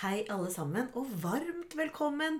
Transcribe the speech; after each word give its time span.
hei 0.00 0.22
alle 0.32 0.48
sammen, 0.48 0.86
og 0.96 1.08
varmt 1.20 1.74
velkommen 1.76 2.38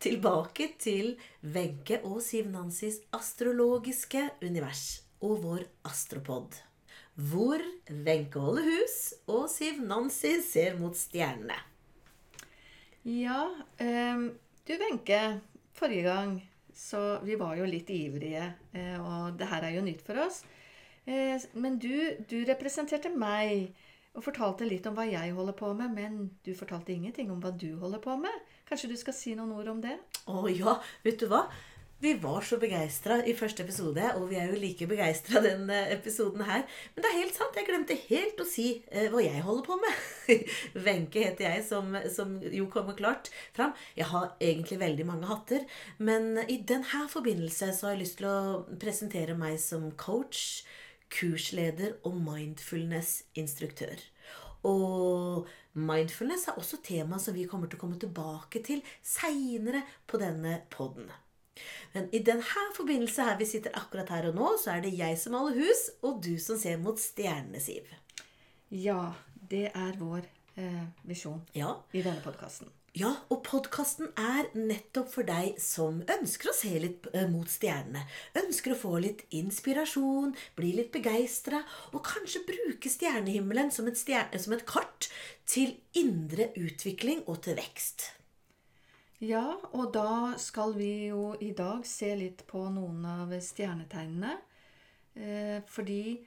tilbake 0.00 0.70
til 0.80 1.10
Wenche 1.44 1.98
og 2.08 2.22
Siv 2.24 2.46
Nansis 2.48 3.02
astrologiske 3.12 4.22
univers 4.40 5.02
og 5.20 5.42
vår 5.42 5.66
astropod. 5.90 6.56
Hvor 7.12 7.60
Wenche 7.90 8.40
holder 8.40 8.64
hus 8.64 8.96
og 9.26 9.44
Siv 9.52 9.82
Nancy 9.84 10.38
ser 10.46 10.80
mot 10.80 10.96
stjernene. 10.96 11.58
Ja, 13.04 13.44
um, 13.76 14.30
du 14.64 14.74
Wenche. 14.80 15.20
Forrige 15.76 16.08
gang 16.08 16.34
så 16.72 17.20
Vi 17.24 17.36
var 17.36 17.58
jo 17.60 17.68
litt 17.68 17.90
ivrige, 17.92 18.54
eh, 18.72 18.96
og 18.96 19.36
det 19.36 19.52
her 19.52 19.68
er 19.68 19.76
jo 19.76 19.84
nytt 19.84 20.00
for 20.06 20.16
oss. 20.24 20.46
Eh, 21.04 21.36
men 21.52 21.76
du, 21.76 21.92
du 22.24 22.38
representerte 22.48 23.12
meg 23.12 23.74
og 24.12 24.24
fortalte 24.26 24.68
litt 24.68 24.86
om 24.88 24.96
hva 24.96 25.06
jeg 25.08 25.32
holder 25.36 25.56
på 25.56 25.72
med, 25.76 25.94
men 25.96 26.22
du 26.44 26.52
fortalte 26.56 26.92
ingenting 26.92 27.30
om 27.32 27.40
hva 27.40 27.52
du 27.56 27.70
holder 27.80 28.02
på 28.02 28.16
med. 28.20 28.48
Kanskje 28.68 28.92
du 28.92 28.96
skal 29.00 29.16
si 29.16 29.36
noen 29.36 29.54
ord 29.56 29.70
om 29.72 29.84
det? 29.84 29.98
Å 30.28 30.48
ja, 30.52 30.78
vet 31.04 31.20
du 31.22 31.30
hva? 31.32 31.46
Vi 32.02 32.16
var 32.18 32.42
så 32.42 32.56
begeistra 32.58 33.20
i 33.30 33.32
første 33.38 33.62
episode, 33.62 34.02
og 34.18 34.24
vi 34.32 34.34
er 34.40 34.48
jo 34.50 34.58
like 34.58 34.88
begeistra 34.90 35.38
denne 35.44 35.84
episoden 35.94 36.42
her. 36.48 36.64
Men 36.96 37.04
det 37.04 37.10
er 37.12 37.18
helt 37.20 37.36
sant, 37.38 37.54
jeg 37.54 37.68
glemte 37.68 37.96
helt 38.08 38.42
å 38.42 38.46
si 38.48 38.64
eh, 38.90 39.06
hva 39.12 39.22
jeg 39.22 39.44
holder 39.46 39.68
på 39.68 39.76
med. 39.78 40.00
Wenche 40.88 41.22
heter 41.22 41.46
jeg, 41.46 41.62
som, 41.68 41.94
som, 42.10 42.34
jo 42.42 42.66
kommer 42.74 42.98
klart 42.98 43.30
fram. 43.54 43.70
Jeg 43.94 44.10
har 44.10 44.32
egentlig 44.42 44.80
veldig 44.82 45.06
mange 45.12 45.30
hatter, 45.30 45.62
men 46.02 46.42
i 46.48 46.58
denne 46.66 47.06
forbindelse 47.12 47.70
så 47.70 47.86
har 47.88 47.94
jeg 47.94 48.02
lyst 48.02 48.18
til 48.18 48.32
å 48.32 48.64
presentere 48.82 49.38
meg 49.38 49.62
som 49.62 49.92
coach, 49.94 50.64
kursleder 51.12 51.98
og 52.08 52.16
mindfulness-instruktør. 52.24 54.00
Og 54.68 55.48
mindfulness 55.74 56.48
er 56.48 56.58
også 56.60 56.78
tema 56.84 57.18
som 57.22 57.34
vi 57.34 57.48
kommer 57.50 57.70
til 57.70 57.80
å 57.80 57.82
komme 57.82 57.98
tilbake 58.00 58.62
til 58.64 58.82
seinere 59.02 59.82
på 60.06 60.20
denne 60.22 60.60
poden. 60.72 61.10
Men 61.92 62.08
i 62.16 62.22
denne 62.24 62.68
forbindelse 62.76 63.26
her 63.26 63.40
vi 63.40 63.48
sitter 63.48 63.74
akkurat 63.76 64.12
her 64.14 64.30
og 64.30 64.38
nå, 64.38 64.52
så 64.62 64.76
er 64.76 64.84
det 64.84 64.94
jeg 64.96 65.18
som 65.20 65.36
maler 65.36 65.58
hus, 65.60 65.88
og 66.02 66.22
du 66.24 66.34
som 66.40 66.58
ser 66.60 66.80
mot 66.80 67.00
stjernene, 67.00 67.60
Siv. 67.60 67.90
Ja, 68.72 69.12
det 69.34 69.66
er 69.74 69.98
vår 70.00 70.24
eh, 70.56 70.84
visjon 71.04 71.42
Ja, 71.56 71.74
i 71.92 72.00
denne 72.00 72.24
podkasten. 72.24 72.72
Ja, 72.92 73.08
og 73.32 73.38
podkasten 73.46 74.10
er 74.20 74.50
nettopp 74.52 75.06
for 75.14 75.24
deg 75.24 75.54
som 75.64 76.02
ønsker 76.12 76.50
å 76.50 76.52
se 76.52 76.72
litt 76.76 77.06
eh, 77.16 77.24
mot 77.24 77.48
stjernene. 77.48 78.02
Ønsker 78.36 78.74
å 78.74 78.76
få 78.76 78.98
litt 79.00 79.22
inspirasjon, 79.32 80.34
bli 80.58 80.74
litt 80.76 80.90
begeistra, 80.92 81.62
og 81.96 82.04
kanskje 82.04 82.42
bruke 82.50 82.92
stjernehimmelen 82.92 83.72
som 83.72 83.88
et, 83.88 83.96
stjerne, 83.96 84.36
som 84.36 84.52
et 84.52 84.66
kart 84.68 85.08
til 85.48 85.72
indre 85.96 86.50
utvikling 86.60 87.24
og 87.24 87.40
til 87.46 87.56
vekst. 87.62 88.10
Ja, 89.24 89.46
og 89.72 89.94
da 89.96 90.36
skal 90.36 90.76
vi 90.76 90.92
jo 91.06 91.30
i 91.40 91.54
dag 91.56 91.88
se 91.88 92.12
litt 92.20 92.44
på 92.50 92.66
noen 92.76 93.08
av 93.08 93.32
stjernetegnene. 93.32 94.36
Eh, 95.16 95.58
fordi 95.64 96.18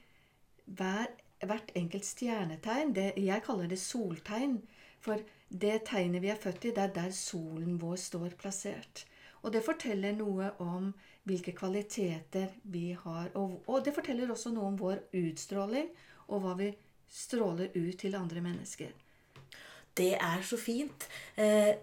hver, 0.66 1.14
hvert 1.46 1.70
enkelt 1.78 2.10
stjernetegn 2.10 2.90
det, 2.98 3.12
Jeg 3.22 3.46
kaller 3.46 3.70
det 3.70 3.78
soltegn. 3.78 4.64
For 4.98 5.22
det 5.48 5.84
tegnet 5.86 6.22
vi 6.22 6.30
er 6.32 6.40
født 6.40 6.64
i, 6.64 6.72
det 6.74 6.82
er 6.82 6.94
der 6.94 7.12
solen 7.14 7.78
vår 7.80 7.96
står 8.02 8.34
plassert. 8.40 9.04
Og 9.42 9.52
det 9.54 9.62
forteller 9.64 10.16
noe 10.16 10.50
om 10.62 10.90
hvilke 11.26 11.54
kvaliteter 11.54 12.54
vi 12.62 12.90
har. 12.98 13.30
Og, 13.38 13.60
og 13.66 13.84
det 13.84 13.94
forteller 13.94 14.30
også 14.32 14.50
noe 14.54 14.72
om 14.72 14.78
vår 14.80 15.04
utstråling, 15.14 15.90
og 16.26 16.42
hva 16.42 16.54
vi 16.58 16.70
stråler 17.06 17.70
ut 17.76 17.98
til 18.00 18.16
andre 18.18 18.42
mennesker. 18.42 18.90
Det 19.96 20.14
er 20.18 20.42
så 20.44 20.58
fint. 20.60 21.06
Eh, 21.38 21.76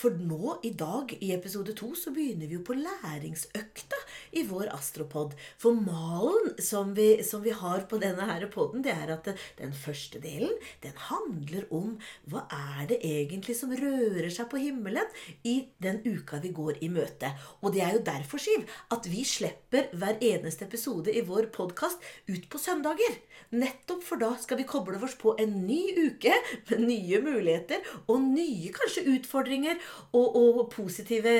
for 0.00 0.16
nå, 0.16 0.54
i 0.64 0.70
dag, 0.78 1.12
i 1.20 1.32
episode 1.34 1.74
to, 1.76 1.90
så 1.98 2.12
begynner 2.14 2.48
vi 2.48 2.56
jo 2.56 2.62
på 2.64 2.76
læringsøkta 2.78 3.98
i 4.38 4.44
vår 4.48 4.70
astropod. 4.72 5.34
For 5.60 5.76
malen 5.76 6.54
som 6.62 6.94
vi, 6.96 7.08
som 7.26 7.42
vi 7.44 7.52
har 7.56 7.84
på 7.90 7.98
denne 8.00 8.24
her 8.30 8.46
podden, 8.52 8.84
det 8.86 8.94
er 8.94 9.12
at 9.12 9.28
den 9.58 9.74
første 9.76 10.22
delen, 10.22 10.54
den 10.80 10.96
handler 11.10 11.66
om 11.74 11.98
hva 12.30 12.46
er 12.54 12.88
det 12.94 13.00
egentlig 13.04 13.58
som 13.58 13.74
rører 13.76 14.30
seg 14.32 14.48
på 14.50 14.62
himmelen 14.62 15.10
i 15.44 15.56
den 15.82 16.00
uka 16.06 16.40
vi 16.40 16.54
går 16.56 16.80
i 16.80 16.90
møte. 16.92 17.34
Og 17.60 17.74
det 17.76 17.84
er 17.84 17.98
jo 17.98 18.04
derfor, 18.06 18.40
Siv, 18.40 18.64
at 18.94 19.04
vi 19.10 19.26
slipper 19.28 19.90
hver 19.92 20.16
eneste 20.24 20.64
episode 20.64 21.12
i 21.12 21.24
vår 21.26 21.50
podkast 21.52 22.00
ut 22.30 22.48
på 22.48 22.62
søndager. 22.62 23.20
Nettopp 23.52 24.04
for 24.06 24.20
da 24.20 24.32
skal 24.40 24.60
vi 24.60 24.68
koble 24.68 24.96
oss 25.04 25.18
på 25.20 25.34
en 25.42 25.60
ny 25.66 25.82
uke 25.98 26.32
med 26.70 26.84
nye 26.86 27.20
muligheter 27.24 27.84
og 28.06 28.22
nye 28.22 28.70
kanskje 28.72 29.04
utfordringer 29.18 29.80
og, 30.12 30.36
og 30.36 30.60
positive, 30.72 31.34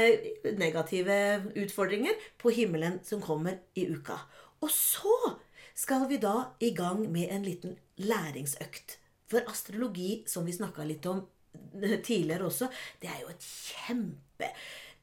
negative 0.59 1.16
utfordringer 1.59 2.28
på 2.38 2.53
himmelen 2.55 3.00
som 3.06 3.22
kommer 3.25 3.61
i 3.75 3.88
uka. 3.91 4.19
Og 4.61 4.71
så 4.72 5.16
skal 5.75 6.06
vi 6.11 6.21
da 6.21 6.50
i 6.60 6.75
gang 6.77 7.06
med 7.12 7.33
en 7.33 7.44
liten 7.47 7.77
læringsøkt. 7.97 8.99
For 9.31 9.47
astrologi, 9.49 10.25
som 10.28 10.47
vi 10.47 10.55
snakka 10.56 10.84
litt 10.84 11.06
om 11.06 11.22
tidligere 12.06 12.49
også, 12.49 12.69
det 13.03 13.10
er 13.10 13.21
jo 13.22 13.31
et 13.33 13.47
kjempe 13.47 14.49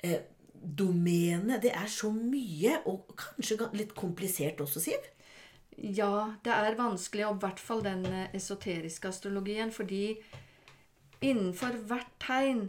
eh, 0.03 0.25
domene. 0.53 1.59
Det 1.63 1.71
er 1.73 1.87
så 1.91 2.11
mye, 2.11 2.81
og 2.85 3.15
kanskje 3.17 3.69
litt 3.77 3.95
komplisert 3.97 4.61
også, 4.63 4.83
Siv? 4.83 5.07
Ja, 5.77 6.33
det 6.43 6.53
er 6.53 6.77
vanskelig, 6.77 7.27
og 7.27 7.37
i 7.37 7.45
hvert 7.45 7.61
fall 7.61 7.83
den 7.85 8.05
eh, 8.09 8.29
esoteriske 8.37 9.11
astrologien, 9.11 9.71
fordi 9.71 10.17
innenfor 11.21 11.77
hvert 11.89 12.11
tegn 12.21 12.67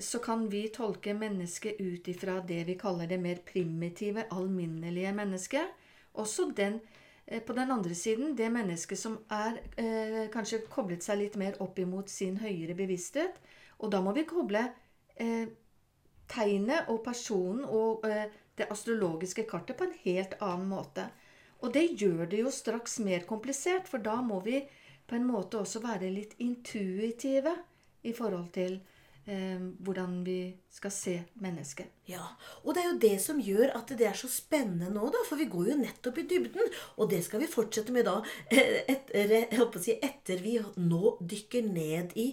så 0.00 0.18
kan 0.18 0.48
vi 0.50 0.68
tolke 0.68 1.14
mennesket 1.14 1.80
ut 1.80 2.08
ifra 2.08 2.40
det 2.40 2.64
vi 2.64 2.74
kaller 2.74 3.06
det 3.06 3.18
mer 3.22 3.38
primitive, 3.46 4.26
alminnelige 4.30 5.12
mennesket. 5.14 5.68
Også 6.14 6.50
den, 6.56 6.80
eh, 7.26 7.42
på 7.42 7.52
den 7.52 7.70
andre 7.70 7.94
siden 7.94 8.36
det 8.36 8.52
mennesket 8.52 8.98
som 8.98 9.18
er 9.30 9.58
eh, 9.76 10.30
kanskje 10.30 10.66
koblet 10.70 11.02
seg 11.02 11.18
litt 11.18 11.36
mer 11.36 11.58
opp 11.62 11.78
imot 11.78 12.10
sin 12.10 12.36
høyere 12.36 12.74
bevissthet. 12.74 13.40
Og 13.78 13.90
da 13.90 14.00
må 14.00 14.12
vi 14.12 14.24
koble 14.24 14.62
eh, 15.16 15.46
tegnet 16.28 16.88
og 16.88 17.02
personen 17.04 17.64
og 17.64 18.06
eh, 18.06 18.30
det 18.56 18.70
astrologiske 18.70 19.46
kartet 19.50 19.76
på 19.76 19.84
en 19.88 19.98
helt 20.04 20.34
annen 20.40 20.68
måte. 20.70 21.08
Og 21.62 21.72
det 21.74 22.00
gjør 22.00 22.26
det 22.30 22.42
jo 22.44 22.50
straks 22.50 22.98
mer 22.98 23.24
komplisert, 23.26 23.88
for 23.88 23.98
da 23.98 24.20
må 24.22 24.40
vi 24.44 24.60
på 25.06 25.16
en 25.16 25.26
måte 25.26 25.58
også 25.58 25.80
være 25.82 26.10
litt 26.12 26.34
intuitive 26.38 27.56
i 28.02 28.12
forhold 28.12 28.52
til 28.54 28.78
eh, 28.78 28.93
hvordan 29.24 30.18
vi 30.26 30.38
skal 30.68 30.92
se 30.92 31.14
mennesket. 31.40 31.94
Ja, 32.10 32.26
og 32.60 32.74
det 32.74 32.82
er 32.82 32.90
jo 32.90 32.98
det 33.00 33.14
som 33.24 33.38
gjør 33.40 33.72
at 33.78 33.94
det 33.96 34.04
er 34.04 34.18
så 34.18 34.28
spennende 34.28 34.90
nå, 34.92 35.06
da. 35.14 35.22
For 35.28 35.40
vi 35.40 35.48
går 35.48 35.70
jo 35.70 35.78
nettopp 35.80 36.20
i 36.20 36.26
dybden. 36.28 36.68
Og 37.00 37.08
det 37.12 37.22
skal 37.24 37.40
vi 37.40 37.48
fortsette 37.48 37.94
med 37.94 38.04
da 38.08 38.18
etter, 38.52 39.48
si, 39.80 39.96
etter 39.96 40.44
vi 40.44 40.58
nå 40.84 41.16
dykker 41.24 41.64
ned 41.70 42.12
i 42.20 42.30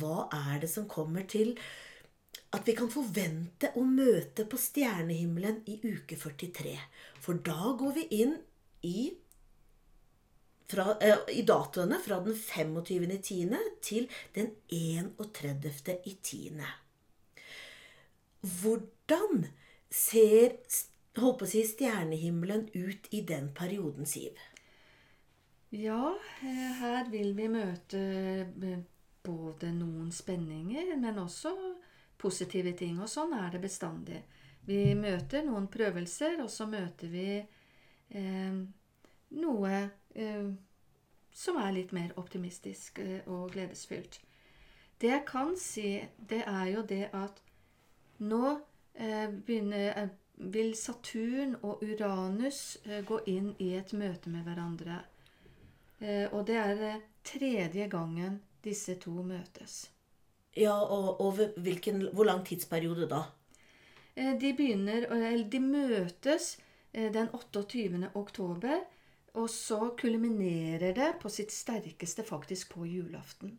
hva 0.00 0.30
er 0.32 0.64
det 0.64 0.72
som 0.72 0.88
kommer 0.88 1.28
til 1.28 1.54
at 2.56 2.66
vi 2.66 2.74
kan 2.74 2.90
forvente 2.90 3.70
å 3.78 3.84
møte 3.86 4.46
på 4.48 4.58
stjernehimmelen 4.58 5.60
i 5.70 5.78
uke 5.84 6.16
43. 6.18 6.74
For 7.22 7.38
da 7.46 7.74
går 7.78 7.94
vi 8.00 8.06
inn 8.22 8.34
i, 8.86 9.10
fra, 10.70 10.94
eh, 11.00 11.18
i 11.36 11.42
datoene 11.46 11.98
fra 12.02 12.20
den 12.24 12.34
25.10. 12.38 13.56
til 13.82 14.08
den 14.36 14.54
31.10. 14.70 16.62
Hvordan 18.40 19.46
ser 19.90 20.56
håper 21.18 21.46
å 21.46 21.50
si, 21.50 21.64
stjernehimmelen 21.66 22.68
ut 22.74 23.08
i 23.14 23.22
den 23.26 23.50
perioden, 23.56 24.06
Siv? 24.06 24.38
Ja, 25.70 26.16
eh, 26.42 26.70
her 26.80 27.10
vil 27.10 27.34
vi 27.38 27.46
møte 27.50 28.00
eh, 28.00 28.80
både 29.26 29.70
noen 29.74 30.10
spenninger, 30.14 30.94
men 30.98 31.20
også 31.22 31.54
positive 32.20 32.72
ting. 32.78 32.98
Og 33.02 33.10
sånn 33.10 33.34
er 33.36 33.54
det 33.54 33.62
bestandig. 33.62 34.22
Vi 34.66 34.94
møter 34.98 35.44
noen 35.46 35.68
prøvelser, 35.72 36.40
og 36.42 36.50
så 36.52 36.66
møter 36.70 37.10
vi 37.12 37.28
eh, 37.38 38.60
noe 39.40 39.82
som 41.32 41.56
er 41.60 41.72
litt 41.74 41.92
mer 41.96 42.12
optimistisk 42.20 42.98
eh, 43.02 43.20
og 43.26 43.52
gledesfylt. 43.54 44.20
Det 45.00 45.08
jeg 45.08 45.24
kan 45.28 45.54
si, 45.56 46.00
det 46.28 46.42
er 46.46 46.66
jo 46.74 46.82
det 46.84 47.06
at 47.16 47.38
nå 48.20 48.44
eh, 48.94 49.30
begynner, 49.32 49.94
eh, 49.96 50.10
vil 50.52 50.74
Saturn 50.76 51.54
og 51.62 51.82
Uranus 51.84 52.78
eh, 52.84 53.00
gå 53.06 53.22
inn 53.32 53.54
i 53.58 53.72
et 53.78 53.94
møte 53.96 54.32
med 54.32 54.44
hverandre. 54.48 55.04
og 56.32 56.46
det 56.48 56.54
er 56.56 57.00
tredje 57.28 57.86
gangen 57.92 58.38
disse 58.64 58.94
to 58.96 59.20
møtes. 59.20 59.90
Ja, 60.56 60.72
og, 60.80 61.20
og 61.20 61.60
hvilken, 61.60 62.06
hvor 62.16 62.24
lang 62.24 62.40
tidsperiode 62.46 63.04
da? 63.08 63.18
De 64.16 64.54
begynner, 64.56 65.04
eller 65.12 65.44
de 65.44 65.60
møtes 65.60 66.54
den 66.94 67.28
28. 67.36 68.08
oktober, 68.14 68.80
og 69.34 69.50
så 69.50 69.92
kulminerer 69.98 70.94
det 70.96 71.12
på 71.22 71.30
sitt 71.32 71.52
sterkeste 71.54 72.24
faktisk 72.26 72.74
på 72.74 72.86
julaften. 72.86 73.58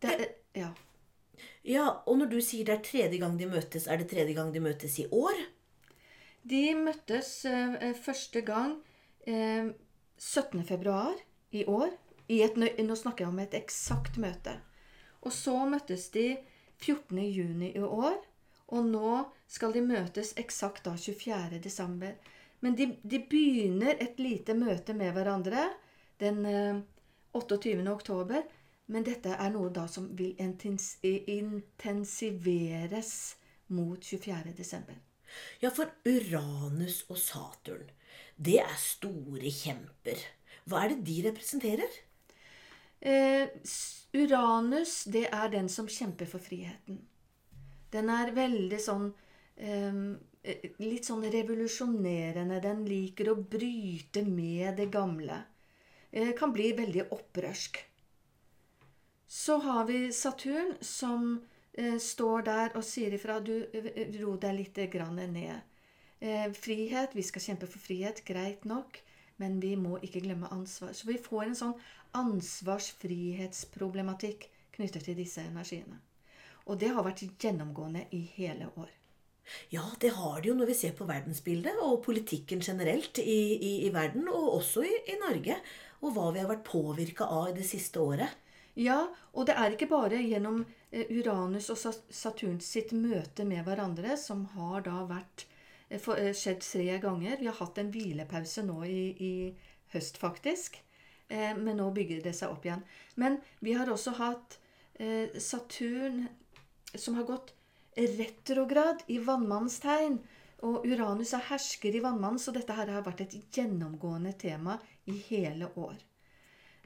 Det, 0.00 0.28
Ja. 0.54 0.72
Ja, 1.64 1.88
Og 2.06 2.18
når 2.18 2.26
du 2.26 2.40
sier 2.40 2.64
det 2.64 2.74
er 2.74 2.82
tredje 2.84 3.18
gang 3.18 3.38
de 3.38 3.46
møtes, 3.46 3.86
er 3.86 3.96
det 3.96 4.10
tredje 4.10 4.34
gang 4.34 4.52
de 4.54 4.60
møtes 4.60 4.98
i 4.98 5.06
år? 5.10 5.34
De 6.44 6.74
møttes 6.76 7.44
eh, 7.44 7.94
første 7.96 8.40
gang 8.40 8.76
eh, 9.26 9.72
17. 10.18 10.64
februar 10.64 11.14
i 11.50 11.64
år. 11.64 11.90
I 12.28 12.42
et, 12.44 12.56
nå 12.56 12.96
snakker 12.96 13.24
jeg 13.24 13.32
om 13.32 13.40
et 13.40 13.56
eksakt 13.56 14.18
møte. 14.20 14.58
Og 15.22 15.32
så 15.32 15.56
møttes 15.68 16.10
de 16.12 16.36
14. 16.80 17.18
juni 17.18 17.72
i 17.74 17.80
år. 17.80 18.20
Og 18.68 18.84
nå 18.88 19.24
skal 19.48 19.72
de 19.72 19.82
møtes 19.84 20.34
eksakt 20.40 20.84
da 20.84 20.94
24. 20.96 21.60
Men 22.64 22.76
de, 22.78 22.86
de 23.02 23.18
begynner 23.28 23.98
et 24.00 24.16
lite 24.22 24.54
møte 24.56 24.94
med 24.96 25.12
hverandre 25.12 25.66
den 26.22 26.46
eh, 26.48 26.78
28. 27.36 27.84
oktober. 27.92 28.40
Men 28.86 29.04
dette 29.04 29.34
er 29.40 29.50
noe 29.52 29.70
da 29.72 29.86
som 29.88 30.16
vil 30.16 30.36
intensiveres 30.44 33.36
mot 33.72 34.04
24. 34.04 34.52
desember. 34.56 34.94
Ja, 35.60 35.70
for 35.72 35.86
Uranus 36.04 37.04
og 37.08 37.18
Saturn, 37.18 37.90
det 38.36 38.60
er 38.62 38.76
store 38.78 39.50
kjemper. 39.50 40.18
Hva 40.68 40.84
er 40.84 40.88
det 40.92 41.06
de 41.08 41.28
representerer? 41.28 41.90
Eh, 43.04 43.48
Uranus, 44.14 45.04
det 45.04 45.28
er 45.32 45.48
den 45.52 45.68
som 45.68 45.88
kjemper 45.90 46.26
for 46.28 46.38
friheten. 46.44 47.00
Den 47.92 48.08
er 48.10 48.32
veldig 48.36 48.80
sånn 48.82 49.14
eh, 49.56 49.88
eh, 49.88 49.94
Litt 50.44 51.08
sånn 51.08 51.24
revolusjonerende. 51.32 52.60
Den 52.60 52.84
liker 52.88 53.30
å 53.32 53.40
bryte 53.40 54.22
med 54.28 54.76
det 54.76 54.90
gamle. 54.92 55.40
Eh, 56.10 56.34
kan 56.36 56.52
bli 56.52 56.72
veldig 56.76 57.06
opprørsk. 57.16 57.80
Så 59.26 59.56
har 59.64 59.86
vi 59.88 60.12
Saturn, 60.12 60.74
som 60.80 61.40
eh, 61.72 61.98
står 61.98 62.42
der 62.46 62.76
og 62.76 62.84
sier 62.84 63.14
ifra 63.16 63.40
du, 63.40 63.66
eh, 63.72 64.12
ro 64.20 64.36
deg 64.36 64.54
litt 64.58 64.76
grann 64.92 65.16
ned. 65.16 65.60
Eh, 66.20 66.52
frihet, 66.52 67.16
vi 67.16 67.22
skal 67.22 67.42
kjempe 67.42 67.66
for 67.66 67.78
frihet, 67.82 68.24
greit 68.24 68.64
nok, 68.64 69.02
men 69.42 69.60
vi 69.60 69.76
må 69.76 69.98
ikke 69.98 70.20
glemme 70.24 70.48
ansvar. 70.54 70.92
Så 70.94 71.06
vi 71.08 71.18
får 71.18 71.42
en 71.48 71.54
sånn 71.58 71.74
ansvarsfrihetsproblematikk 72.14 74.50
knyttet 74.76 75.04
til 75.08 75.16
disse 75.18 75.40
energiene. 75.42 75.98
Og 76.64 76.78
det 76.80 76.88
har 76.94 77.04
vært 77.04 77.42
gjennomgående 77.42 78.06
i 78.14 78.20
hele 78.36 78.66
år. 78.76 79.03
Ja, 79.72 79.84
det 80.00 80.14
har 80.16 80.40
det 80.40 80.48
jo 80.48 80.54
når 80.58 80.70
vi 80.72 80.76
ser 80.78 80.94
på 80.96 81.06
verdensbildet 81.08 81.76
og 81.84 82.02
politikken 82.06 82.62
generelt 82.64 83.18
i, 83.18 83.38
i, 83.56 83.72
i 83.86 83.90
verden, 83.94 84.28
og 84.28 84.54
også 84.60 84.84
i, 84.88 84.94
i 85.12 85.18
Norge. 85.20 85.58
Og 86.04 86.12
hva 86.16 86.30
vi 86.34 86.40
har 86.42 86.48
vært 86.50 86.64
påvirka 86.68 87.24
av 87.32 87.50
i 87.50 87.56
det 87.58 87.66
siste 87.68 88.00
året. 88.00 88.32
Ja, 88.76 88.98
og 89.32 89.46
det 89.48 89.54
er 89.56 89.72
ikke 89.76 89.86
bare 89.92 90.18
gjennom 90.18 90.64
eh, 90.90 91.06
Uranus 91.14 91.68
og 91.70 91.78
Saturns 91.78 92.16
Saturn 92.18 92.56
sitt 92.64 92.90
møte 92.96 93.44
med 93.46 93.62
hverandre 93.68 94.16
som 94.18 94.42
har 94.56 94.82
da 94.88 95.04
vært 95.08 95.44
eh, 95.88 96.00
for- 96.02 96.18
eh, 96.18 96.32
skjedd 96.34 96.60
tre 96.66 96.98
ganger. 97.04 97.38
Vi 97.40 97.46
har 97.46 97.60
hatt 97.60 97.78
en 97.78 97.92
hvilepause 97.94 98.64
nå 98.66 98.80
i, 98.88 98.98
i 99.14 99.32
høst, 99.94 100.18
faktisk. 100.18 100.80
Eh, 101.28 101.54
Men 101.56 101.78
nå 101.78 101.90
bygger 101.94 102.24
det 102.26 102.34
seg 102.36 102.50
opp 102.52 102.66
igjen. 102.66 102.82
Men 103.16 103.38
vi 103.64 103.76
har 103.78 103.86
også 103.94 104.16
hatt 104.18 104.58
eh, 104.98 105.30
Saturn 105.40 106.24
som 106.94 107.14
har 107.18 107.24
gått 107.30 107.54
retrograd 107.96 109.04
i 109.06 109.18
vannmannens 109.22 109.80
tegn. 109.82 110.18
Og 110.64 110.86
Uranus 110.88 111.34
er 111.36 111.44
hersker 111.50 111.96
i 111.96 112.02
vannmannen, 112.04 112.40
så 112.40 112.54
dette 112.54 112.74
her 112.76 112.92
har 112.94 113.04
vært 113.04 113.26
et 113.26 113.34
gjennomgående 113.52 114.32
tema 114.40 114.78
i 115.10 115.16
hele 115.26 115.68
år. 115.76 115.98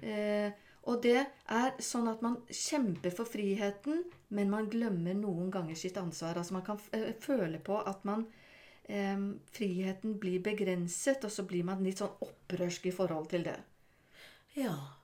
Eh, 0.02 0.50
og 0.88 1.02
det 1.04 1.18
er 1.20 1.78
sånn 1.84 2.08
at 2.10 2.22
man 2.24 2.38
kjemper 2.48 3.12
for 3.14 3.28
friheten, 3.28 4.02
men 4.34 4.50
man 4.50 4.70
glemmer 4.72 5.16
noen 5.18 5.50
ganger 5.54 5.78
sitt 5.78 5.98
ansvar. 6.00 6.38
Altså 6.40 6.56
man 6.56 6.66
kan 6.66 6.80
eh, 6.96 7.12
føle 7.20 7.60
på 7.62 7.78
at 7.78 8.06
man 8.08 8.26
eh, 8.88 9.18
Friheten 9.54 10.16
blir 10.18 10.42
begrenset, 10.44 11.26
og 11.28 11.34
så 11.34 11.44
blir 11.46 11.66
man 11.68 11.84
litt 11.84 12.02
sånn 12.02 12.16
opprørsk 12.24 12.88
i 12.90 12.94
forhold 12.94 13.30
til 13.34 13.46
det. 13.50 13.58
Ja. 14.58 14.97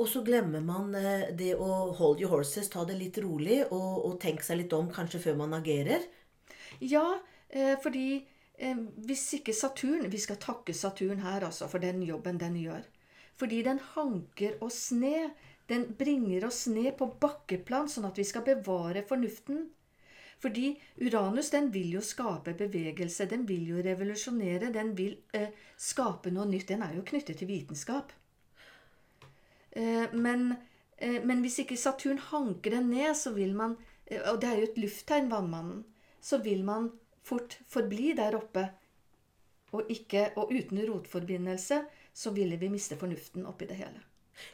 Og 0.00 0.08
så 0.08 0.22
glemmer 0.24 0.62
man 0.64 0.94
eh, 0.96 1.28
det 1.36 1.52
å 1.60 1.92
hold 1.98 2.22
your 2.22 2.32
horses, 2.32 2.70
ta 2.72 2.84
det 2.88 2.96
litt 2.96 3.18
rolig, 3.20 3.60
og, 3.68 3.90
og 4.06 4.18
tenke 4.22 4.44
seg 4.46 4.62
litt 4.62 4.76
om 4.76 4.88
kanskje 4.92 5.20
før 5.26 5.38
man 5.42 5.56
agerer. 5.58 6.06
Ja, 6.80 7.04
eh, 7.48 7.74
fordi 7.82 8.06
eh, 8.56 8.80
hvis 9.06 9.26
ikke 9.38 9.54
Saturn 9.54 10.08
Vi 10.10 10.20
skal 10.22 10.40
takke 10.40 10.74
Saturn 10.74 11.20
her, 11.26 11.44
altså, 11.44 11.68
for 11.68 11.82
den 11.82 12.02
jobben 12.06 12.40
den 12.40 12.56
gjør. 12.62 12.86
Fordi 13.36 13.62
den 13.66 13.80
hanker 13.94 14.58
oss 14.64 14.90
ned. 14.96 15.32
Den 15.68 15.86
bringer 15.98 16.48
oss 16.48 16.66
ned 16.68 16.96
på 16.98 17.06
bakkeplan, 17.20 17.88
sånn 17.88 18.08
at 18.08 18.18
vi 18.18 18.26
skal 18.28 18.44
bevare 18.44 19.04
fornuften. 19.08 19.68
Fordi 20.42 20.72
Uranus 20.98 21.52
den 21.54 21.68
vil 21.72 21.92
jo 21.94 22.00
skape 22.02 22.56
bevegelse, 22.58 23.28
den 23.30 23.44
vil 23.48 23.68
jo 23.70 23.84
revolusjonere, 23.84 24.72
den 24.74 24.90
vil 24.98 25.14
eh, 25.38 25.52
skape 25.78 26.32
noe 26.34 26.48
nytt. 26.50 26.66
Den 26.72 26.82
er 26.82 26.96
jo 26.96 27.04
knyttet 27.06 27.38
til 27.38 27.50
vitenskap. 27.52 28.10
Eh, 29.72 30.12
men, 30.12 30.54
eh, 30.96 31.18
men 31.24 31.40
hvis 31.40 31.62
ikke 31.62 31.78
Saturn 31.80 32.18
hanker 32.18 32.76
den 32.76 32.90
ned, 32.92 33.14
så 33.16 33.32
vil 33.32 33.54
man 33.56 33.76
eh, 34.06 34.20
Og 34.32 34.40
det 34.40 34.50
er 34.50 34.60
jo 34.60 34.68
et 34.68 34.78
lufttegn, 34.84 35.30
vannmannen. 35.32 35.84
Så 36.20 36.42
vil 36.44 36.64
man 36.64 36.90
fort 37.24 37.58
forbli 37.68 38.12
der 38.18 38.36
oppe. 38.36 38.68
Og, 39.72 39.88
ikke, 39.88 40.30
og 40.36 40.52
uten 40.52 40.82
rotforbindelse 40.84 41.80
så 42.12 42.30
ville 42.30 42.58
vi 42.60 42.68
miste 42.68 42.98
fornuften 43.00 43.46
oppi 43.48 43.66
det 43.70 43.78
hele. 43.80 44.02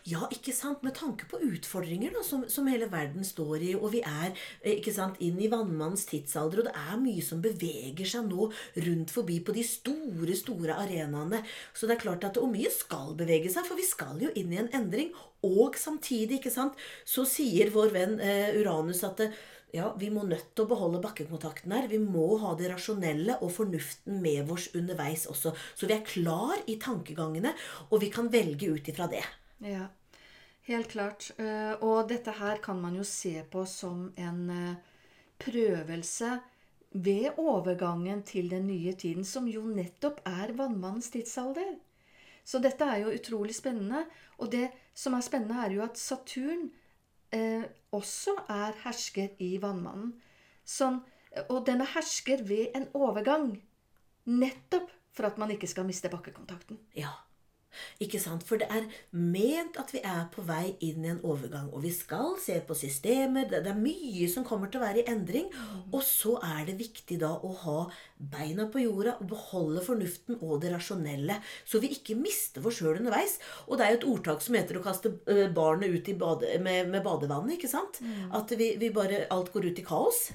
Ja, 0.08 0.26
ikke 0.32 0.52
sant? 0.56 0.82
Med 0.86 0.94
tanke 0.98 1.26
på 1.28 1.40
utfordringer 1.44 2.14
da, 2.14 2.22
som, 2.26 2.44
som 2.50 2.69
hele 2.70 2.88
verden 2.92 3.26
står 3.26 3.64
i, 3.64 3.72
og 3.76 3.90
vi 3.94 4.02
er 4.06 4.30
eh, 4.32 4.78
ikke 4.78 4.94
sant, 4.94 5.19
inn 5.25 5.38
i 5.40 5.50
vannmannens 5.52 6.06
tidsalder, 6.08 6.62
og 6.62 6.69
det 6.69 6.75
er 6.78 7.02
mye 7.02 7.25
som 7.25 7.42
beveger 7.44 8.08
seg 8.08 8.28
nå 8.28 8.48
rundt 8.88 9.12
forbi 9.14 9.38
på 9.44 9.54
de 9.56 9.64
store, 9.66 10.36
store 10.38 10.78
arenaene. 10.84 11.42
Så 11.76 11.88
det 11.88 11.98
er 11.98 12.04
klart 12.06 12.26
at, 12.28 12.38
Og 12.38 12.52
mye 12.52 12.70
skal 12.72 13.14
bevege 13.19 13.50
seg, 13.52 13.66
for 13.69 13.78
vi 13.78 13.86
skal 13.86 14.20
jo 14.22 14.32
inn 14.38 14.52
i 14.54 14.60
en 14.62 14.72
endring. 14.76 15.12
Og 15.46 15.76
samtidig, 15.78 16.38
ikke 16.38 16.54
sant, 16.54 16.78
så 17.06 17.26
sier 17.28 17.72
vår 17.75 17.94
venn 17.94 18.19
eh, 18.25 18.56
Uranus 18.58 19.04
at 19.06 19.22
det, 19.22 19.32
ja, 19.75 19.90
vi 20.00 20.08
må 20.08 20.22
nødt 20.25 20.54
til 20.56 20.64
å 20.64 20.70
beholde 20.70 21.02
bakkekontakten 21.04 21.75
her. 21.76 21.90
Vi 21.90 22.00
må 22.00 22.38
ha 22.40 22.54
det 22.56 22.70
rasjonelle 22.72 23.36
og 23.44 23.52
fornuften 23.52 24.22
med 24.25 24.48
oss 24.54 24.70
underveis 24.78 25.26
også. 25.28 25.52
Så 25.76 25.90
vi 25.90 25.96
er 25.98 26.06
klar 26.06 26.56
i 26.66 26.78
tankegangene, 26.80 27.52
og 27.90 28.00
vi 28.04 28.08
kan 28.14 28.32
velge 28.32 28.72
ut 28.72 28.88
ifra 28.88 29.10
det. 29.12 29.26
Ja, 29.64 29.88
helt 30.69 30.88
klart. 30.93 31.31
Eh, 31.38 31.75
Og 31.82 32.08
dette 32.08 32.32
her 32.38 32.60
kan 32.62 32.81
man 32.81 32.96
jo 32.96 33.05
se 33.05 33.43
på 33.50 33.64
som 33.66 34.12
en 34.16 34.50
eh, 34.50 34.76
prøvelse 35.38 36.38
ved 36.92 37.37
overgangen 37.38 38.23
til 38.23 38.49
den 38.50 38.66
nye 38.66 38.92
tiden, 38.94 39.25
som 39.25 39.49
jo 39.49 39.62
nettopp 39.66 40.21
er 40.26 40.54
vannmannens 40.56 41.11
tidsalder. 41.11 41.76
Så 42.44 42.59
dette 42.64 42.85
er 42.85 43.02
jo 43.02 43.12
utrolig 43.12 43.54
spennende. 43.54 44.06
Og 44.38 44.50
det 44.52 44.71
som 44.94 45.14
er 45.14 45.21
spennende, 45.26 45.59
er 45.64 45.75
jo 45.76 45.82
at 45.85 45.99
Saturn 46.00 46.71
eh, 47.32 47.64
også 47.92 48.35
er 48.49 48.78
hersker 48.85 49.35
i 49.38 49.59
vannmannen. 49.61 50.14
Sånn, 50.64 51.02
og 51.49 51.66
den 51.66 51.82
er 51.85 51.92
hersker 51.92 52.42
ved 52.49 52.76
en 52.76 52.88
overgang. 52.97 53.50
Nettopp 54.28 54.88
for 55.12 55.28
at 55.28 55.38
man 55.40 55.50
ikke 55.52 55.68
skal 55.68 55.87
miste 55.88 56.09
bakkekontakten. 56.12 56.78
Ja. 56.97 57.12
Ikke 58.04 58.20
sant? 58.23 58.44
For 58.47 58.61
det 58.61 58.68
er 58.73 58.87
ment 59.16 59.78
at 59.80 59.92
vi 59.94 60.02
er 60.04 60.26
på 60.35 60.44
vei 60.47 60.76
inn 60.85 61.06
i 61.06 61.12
en 61.12 61.23
overgang. 61.26 61.70
Og 61.73 61.82
vi 61.85 61.92
skal 61.94 62.37
se 62.42 62.58
på 62.66 62.76
systemer. 62.78 63.49
Det 63.50 63.62
er 63.66 63.78
mye 63.78 64.28
som 64.30 64.47
kommer 64.47 64.70
til 64.70 64.80
å 64.82 64.87
være 64.87 65.02
i 65.02 65.08
endring. 65.12 65.49
Og 65.92 66.02
så 66.06 66.37
er 66.44 66.64
det 66.68 66.78
viktig 66.80 67.20
da 67.23 67.35
å 67.37 67.52
ha 67.64 67.78
beina 68.18 68.66
på 68.73 68.82
jorda 68.82 69.16
og 69.20 69.30
beholde 69.30 69.82
fornuften 69.87 70.40
og 70.40 70.61
det 70.62 70.73
rasjonelle. 70.75 71.38
Så 71.68 71.80
vi 71.82 71.92
ikke 71.94 72.18
mister 72.18 72.64
oss 72.66 72.80
sjøl 72.80 72.99
underveis. 72.99 73.38
Og 73.68 73.78
det 73.78 73.87
er 73.87 73.94
jo 73.94 74.00
et 74.00 74.08
ordtak 74.12 74.44
som 74.44 74.58
heter 74.58 74.78
å 74.80 74.85
kaste 74.85 75.14
eh, 75.30 75.47
barnet 75.54 75.92
ut 75.94 76.08
i 76.11 76.16
bade, 76.18 76.54
med, 76.64 76.90
med 76.92 77.04
badevannet. 77.06 77.56
ikke 77.58 77.70
sant? 77.70 78.00
At 78.35 78.52
vi, 78.58 78.75
vi 78.80 78.90
bare 78.94 79.26
Alt 79.35 79.52
går 79.52 79.70
ut 79.70 79.78
i 79.82 79.85
kaos. 79.87 80.28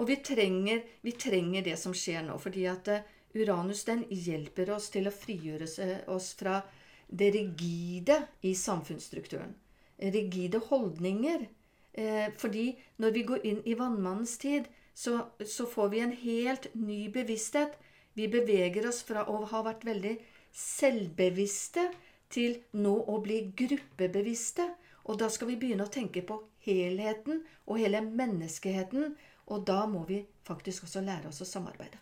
Og 0.00 0.08
vi 0.08 0.16
trenger, 0.24 0.80
vi 1.04 1.12
trenger 1.12 1.62
det 1.66 1.76
som 1.78 1.92
skjer 1.94 2.24
nå, 2.26 2.38
fordi 2.40 2.64
at 2.70 2.88
eh, 2.90 3.02
Uranus 3.34 3.84
den 3.88 4.04
hjelper 4.10 4.70
oss 4.74 4.90
til 4.92 5.08
å 5.08 5.14
frigjøre 5.14 5.68
oss 6.12 6.32
fra 6.38 6.60
det 7.08 7.30
rigide 7.34 8.18
i 8.40 8.54
samfunnsstrukturen. 8.56 9.54
Rigide 9.98 10.60
holdninger. 10.68 11.46
Eh, 11.92 12.28
fordi 12.36 12.72
når 12.96 13.10
vi 13.16 13.22
går 13.28 13.46
inn 13.46 13.60
i 13.68 13.76
vannmannens 13.76 14.38
tid, 14.40 14.68
så, 14.94 15.18
så 15.46 15.66
får 15.66 15.88
vi 15.88 16.00
en 16.00 16.12
helt 16.12 16.68
ny 16.74 17.08
bevissthet. 17.12 17.76
Vi 18.14 18.28
beveger 18.28 18.88
oss 18.88 19.02
fra 19.08 19.24
å 19.28 19.42
ha 19.48 19.62
vært 19.64 19.84
veldig 19.88 20.16
selvbevisste 20.52 21.88
til 22.32 22.58
nå 22.76 22.94
å 23.08 23.18
bli 23.24 23.42
gruppebevisste. 23.56 24.68
Og 25.08 25.18
da 25.20 25.28
skal 25.32 25.50
vi 25.50 25.58
begynne 25.60 25.88
å 25.88 25.92
tenke 25.92 26.22
på 26.24 26.38
helheten 26.66 27.42
og 27.66 27.80
hele 27.82 28.04
menneskeheten. 28.04 29.16
Og 29.52 29.66
da 29.68 29.82
må 29.90 30.04
vi 30.08 30.22
faktisk 30.46 30.86
også 30.86 31.04
lære 31.04 31.32
oss 31.32 31.42
å 31.42 31.48
samarbeide. 31.48 32.00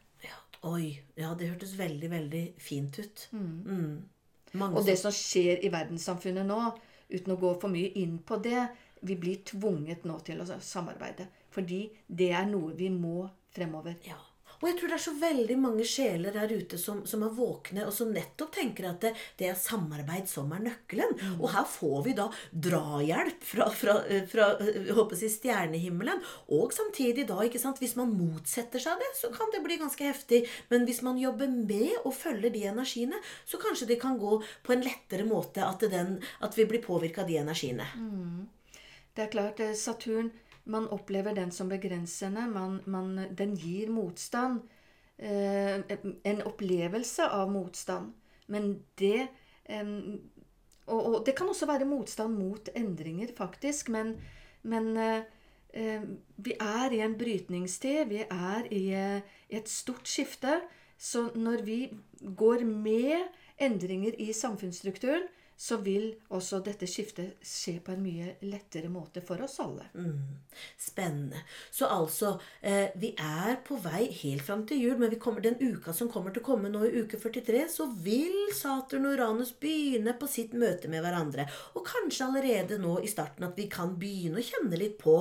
Oi. 0.68 1.00
Ja, 1.16 1.32
det 1.38 1.48
hørtes 1.48 1.76
veldig, 1.78 2.10
veldig 2.12 2.44
fint 2.60 2.98
ut. 3.00 3.28
Mm. 3.32 4.02
Mange 4.60 4.76
Og 4.76 4.86
det 4.86 4.98
som 5.00 5.14
skjer 5.14 5.62
i 5.64 5.70
verdenssamfunnet 5.72 6.46
nå, 6.48 6.60
uten 7.10 7.34
å 7.34 7.38
gå 7.40 7.54
for 7.62 7.72
mye 7.72 7.92
inn 8.00 8.18
på 8.26 8.40
det, 8.44 8.66
vi 9.00 9.16
blir 9.16 9.40
tvunget 9.48 10.04
nå 10.04 10.18
til 10.26 10.42
å 10.42 10.48
samarbeide. 10.60 11.30
Fordi 11.54 11.86
det 12.06 12.32
er 12.36 12.50
noe 12.50 12.74
vi 12.76 12.90
må 12.92 13.24
fremover. 13.54 13.96
Ja. 14.06 14.18
Og 14.60 14.66
jeg 14.68 14.76
tror 14.76 14.92
det 14.92 14.96
er 14.98 15.02
så 15.02 15.14
veldig 15.16 15.56
mange 15.60 15.84
sjeler 15.88 16.34
der 16.36 16.50
ute 16.52 16.78
som, 16.80 17.00
som 17.08 17.22
er 17.24 17.32
våkne, 17.32 17.86
og 17.88 17.94
som 17.96 18.10
nettopp 18.12 18.52
tenker 18.58 18.90
at 18.90 19.00
det, 19.04 19.12
det 19.40 19.48
er 19.48 19.56
samarbeid 19.56 20.28
som 20.28 20.50
er 20.52 20.64
nøkkelen. 20.66 21.14
Mm. 21.16 21.38
Og 21.38 21.54
her 21.54 21.64
får 21.72 22.02
vi 22.04 22.14
da 22.18 22.26
drahjelp 22.66 23.46
fra, 23.52 23.70
fra, 23.72 23.94
fra 24.28 24.50
jeg 24.60 24.96
håper 24.98 25.24
jeg, 25.24 25.32
stjernehimmelen. 25.32 26.20
Og 26.52 26.74
samtidig 26.76 27.24
da, 27.30 27.38
ikke 27.46 27.62
sant, 27.62 27.80
hvis 27.80 27.96
man 27.96 28.12
motsetter 28.12 28.82
seg 28.84 29.00
det, 29.00 29.10
så 29.22 29.32
kan 29.32 29.52
det 29.54 29.62
bli 29.64 29.80
ganske 29.80 30.04
heftig. 30.04 30.42
Men 30.72 30.84
hvis 30.88 31.00
man 31.06 31.20
jobber 31.20 31.48
med 31.48 31.96
og 32.04 32.12
følger 32.18 32.52
de 32.52 32.66
energiene, 32.74 33.22
så 33.48 33.60
kanskje 33.62 33.88
det 33.94 34.00
kan 34.04 34.20
gå 34.20 34.42
på 34.66 34.76
en 34.76 34.84
lettere 34.84 35.24
måte 35.28 35.64
at, 35.64 35.88
den, 35.88 36.18
at 36.44 36.60
vi 36.60 36.68
blir 36.68 36.84
påvirka 36.84 37.24
av 37.24 37.32
de 37.32 37.40
energiene. 37.40 37.88
Det 39.16 39.24
er 39.24 39.32
klart, 39.32 39.60
eh, 39.64 39.72
Saturn 39.76 40.30
man 40.64 40.88
opplever 40.88 41.34
den 41.34 41.50
som 41.52 41.68
begrensende. 41.68 42.46
Man, 42.50 42.80
man, 42.86 43.16
den 43.38 43.56
gir 43.56 43.90
motstand. 43.90 44.60
Eh, 45.18 45.80
en 46.22 46.42
opplevelse 46.48 47.28
av 47.28 47.50
motstand. 47.52 48.12
Men 48.46 48.72
det 48.98 49.28
eh, 49.64 49.90
og, 50.90 51.00
og, 51.06 51.16
det 51.26 51.36
kan 51.38 51.48
også 51.48 51.68
være 51.70 51.86
motstand 51.86 52.34
mot 52.34 52.68
endringer, 52.74 53.30
faktisk. 53.36 53.92
Men, 53.94 54.16
men 54.62 54.96
eh, 54.96 56.06
vi 56.36 56.56
er 56.56 56.96
i 56.96 57.02
en 57.04 57.18
brytningstid. 57.18 58.08
Vi 58.10 58.24
er 58.24 58.70
i, 58.74 58.84
i 58.90 59.58
et 59.60 59.68
stort 59.70 60.08
skifte. 60.08 60.60
Så 60.98 61.30
når 61.34 61.62
vi 61.64 61.78
går 62.36 62.64
med 62.64 63.28
endringer 63.60 64.16
i 64.18 64.32
samfunnsstrukturen, 64.32 65.28
så 65.60 65.76
vil 65.84 66.06
også 66.32 66.62
dette 66.64 66.86
skiftet 66.88 67.42
skje 67.44 67.74
på 67.84 67.92
en 67.92 68.00
mye 68.00 68.30
lettere 68.48 68.88
måte 68.88 69.20
for 69.20 69.42
oss 69.44 69.58
alle. 69.60 69.90
Mm. 69.92 70.38
Spennende. 70.80 71.42
Så 71.68 71.84
altså, 71.92 72.30
eh, 72.64 72.94
vi 72.96 73.10
er 73.20 73.58
på 73.66 73.76
vei 73.84 74.06
helt 74.22 74.46
fram 74.46 74.64
til 74.64 74.80
jul, 74.80 74.96
men 74.96 75.12
kommer, 75.20 75.44
den 75.44 75.60
uka 75.60 75.92
som 75.92 76.08
kommer 76.08 76.32
til 76.32 76.40
å 76.40 76.48
komme 76.48 76.72
nå 76.72 76.86
i 76.88 77.04
uke 77.04 77.20
43, 77.20 77.66
så 77.76 77.90
vil 77.92 78.54
Saturn 78.56 79.10
og 79.10 79.18
Uranus 79.18 79.52
begynne 79.60 80.16
på 80.16 80.30
sitt 80.32 80.56
møte 80.56 80.88
med 80.88 81.04
hverandre. 81.04 81.44
Og 81.76 81.84
kanskje 81.84 82.30
allerede 82.30 82.80
nå 82.80 82.96
i 83.04 83.12
starten 83.12 83.50
at 83.50 83.60
vi 83.60 83.68
kan 83.68 83.98
begynne 84.00 84.40
å 84.40 84.48
kjenne 84.48 84.80
litt 84.80 84.96
på 85.04 85.20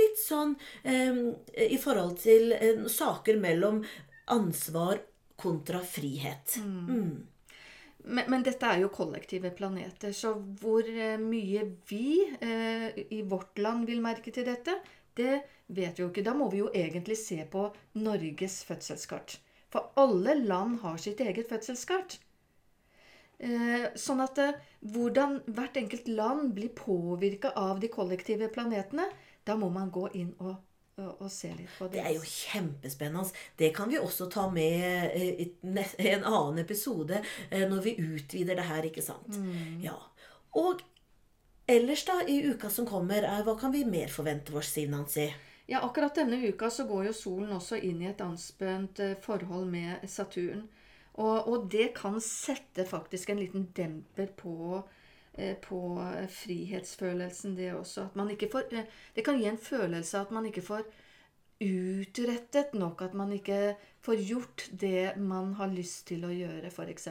litt 0.00 0.20
sånn 0.24 0.56
eh, 0.80 1.26
i 1.68 1.76
forhold 1.76 2.22
til 2.24 2.56
eh, 2.56 2.86
saker 2.88 3.36
mellom 3.36 3.84
ansvar 4.32 5.04
kontra 5.36 5.84
frihet. 5.84 6.56
Mm. 6.64 7.18
Men, 8.08 8.30
men, 8.32 8.44
dette 8.46 8.64
er 8.64 8.82
jo 8.82 8.92
kollektive 8.92 9.50
planeter, 9.56 10.14
så 10.16 10.32
hvor 10.60 10.86
eh, 10.88 11.18
mye 11.20 11.64
vi 11.90 12.22
eh, 12.40 12.88
i 13.12 13.20
vårt 13.28 13.60
land 13.60 13.84
vil 13.88 14.00
merke 14.04 14.32
til 14.32 14.46
dette, 14.48 14.78
det 15.18 15.42
vet 15.66 15.98
vi 15.98 16.04
jo 16.04 16.08
ikke. 16.08 16.24
Da 16.24 16.32
må 16.36 16.48
vi 16.52 16.62
jo 16.62 16.70
egentlig 16.72 17.18
se 17.20 17.42
på 17.50 17.66
Norges 18.00 18.62
fødselskart. 18.68 19.36
For 19.68 19.92
alle 20.00 20.38
land 20.40 20.78
har 20.84 20.96
sitt 21.02 21.20
eget 21.20 21.50
fødselskart. 21.50 22.16
Eh, 23.38 23.90
sånn 23.94 24.22
at 24.24 24.38
eh, 24.42 24.56
hvordan 24.94 25.38
hvert 25.54 25.76
enkelt 25.78 26.08
land 26.10 26.54
blir 26.56 26.72
påvirka 26.74 27.52
av 27.54 27.78
de 27.82 27.90
kollektive 27.92 28.48
planetene, 28.54 29.06
da 29.46 29.54
må 29.56 29.68
man 29.70 29.92
gå 29.94 30.08
inn 30.18 30.32
og 30.40 30.56
og, 30.98 31.30
se 31.32 31.50
litt 31.54 31.72
på 31.78 31.88
det. 31.88 31.98
Det 31.98 32.04
er 32.04 32.14
jo 32.16 32.24
kjempespennende. 32.26 33.40
Det 33.58 33.70
kan 33.76 33.90
vi 33.90 34.00
også 34.00 34.28
ta 34.32 34.48
med 34.50 35.14
i 35.16 35.48
en 36.12 36.24
annen 36.24 36.62
episode 36.62 37.20
eh, 37.50 37.66
når 37.70 37.82
vi 37.84 37.96
utvider 38.02 38.58
det 38.58 38.68
her, 38.68 38.88
ikke 38.88 39.04
sant. 39.04 39.30
Mm. 39.36 39.80
Ja. 39.84 39.96
Og 40.58 40.82
ellers, 41.68 42.04
da, 42.08 42.20
i 42.26 42.40
uka 42.48 42.70
som 42.72 42.88
kommer, 42.88 43.26
hva 43.46 43.56
kan 43.60 43.74
vi 43.74 43.84
mer 43.88 44.10
forvente 44.12 44.54
oss, 44.56 44.72
Siv 44.74 44.90
Nancy? 44.92 45.28
Ja, 45.68 45.82
akkurat 45.84 46.16
denne 46.16 46.40
uka 46.48 46.70
så 46.72 46.88
går 46.88 47.10
jo 47.10 47.16
solen 47.16 47.52
også 47.52 47.76
inn 47.84 48.00
i 48.02 48.10
et 48.10 48.22
anspent 48.24 49.02
eh, 49.04 49.16
forhold 49.22 49.68
med 49.70 50.06
Saturn. 50.08 50.66
Og, 51.18 51.48
og 51.50 51.66
det 51.72 51.92
kan 51.96 52.20
sette 52.22 52.86
faktisk 52.86 53.32
en 53.32 53.40
liten 53.42 53.66
demper 53.74 54.30
på 54.38 54.78
Eh, 54.78 54.94
på 55.62 55.80
frihetsfølelsen, 56.28 57.56
det 57.56 57.72
også. 57.74 58.08
Får 58.14 58.72
eh, 58.72 58.88
Det 59.14 59.24
kan 59.24 59.38
gi 59.38 59.46
en 59.50 59.58
følelse 59.58 60.18
av 60.18 60.26
at 60.26 60.34
man 60.38 60.46
ikke 60.46 60.66
får 60.66 60.88
utrettet 61.58 62.74
nok. 62.78 63.02
At 63.02 63.14
man 63.18 63.32
ikke 63.34 63.76
får 64.04 64.20
gjort 64.22 64.64
det 64.80 65.16
man 65.20 65.50
har 65.58 65.70
lyst 65.72 66.06
til 66.08 66.22
å 66.24 66.30
gjøre, 66.32 66.70
f.eks. 66.70 67.08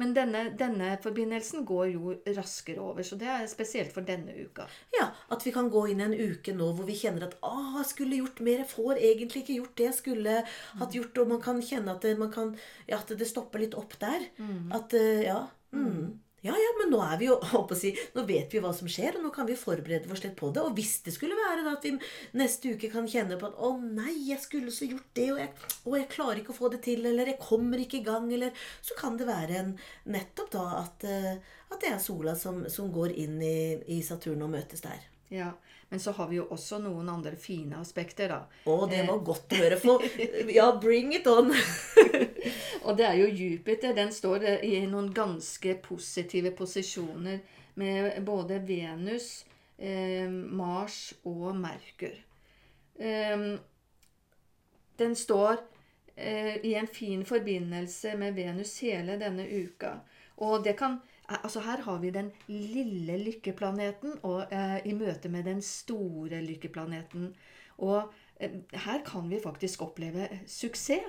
Men 0.00 0.12
denne, 0.14 0.44
denne, 0.58 0.92
forbindelsen 1.02 1.64
går 1.68 1.86
jo 1.94 2.14
raskere 2.36 2.82
over, 2.84 3.06
så 3.06 3.18
det 3.20 3.30
er 3.32 3.48
spesielt 3.50 3.92
for 3.94 4.06
denne 4.06 4.36
uka. 4.36 4.68
Ja, 4.94 5.08
at 5.32 5.46
vi 5.46 5.54
kan 5.54 5.70
gå 5.72 5.86
inn 5.90 6.04
en 6.04 6.14
uke 6.14 6.54
nå 6.56 6.70
hvor 6.76 6.88
vi 6.88 6.98
kjenner 7.00 7.26
at 7.28 7.38
'Å, 7.40 7.80
jeg 7.80 7.90
skulle 7.92 8.20
gjort 8.20 8.44
mer, 8.44 8.62
jeg 8.62 8.72
får 8.72 9.00
egentlig 9.00 9.44
ikke 9.44 9.58
gjort 9.58 9.76
det 9.80 9.88
jeg 9.88 9.98
skulle 10.00 10.38
hatt 10.82 10.96
gjort, 10.96 11.22
og 11.22 11.34
man 11.34 11.42
kan 11.42 11.62
kjenne 11.64 11.96
at 11.96 12.04
det, 12.04 12.16
kan, 12.34 12.56
ja, 12.86 13.00
at 13.00 13.14
det 13.16 13.28
stopper 13.28 13.64
litt 13.64 13.74
opp 13.74 13.96
der. 13.98 14.28
Mm. 14.38 14.72
At, 14.76 14.94
eh, 14.94 15.24
ja, 15.24 15.46
mm. 15.72 16.20
Ja, 16.40 16.54
ja, 16.56 16.68
men 16.78 16.88
nå 16.88 17.00
er 17.04 17.18
vi 17.20 17.26
jo, 17.28 17.36
si, 17.76 17.90
nå 18.14 18.24
vet 18.28 18.54
vi 18.54 18.62
hva 18.64 18.72
som 18.76 18.88
skjer, 18.88 19.18
og 19.18 19.26
nå 19.26 19.32
kan 19.34 19.48
vi 19.48 19.58
forberede 19.60 20.08
oss 20.12 20.22
litt 20.24 20.38
på 20.38 20.48
det. 20.54 20.62
Og 20.64 20.76
hvis 20.78 20.94
det 21.04 21.12
skulle 21.12 21.36
være 21.36 21.66
da 21.66 21.74
at 21.76 21.84
vi 21.84 21.92
neste 22.40 22.72
uke 22.76 22.88
kan 22.92 23.08
kjenne 23.10 23.36
på 23.40 23.50
at 23.50 23.58
'Å 23.60 23.70
nei, 23.80 24.14
jeg 24.30 24.40
skulle 24.40 24.72
så 24.72 24.88
gjort 24.88 25.10
det', 25.18 25.28
og 25.34 25.40
jeg, 25.42 25.50
og 25.84 25.96
jeg, 25.98 26.08
klarer 26.16 26.40
ikke 26.40 26.54
å 26.54 26.60
få 26.60 26.72
det 26.72 26.80
til', 26.86 27.04
eller 27.04 27.28
'jeg 27.28 27.42
kommer 27.44 27.78
ikke 27.78 28.00
i 28.00 28.06
gang', 28.08 28.32
eller 28.32 28.52
Så 28.80 28.96
kan 28.96 29.18
det 29.18 29.26
være 29.28 29.58
en, 29.58 29.78
nettopp 30.06 30.50
da 30.50 30.64
at, 30.80 31.04
eh, 31.04 31.36
at, 31.70 31.80
det 31.80 31.92
er 31.92 31.98
sola 31.98 32.34
som, 32.34 32.64
som 32.68 32.92
går 32.92 33.12
inn 33.12 33.40
i, 33.42 33.76
i 33.98 34.00
Saturn 34.02 34.42
og 34.42 34.50
møtes 34.56 34.80
der. 34.80 35.04
Ja, 35.30 35.52
Men 35.90 36.00
så 36.00 36.12
har 36.14 36.28
vi 36.30 36.38
jo 36.38 36.46
også 36.54 36.78
noen 36.78 37.08
andre 37.10 37.34
fine 37.36 37.80
aspekter, 37.82 38.30
da. 38.30 38.44
Å, 38.70 38.74
det 38.90 39.02
var 39.08 39.16
eh. 39.16 39.24
godt 39.26 39.54
å 39.54 39.58
høre. 39.58 39.78
For, 39.82 40.04
ja, 40.58 40.68
bring 40.82 41.14
it 41.16 41.26
on! 41.30 41.50
Og 42.86 42.94
det 42.98 43.08
er 43.08 43.18
jo 43.18 43.26
Jupiter. 43.26 43.94
Den 43.96 44.12
står 44.14 44.46
i 44.62 44.84
noen 44.86 45.10
ganske 45.14 45.74
positive 45.82 46.54
posisjoner 46.56 47.42
med 47.80 48.22
både 48.26 48.60
Venus, 48.66 49.44
eh, 49.78 50.30
Mars 50.30 51.10
og 51.26 51.56
Merkur. 51.58 52.14
Um, 53.00 53.58
den 55.00 55.16
står 55.16 55.56
eh, 56.16 56.56
i 56.66 56.74
en 56.74 56.86
fin 56.86 57.24
forbindelse 57.24 58.16
med 58.20 58.34
Venus 58.34 58.78
hele 58.84 59.16
denne 59.18 59.46
uka. 59.48 59.94
Og 60.36 60.64
det 60.64 60.76
kan 60.78 61.00
Altså 61.30 61.60
Her 61.60 61.82
har 61.86 61.98
vi 62.02 62.10
den 62.10 62.32
lille 62.48 63.18
lykkeplaneten 63.24 64.18
og, 64.22 64.52
eh, 64.52 64.86
i 64.86 64.92
møte 64.92 65.28
med 65.28 65.44
den 65.46 65.62
store 65.62 66.42
lykkeplaneten. 66.42 67.34
Og 67.78 68.12
eh, 68.40 68.50
her 68.72 69.04
kan 69.06 69.30
vi 69.30 69.38
faktisk 69.42 69.82
oppleve 69.82 70.28
suksess. 70.46 71.06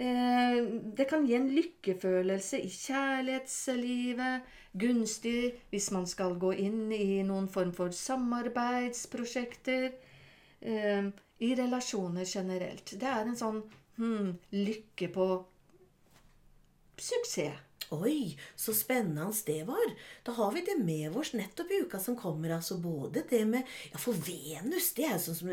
Eh, 0.00 0.56
det 0.96 1.08
kan 1.08 1.26
gi 1.26 1.34
en 1.36 1.50
lykkefølelse 1.52 2.60
i 2.64 2.68
kjærlighetslivet. 2.72 4.42
Gunstig 4.72 5.52
hvis 5.70 5.90
man 5.92 6.06
skal 6.06 6.38
gå 6.40 6.52
inn 6.52 6.92
i 6.94 7.22
noen 7.26 7.48
form 7.52 7.72
for 7.76 7.90
samarbeidsprosjekter. 7.92 9.90
Eh, 10.60 11.04
I 11.40 11.54
relasjoner 11.56 12.24
generelt. 12.24 12.96
Det 13.00 13.08
er 13.08 13.24
en 13.26 13.36
sånn 13.36 13.62
hmm, 13.96 14.38
lykke 14.52 15.08
på 15.12 15.26
suksess. 16.96 17.69
Oi, 17.90 18.38
så 18.56 18.74
spennende 18.74 19.32
det 19.46 19.64
var. 19.64 19.92
Da 20.22 20.32
har 20.32 20.52
vi 20.52 20.60
det 20.60 20.76
med 20.84 21.16
oss 21.16 21.32
nettopp 21.32 21.70
i 21.70 21.80
uka 21.82 21.98
som 21.98 22.16
kommer. 22.16 22.50
altså 22.50 22.78
Både 22.78 23.22
det 23.30 23.44
med 23.44 23.62
Ja, 23.92 23.98
for 23.98 24.12
Venus, 24.12 24.92
det 24.94 25.08
er 25.08 25.18
sånn 25.18 25.34
som 25.34 25.50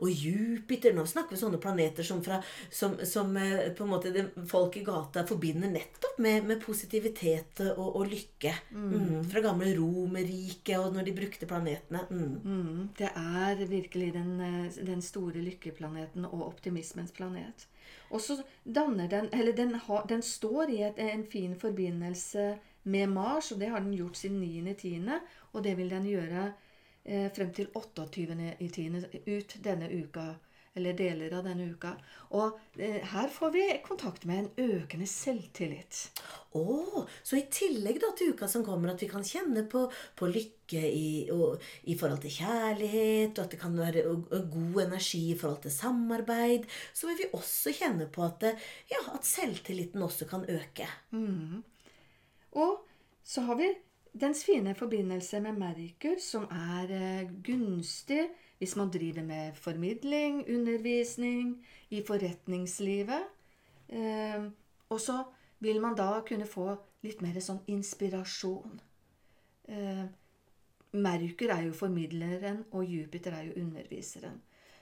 Og 0.00 0.10
Jupiter 0.10 0.92
Nå 0.92 1.06
snakker 1.06 1.34
vi 1.34 1.40
sånne 1.40 1.60
planeter 1.62 2.04
som, 2.04 2.20
fra, 2.24 2.42
som, 2.70 2.98
som 3.06 3.32
eh, 3.36 3.72
på 3.72 3.84
en 3.84 3.92
måte 3.94 4.12
det, 4.12 4.26
folk 4.50 4.76
i 4.76 4.84
gata 4.84 5.24
forbinder 5.26 5.72
nettopp 5.72 6.20
med, 6.20 6.44
med 6.44 6.60
positivitet 6.60 7.64
og, 7.70 7.96
og 8.02 8.06
lykke. 8.10 8.54
Mm. 8.70 8.92
Mm, 8.92 9.24
fra 9.32 9.44
gamle 9.44 9.72
Romerriket 9.78 10.76
og 10.78 10.94
når 10.96 11.08
de 11.08 11.16
brukte 11.16 11.48
planetene. 11.48 12.04
Mm. 12.10 12.36
mm. 12.44 12.88
Det 12.98 13.08
er 13.16 13.64
virkelig 13.70 14.12
den, 14.18 14.36
eh, 14.44 14.80
den 14.84 15.00
store 15.04 15.40
lykkeplaneten 15.48 16.28
og 16.28 16.48
optimismens 16.50 17.16
planet. 17.16 17.70
Og 18.10 18.20
så 18.20 18.42
danner 18.64 19.08
den 19.08 19.28
Eller 19.32 19.52
den, 19.56 19.74
har, 19.74 20.06
den 20.06 20.22
står 20.22 20.70
i 20.70 20.82
et, 20.82 20.98
en 20.98 21.24
fin 21.26 21.54
forbindelse 21.56 22.58
med 22.82 23.06
Mars, 23.06 23.52
og 23.52 23.60
det 23.60 23.68
har 23.68 23.80
den 23.80 23.96
gjort 23.96 24.16
siden 24.16 24.42
9.10., 24.42 25.10
og 25.52 25.64
det 25.64 25.76
vil 25.76 25.90
den 25.90 26.06
gjøre 26.06 26.52
eh, 27.04 27.30
frem 27.36 27.52
til 27.52 27.68
28.10. 27.76 29.34
ut 29.36 29.56
denne 29.64 29.90
uka 30.02 30.34
eller 30.78 30.94
deler 30.94 31.32
av 31.34 31.46
denne 31.46 31.66
uka. 31.74 31.92
Og 32.38 32.58
eh, 32.78 33.00
her 33.12 33.30
får 33.32 33.50
vi 33.54 33.64
kontakt 33.82 34.26
med 34.28 34.44
en 34.44 34.68
økende 34.76 35.08
selvtillit. 35.10 35.98
Å, 36.54 36.62
oh, 36.62 37.08
så 37.26 37.38
i 37.38 37.46
tillegg 37.50 37.98
da 38.02 38.12
til 38.16 38.34
uka 38.34 38.46
som 38.50 38.64
kommer, 38.66 38.92
at 38.92 39.02
vi 39.02 39.08
kan 39.10 39.26
kjenne 39.26 39.64
på, 39.70 39.82
på 40.18 40.30
lykke 40.30 40.84
i, 40.86 41.10
og, 41.34 41.58
i, 41.90 41.96
forhold 41.98 42.22
til 42.22 42.36
kjærlighet, 42.38 43.34
og 43.34 43.44
at 43.44 43.56
det 43.56 43.60
kan 43.62 43.74
være 43.78 44.06
og, 44.10 44.30
og 44.30 44.54
god 44.54 44.82
energi 44.86 45.24
i 45.32 45.38
forhold 45.38 45.64
til 45.66 45.74
samarbeid, 45.74 46.70
så 46.94 47.10
vil 47.10 47.18
vi 47.24 47.30
også 47.40 47.74
kjenne 47.74 48.06
på 48.12 48.24
at, 48.28 48.46
ja, 48.92 49.02
at 49.14 49.26
selvtilliten 49.26 50.06
også 50.06 50.30
kan 50.30 50.46
øke. 50.46 50.86
Mm. 51.10 51.64
Og 52.62 52.78
så 53.26 53.42
har 53.46 53.58
vi 53.58 53.72
dens 54.20 54.44
fine 54.46 54.74
forbindelse 54.74 55.42
med 55.42 55.58
Merkur, 55.58 56.18
som 56.22 56.46
er 56.50 56.94
eh, 56.94 57.34
gunstig 57.46 58.24
hvis 58.60 58.76
man 58.76 58.90
driver 58.92 59.24
med 59.24 59.54
formidling, 59.56 60.42
undervisning, 60.48 61.54
i 61.90 62.02
forretningslivet. 62.06 63.22
Eh, 63.88 64.44
og 64.88 65.00
så 65.00 65.22
vil 65.58 65.80
man 65.80 65.96
da 65.96 66.20
kunne 66.28 66.46
få 66.46 66.74
litt 67.02 67.22
mer 67.24 67.40
sånn 67.40 67.62
inspirasjon. 67.72 68.80
Eh, 69.64 70.04
Merkur 70.92 71.54
er 71.54 71.64
jo 71.70 71.72
formidleren, 71.78 72.66
og 72.76 72.84
Jupiter 72.84 73.38
er 73.38 73.48
jo 73.48 73.56
underviseren. 73.62 74.36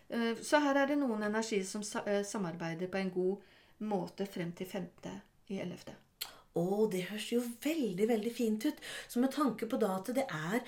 Eh, 0.09 0.35
så 0.43 0.59
her 0.65 0.83
er 0.83 0.91
det 0.91 0.99
noen 0.99 1.23
energi 1.23 1.63
som 1.63 1.87
sa 1.87 2.03
samarbeider 2.25 2.91
på 2.91 2.99
en 2.99 3.15
god 3.15 3.87
måte 3.87 4.27
frem 4.27 4.51
til 4.59 4.67
femte 4.67 5.15
i 5.55 5.63
ellevte. 5.63 5.95
Å, 6.59 6.89
det 6.91 7.07
høres 7.13 7.31
jo 7.33 7.43
veldig, 7.65 8.09
veldig 8.11 8.33
fint 8.35 8.67
ut. 8.69 8.83
Så 9.09 9.23
med 9.23 9.33
tanke 9.35 9.69
på 9.71 9.79
da 9.81 9.95
at 9.99 10.11
det 10.17 10.27
er 10.27 10.63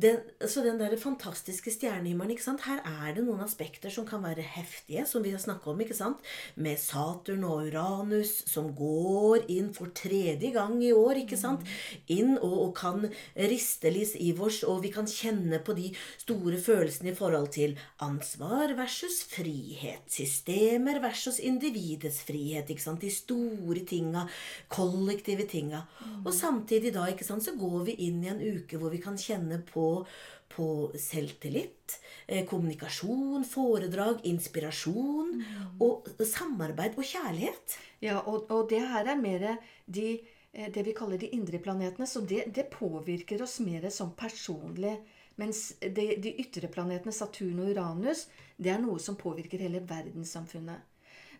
den, 0.00 0.20
så 0.48 0.62
den 0.64 0.78
der 0.80 0.94
fantastiske 1.00 1.72
stjernehimmelen 1.74 2.34
ikke 2.34 2.46
sant? 2.46 2.64
Her 2.66 2.82
er 2.84 3.16
det 3.16 3.24
noen 3.26 3.42
aspekter 3.44 3.92
som 3.92 4.06
kan 4.08 4.22
være 4.24 4.44
heftige, 4.44 5.06
som 5.08 5.24
vi 5.24 5.32
har 5.34 5.42
snakka 5.42 5.72
om. 5.72 5.80
ikke 5.82 5.96
sant? 5.96 6.20
Med 6.60 6.80
Saturn 6.80 7.44
og 7.48 7.70
Uranus 7.70 8.32
som 8.50 8.70
går 8.76 9.48
inn 9.52 9.72
for 9.76 9.92
tredje 9.96 10.52
gang 10.54 10.76
i 10.84 10.92
år. 10.96 11.22
ikke 11.24 11.38
sant? 11.40 11.66
Inn 12.12 12.36
og, 12.38 12.56
og 12.66 12.74
kan 12.78 13.08
riste 13.50 13.90
i 13.90 14.30
oss, 14.38 14.62
og 14.68 14.82
vi 14.84 14.90
kan 14.94 15.08
kjenne 15.08 15.58
på 15.64 15.74
de 15.76 15.90
store 16.20 16.58
følelsene 16.60 17.12
i 17.12 17.16
forhold 17.16 17.50
til 17.56 17.76
ansvar 18.04 18.74
versus 18.78 19.22
frihet. 19.28 20.04
Systemer 20.10 21.00
versus 21.02 21.40
individets 21.42 22.22
frihet. 22.26 22.70
ikke 22.70 22.84
sant? 22.84 23.02
De 23.02 23.10
store 23.12 23.84
tinga. 23.88 24.26
Kollektiv 24.72 25.29
positive 25.30 25.48
tinga. 25.48 25.82
Og 26.24 26.34
samtidig 26.34 26.92
da 26.94 27.06
ikke 27.08 27.24
sant, 27.24 27.44
så 27.44 27.54
går 27.56 27.84
vi 27.86 27.96
inn 28.06 28.22
i 28.24 28.30
en 28.30 28.40
uke 28.40 28.78
hvor 28.78 28.90
vi 28.90 29.00
kan 29.00 29.16
kjenne 29.16 29.62
på, 29.62 30.04
på 30.48 30.90
selvtillit, 30.98 32.00
eh, 32.26 32.44
kommunikasjon, 32.46 33.44
foredrag, 33.44 34.24
inspirasjon 34.24 35.42
og 35.80 36.08
samarbeid 36.18 36.98
og 36.98 37.04
kjærlighet. 37.04 37.78
Ja, 38.00 38.20
og, 38.26 38.50
og 38.50 38.68
det 38.70 38.82
her 38.82 39.06
er 39.06 39.20
mer 39.20 39.56
de, 39.86 40.20
eh, 40.52 40.70
det 40.72 40.84
vi 40.84 40.94
kaller 40.94 41.18
de 41.18 41.30
indre 41.36 41.58
planetene. 41.58 42.06
Så 42.06 42.20
det, 42.20 42.50
det 42.54 42.70
påvirker 42.70 43.42
oss 43.42 43.60
mer 43.60 43.88
som 43.90 44.14
personlig. 44.14 44.98
Mens 45.36 45.74
de, 45.80 46.16
de 46.20 46.34
ytre 46.42 46.68
planetene, 46.68 47.14
Saturn 47.16 47.62
og 47.62 47.70
Uranus, 47.72 48.26
det 48.58 48.74
er 48.74 48.82
noe 48.82 49.00
som 49.00 49.16
påvirker 49.16 49.62
hele 49.62 49.80
verdenssamfunnet. 49.80 50.84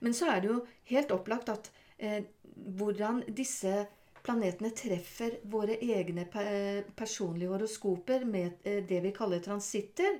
Men 0.00 0.14
så 0.16 0.30
er 0.32 0.40
det 0.40 0.48
jo 0.48 0.62
helt 0.88 1.10
opplagt 1.12 1.50
at 1.52 1.68
eh, 2.00 2.22
hvordan 2.76 3.22
disse 3.36 3.86
planetene 4.24 4.72
treffer 4.76 5.38
våre 5.52 5.78
egne 5.80 6.26
personlige 6.96 7.52
horoskoper 7.52 8.26
med 8.28 8.66
eh, 8.68 8.82
det 8.86 9.00
vi 9.04 9.14
kaller 9.16 9.42
transitter, 9.44 10.18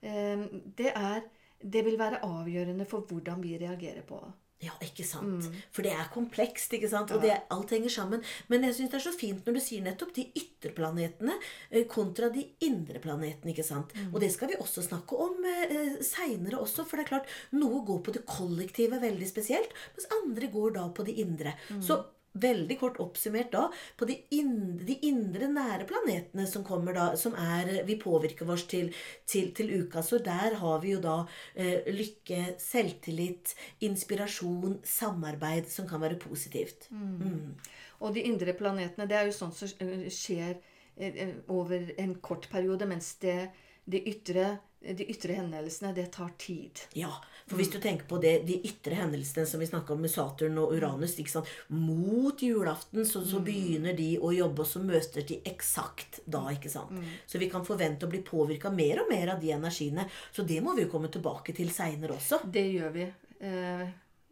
eh, 0.00 0.44
det, 0.76 0.92
er, 0.92 1.24
det 1.62 1.84
vil 1.86 1.98
være 2.00 2.22
avgjørende 2.26 2.88
for 2.88 3.08
hvordan 3.08 3.42
vi 3.44 3.56
reagerer 3.60 4.04
på 4.06 4.20
det. 4.24 4.32
Ja, 4.60 4.74
ikke 4.84 5.06
sant? 5.08 5.46
Mm. 5.48 5.60
For 5.72 5.86
det 5.86 5.94
er 5.96 6.10
komplekst, 6.12 6.74
ikke 6.76 6.90
sant? 6.92 7.12
og 7.14 7.22
det, 7.24 7.32
alt 7.54 7.72
henger 7.72 7.92
sammen. 7.94 8.24
Men 8.52 8.66
jeg 8.68 8.76
syns 8.76 8.92
det 8.92 8.98
er 8.98 9.04
så 9.06 9.14
fint 9.16 9.46
når 9.46 9.56
du 9.56 9.60
sier 9.64 9.84
nettopp 9.84 10.12
de 10.18 10.26
ytterplanetene 10.36 11.36
eh, 11.70 11.86
kontra 11.88 12.28
de 12.34 12.44
indre 12.66 13.00
planetene. 13.00 13.54
ikke 13.54 13.64
sant? 13.64 13.94
Mm. 13.96 14.12
Og 14.12 14.20
det 14.20 14.28
skal 14.34 14.52
vi 14.52 14.60
også 14.60 14.84
snakke 14.84 15.16
om 15.16 15.40
eh, 15.48 15.96
seinere 16.04 16.60
også, 16.60 16.84
for 16.84 17.00
det 17.00 17.06
er 17.06 17.12
klart, 17.14 17.34
noe 17.56 17.80
går 17.88 18.04
på 18.04 18.16
det 18.18 18.26
kollektive 18.28 19.00
veldig 19.00 19.28
spesielt, 19.30 19.72
mens 19.96 20.10
andre 20.20 20.52
går 20.52 20.76
da 20.76 20.88
på 20.92 21.08
det 21.08 21.16
indre. 21.24 21.56
Mm. 21.72 21.80
Så 21.86 22.02
veldig 22.32 22.76
kort 22.78 23.00
oppsummert 23.02 23.50
da 23.52 23.64
på 23.98 24.06
de 24.08 24.16
indre, 24.36 24.86
de 24.86 24.96
indre 25.08 25.48
nære 25.50 25.86
planetene 25.88 26.46
som 26.46 26.64
kommer 26.66 26.94
da, 26.94 27.06
som 27.18 27.34
er 27.34 27.82
Vi 27.86 27.96
påvirker 28.00 28.48
oss 28.50 28.66
til, 28.70 28.92
til, 29.26 29.50
til 29.56 29.72
uka. 29.82 30.02
Så 30.02 30.20
der 30.22 30.54
har 30.60 30.80
vi 30.82 30.94
jo 30.94 31.02
da 31.02 31.16
eh, 31.54 31.88
lykke, 31.90 32.54
selvtillit, 32.62 33.54
inspirasjon, 33.86 34.78
samarbeid 34.84 35.70
som 35.70 35.88
kan 35.90 36.02
være 36.02 36.20
positivt. 36.22 36.90
Mm. 36.90 37.16
Mm. 37.18 37.54
Og 38.00 38.14
de 38.14 38.24
indre 38.24 38.54
planetene, 38.56 39.08
det 39.08 39.18
er 39.18 39.28
jo 39.28 39.36
sånt 39.36 39.58
som 39.58 39.68
eh, 39.84 40.06
skjer 40.12 40.54
eh, 40.96 41.10
eh, 41.10 41.36
over 41.48 41.92
en 41.98 42.14
kort 42.22 42.48
periode, 42.52 42.88
mens 42.88 43.14
det, 43.22 43.50
det 43.90 44.04
ytre 44.08 44.58
de 44.80 45.04
ytre 45.12 45.36
hendelsene, 45.36 45.92
det 45.92 46.06
tar 46.14 46.30
tid. 46.40 46.80
Ja, 46.96 47.12
for 47.44 47.60
hvis 47.60 47.68
du 47.72 47.76
tenker 47.82 48.06
på 48.08 48.16
det, 48.22 48.32
de 48.48 48.56
ytre 48.64 48.96
hendelsene 48.96 49.44
som 49.48 49.60
vi 49.60 49.68
snakka 49.68 49.92
om 49.92 50.00
med 50.00 50.12
Saturn 50.12 50.56
og 50.62 50.72
Uranus 50.72 51.18
ikke 51.20 51.34
sant? 51.34 51.50
Mot 51.68 52.40
julaften 52.40 53.04
så, 53.04 53.20
så, 53.20 53.42
mm. 53.42 53.44
begynner 53.44 53.98
de 53.98 54.08
å 54.16 54.32
jobbe, 54.32 54.64
og 54.64 54.70
så 54.70 54.80
møtes 54.80 55.26
de 55.28 55.40
eksakt 55.50 56.22
da. 56.24 56.46
ikke 56.54 56.72
sant? 56.72 56.94
Mm. 56.96 57.10
Så 57.28 57.40
vi 57.42 57.50
kan 57.52 57.66
forvente 57.66 58.08
å 58.08 58.12
bli 58.12 58.22
påvirka 58.24 58.72
mer 58.72 59.02
og 59.04 59.10
mer 59.12 59.34
av 59.34 59.42
de 59.42 59.52
energiene. 59.52 60.06
Så 60.32 60.46
det 60.48 60.62
må 60.64 60.72
vi 60.78 60.86
jo 60.86 60.92
komme 60.92 61.12
tilbake 61.12 61.52
til 61.56 61.72
seinere 61.74 62.16
også. 62.16 62.40
Det 62.48 62.64
gjør 62.70 62.96
vi. 62.96 63.10
Eh, 63.50 63.84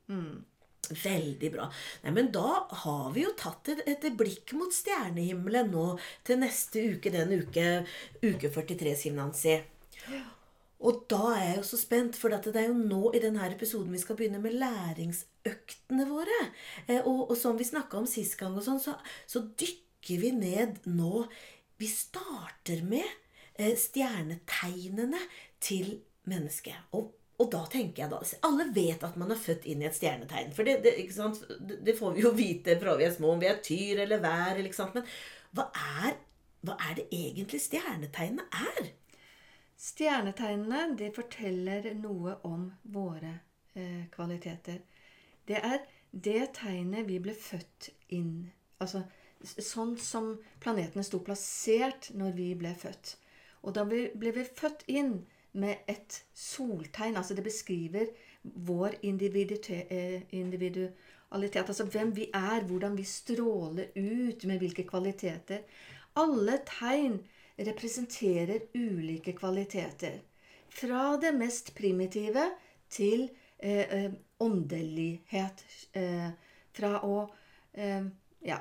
mm. 0.09 0.33
Veldig 0.89 1.53
bra. 1.53 1.69
Nei, 2.07 2.15
men 2.17 2.33
Da 2.33 2.65
har 2.87 3.13
vi 3.13 3.27
jo 3.27 3.35
tatt 3.37 3.69
et, 3.75 3.85
et, 3.85 4.09
blikk 4.17 4.57
mot 4.57 4.73
stjernehimmelen 4.73 5.69
nå 5.75 5.91
til 6.25 6.41
neste 6.41 6.87
uke, 6.95 7.13
den 7.13 7.37
uke, 7.43 7.69
uke 8.25 8.49
43, 8.55 8.97
Siv 9.05 9.19
Nancy. 9.19 9.59
Ja. 10.09 10.25
Og 10.79 11.03
da 11.11 11.33
er 11.35 11.41
jeg 11.43 11.57
jo 11.59 11.67
så 11.67 11.79
spent, 11.81 12.17
for 12.19 12.31
det 12.31 12.55
er 12.55 12.69
jo 12.69 12.79
nå 12.79 13.11
i 13.17 13.23
denne 13.23 13.47
episoden 13.51 13.91
vi 13.95 13.99
skal 13.99 14.19
begynne 14.19 14.39
med 14.43 14.55
læringsøktene 14.61 16.07
våre. 16.07 16.39
Eh, 16.87 17.01
og, 17.01 17.25
og, 17.33 17.37
som 17.39 17.59
vi 17.59 17.67
snakka 17.67 17.99
om 17.99 18.07
sist 18.07 18.39
gang, 18.39 18.55
og 18.55 18.63
sånn, 18.67 18.79
så, 18.83 18.95
så, 19.27 19.43
dykker 19.59 20.23
vi 20.23 20.31
ned 20.37 20.79
nå 20.87 21.27
Vi 21.79 21.87
starter 21.91 22.85
med 22.87 23.07
eh, 23.59 23.75
stjernetegnene 23.79 25.21
til 25.63 25.97
mennesket. 26.31 26.79
Og, 26.95 27.11
og, 27.39 27.51
da 27.51 27.65
tenker 27.71 28.05
jeg 28.05 28.13
da 28.15 28.23
Alle 28.47 28.69
vet 28.75 29.03
at 29.07 29.19
man 29.19 29.35
er 29.35 29.43
født 29.43 29.67
inn 29.67 29.83
i 29.83 29.91
et 29.91 29.99
stjernetegn. 29.99 30.55
For 30.55 30.67
det, 30.67 30.79
det, 30.87 30.95
det 31.87 31.99
får 31.99 32.15
vi 32.15 32.23
jo 32.23 32.35
vite 32.39 32.79
fra 32.79 32.95
vi 32.99 33.07
er 33.09 33.15
små, 33.19 33.35
om 33.35 33.43
vi 33.43 33.51
er 33.51 33.59
tyr 33.67 34.05
eller 34.07 34.23
vær. 34.23 34.55
Eller, 34.55 34.95
Men 34.95 35.11
hva 35.59 35.69
er, 35.75 36.19
hva 36.63 36.79
er 36.87 36.99
det 37.03 37.11
egentlig 37.11 37.63
stjernetegnene 37.67 38.47
er? 38.63 38.95
Stjernetegnene 39.79 40.97
de 40.99 41.13
forteller 41.15 41.93
noe 42.01 42.35
om 42.49 42.67
våre 42.83 43.35
eh, 43.75 44.09
kvaliteter. 44.11 44.83
Det 45.47 45.61
er 45.63 45.85
det 46.11 46.53
tegnet 46.59 47.07
vi 47.09 47.21
ble 47.23 47.35
født 47.37 47.91
inn 48.17 48.49
Altså 48.79 49.03
sånn 49.43 49.97
som 50.03 50.33
planetene 50.63 51.03
sto 51.07 51.21
plassert 51.23 52.11
når 52.19 52.35
vi 52.37 52.53
ble 52.59 52.73
født. 52.79 53.17
Og 53.67 53.75
da 53.75 53.85
ble, 53.89 54.09
vi 54.15 54.45
født 54.45 54.85
inn 54.91 55.13
med 55.59 55.85
et 55.91 56.21
soltegn. 56.35 57.19
Altså 57.19 57.35
det 57.35 57.45
beskriver 57.47 58.11
vår 58.43 58.99
eh, 59.03 60.23
individualitet. 60.31 61.65
Altså 61.65 61.89
hvem 61.91 62.15
vi 62.17 62.29
er, 62.35 62.67
hvordan 62.67 62.97
vi 62.99 63.05
stråler 63.05 63.91
ut, 63.97 64.45
med 64.45 64.59
hvilke 64.63 64.87
kvaliteter. 64.87 65.67
Alle 66.19 66.61
tegn 66.67 67.21
representerer 67.59 68.69
ulike 68.75 69.33
kvaliteter. 69.37 70.21
Fra 70.69 71.17
det 71.21 71.33
mest 71.35 71.75
primitive 71.75 72.45
til 72.91 73.29
eh, 73.59 74.05
eh, 74.05 74.11
åndelighet. 74.41 75.65
Eh, 75.93 76.31
fra 76.73 76.99
å 77.05 77.23
eh, 77.75 78.05
Ja. 78.47 78.61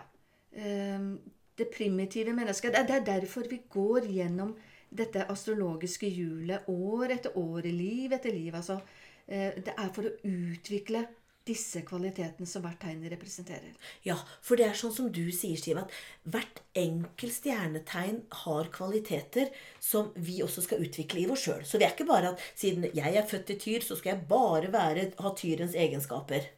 Eh, 0.51 1.11
det 1.57 1.71
primitive 1.73 2.33
mennesket. 2.37 2.75
Det 2.87 2.95
er 2.95 3.05
derfor 3.05 3.47
vi 3.49 3.57
går 3.69 4.05
gjennom 4.13 4.53
dette 4.89 5.25
astrologiske 5.31 6.07
hjulet 6.07 6.67
år 6.69 7.13
etter 7.15 7.37
år, 7.37 7.65
liv 7.65 8.13
etter 8.13 8.33
liv. 8.33 8.53
Altså, 8.55 8.79
eh, 9.27 9.57
det 9.57 9.73
er 9.73 9.89
for 9.93 10.05
å 10.05 10.13
utvikle 10.23 11.05
disse 11.47 11.81
kvalitetene 11.87 12.47
som 12.49 12.63
hvert 12.65 12.79
tegn 12.81 13.05
representerer. 13.09 13.73
Ja, 14.05 14.17
for 14.43 14.59
det 14.59 14.67
er 14.67 14.77
sånn 14.77 14.93
som 14.95 15.09
du 15.13 15.23
sier, 15.35 15.59
Siv, 15.59 15.79
at 15.81 15.93
hvert 16.27 16.61
enkelt 16.77 17.35
stjernetegn 17.37 18.21
har 18.43 18.71
kvaliteter 18.75 19.51
som 19.83 20.11
vi 20.15 20.41
også 20.45 20.65
skal 20.67 20.83
utvikle 20.85 21.23
i 21.23 21.29
oss 21.31 21.45
sjøl. 21.47 21.63
Så 21.67 21.79
det 21.79 21.87
er 21.87 21.95
ikke 21.95 22.09
bare 22.09 22.33
at 22.33 22.43
siden 22.53 22.89
jeg 22.91 23.15
er 23.15 23.29
født 23.29 23.55
i 23.55 23.59
tyr, 23.63 23.85
så 23.85 23.97
skal 23.99 24.13
jeg 24.13 24.27
bare 24.29 24.71
være, 24.73 25.09
ha 25.23 25.33
tyrens 25.37 25.77
egenskaper. 25.77 26.51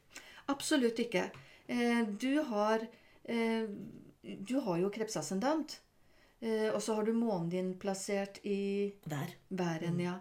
Absolutt 0.49 0.99
ikke. 1.06 1.30
Eh, 1.69 2.02
du 2.19 2.41
har, 2.49 2.88
eh, 3.23 3.69
du 4.21 4.58
har 4.65 4.82
jo 4.82 4.89
krepsascendant. 4.89 5.80
Eh, 6.39 6.69
og 6.71 6.82
så 6.82 6.95
har 6.95 7.04
du 7.04 7.13
månen 7.13 7.49
din 7.52 7.73
plassert 7.80 8.39
i 8.47 8.93
Vær. 9.12 9.34
Væren, 9.49 9.97
mm. 9.97 10.04
ja. 10.06 10.15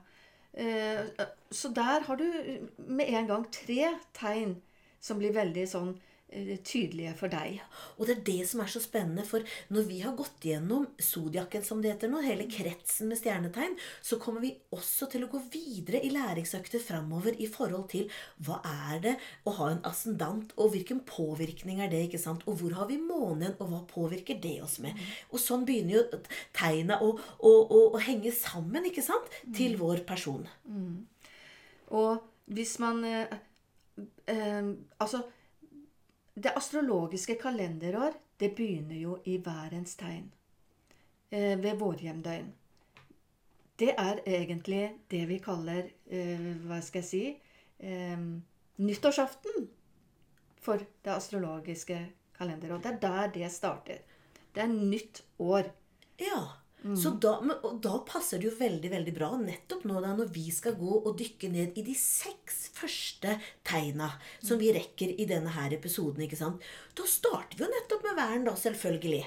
Så 0.58 1.68
der 1.70 2.02
har 2.02 2.18
du 2.18 2.26
med 2.76 3.12
en 3.14 3.28
gang 3.28 3.44
tre 3.54 3.92
tegn 4.16 4.56
som 5.00 5.20
blir 5.20 5.30
veldig 5.36 5.64
sånn 5.70 5.92
eh, 5.94 6.07
tydelige 6.28 7.14
for 7.16 7.32
deg. 7.32 7.58
Og 7.96 8.08
det 8.08 8.18
er 8.18 8.24
det 8.26 8.48
som 8.50 8.60
er 8.60 8.70
så 8.70 8.82
spennende, 8.82 9.24
for 9.26 9.44
når 9.72 9.86
vi 9.88 10.00
har 10.02 10.16
gått 10.18 10.44
gjennom 10.44 10.84
zodiakken, 11.00 11.64
som 11.64 11.80
det 11.82 11.94
heter 11.94 12.12
nå, 12.12 12.20
hele 12.24 12.44
kretsen 12.50 13.08
med 13.08 13.20
stjernetegn, 13.20 13.76
så 14.04 14.18
kommer 14.20 14.44
vi 14.44 14.52
også 14.74 15.08
til 15.12 15.24
å 15.24 15.30
gå 15.32 15.40
videre 15.52 16.02
i 16.04 16.12
læringsøkter 16.12 16.82
framover 16.84 17.38
i 17.40 17.48
forhold 17.50 17.88
til 17.94 18.12
hva 18.44 18.60
er 18.92 19.02
det 19.06 19.14
å 19.48 19.56
ha 19.58 19.70
en 19.72 19.82
ascendant, 19.88 20.52
og 20.60 20.74
hvilken 20.74 21.00
påvirkning 21.08 21.80
er 21.84 21.92
det, 21.92 22.04
ikke 22.08 22.22
sant? 22.22 22.44
Og 22.48 22.60
hvor 22.60 22.76
har 22.76 22.90
vi 22.90 23.00
månen, 23.00 23.56
og 23.56 23.72
hva 23.72 23.82
påvirker 23.88 24.40
det 24.42 24.58
oss 24.66 24.78
med? 24.84 24.98
Og 25.32 25.40
sånn 25.42 25.64
begynner 25.68 26.00
jo 26.00 26.22
tegna 26.56 27.00
å, 27.04 27.14
å, 27.16 27.52
å, 27.64 27.84
å 27.96 28.02
henge 28.04 28.34
sammen, 28.36 28.86
ikke 28.90 29.04
sant? 29.06 29.32
Til 29.56 29.78
vår 29.80 30.04
person. 30.08 30.44
Og 31.96 32.28
hvis 32.52 32.78
man 32.82 33.04
eh, 33.04 33.34
eh, 34.28 34.70
Altså, 35.00 35.22
det 36.42 36.54
astrologiske 36.56 37.34
kalenderår, 37.40 38.16
det 38.40 38.54
begynner 38.56 38.96
jo 38.96 39.18
i 39.24 39.38
værens 39.44 39.96
tegn. 39.98 40.30
Eh, 41.30 41.58
ved 41.62 41.76
vårhjemdøgn. 41.76 42.52
Det 43.78 43.94
er 43.98 44.20
egentlig 44.26 44.84
det 45.10 45.28
vi 45.28 45.38
kaller 45.38 45.90
eh, 46.10 46.46
Hva 46.66 46.80
skal 46.82 47.04
jeg 47.04 47.08
si 47.08 47.20
eh, 47.78 48.22
Nyttårsaften 48.78 49.68
for 50.62 50.80
det 51.04 51.12
astrologiske 51.12 51.98
kalenderår. 52.38 52.80
Det 52.82 52.92
er 52.92 53.02
der 53.02 53.34
det 53.34 53.50
starter. 53.52 54.00
Det 54.54 54.62
er 54.62 54.72
nytt 54.72 55.22
år. 55.38 55.70
Ja. 56.20 56.40
Så 56.78 57.10
da, 57.18 57.32
og 57.66 57.80
da 57.82 57.96
passer 58.06 58.38
det 58.38 58.46
jo 58.46 58.54
veldig 58.54 58.90
veldig 58.92 59.12
bra 59.16 59.32
nettopp 59.40 59.82
nå 59.90 59.98
da 60.04 60.12
når 60.14 60.28
vi 60.30 60.44
skal 60.54 60.76
gå 60.78 61.00
og 61.00 61.16
dykke 61.18 61.50
ned 61.50 61.78
i 61.80 61.82
de 61.82 61.94
seks 61.98 62.68
første 62.76 63.34
tegna 63.66 64.12
som 64.38 64.60
vi 64.60 64.70
rekker 64.76 65.16
i 65.18 65.26
denne 65.26 65.50
her 65.56 65.74
episoden. 65.74 66.22
ikke 66.22 66.38
sant? 66.38 66.62
Da 66.94 67.06
starter 67.10 67.58
vi 67.58 67.66
jo 67.66 67.70
nettopp 67.72 68.06
med 68.06 68.18
væren, 68.20 68.46
da, 68.46 68.54
selvfølgelig. 68.62 69.24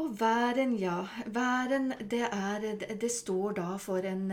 Og 0.00 0.12
væren, 0.20 0.76
ja. 0.80 0.98
Væren, 1.32 1.94
det, 2.12 2.22
er, 2.28 2.68
det, 3.00 3.10
står 3.10 3.56
da 3.56 3.70
for 3.80 4.04
en, 4.04 4.28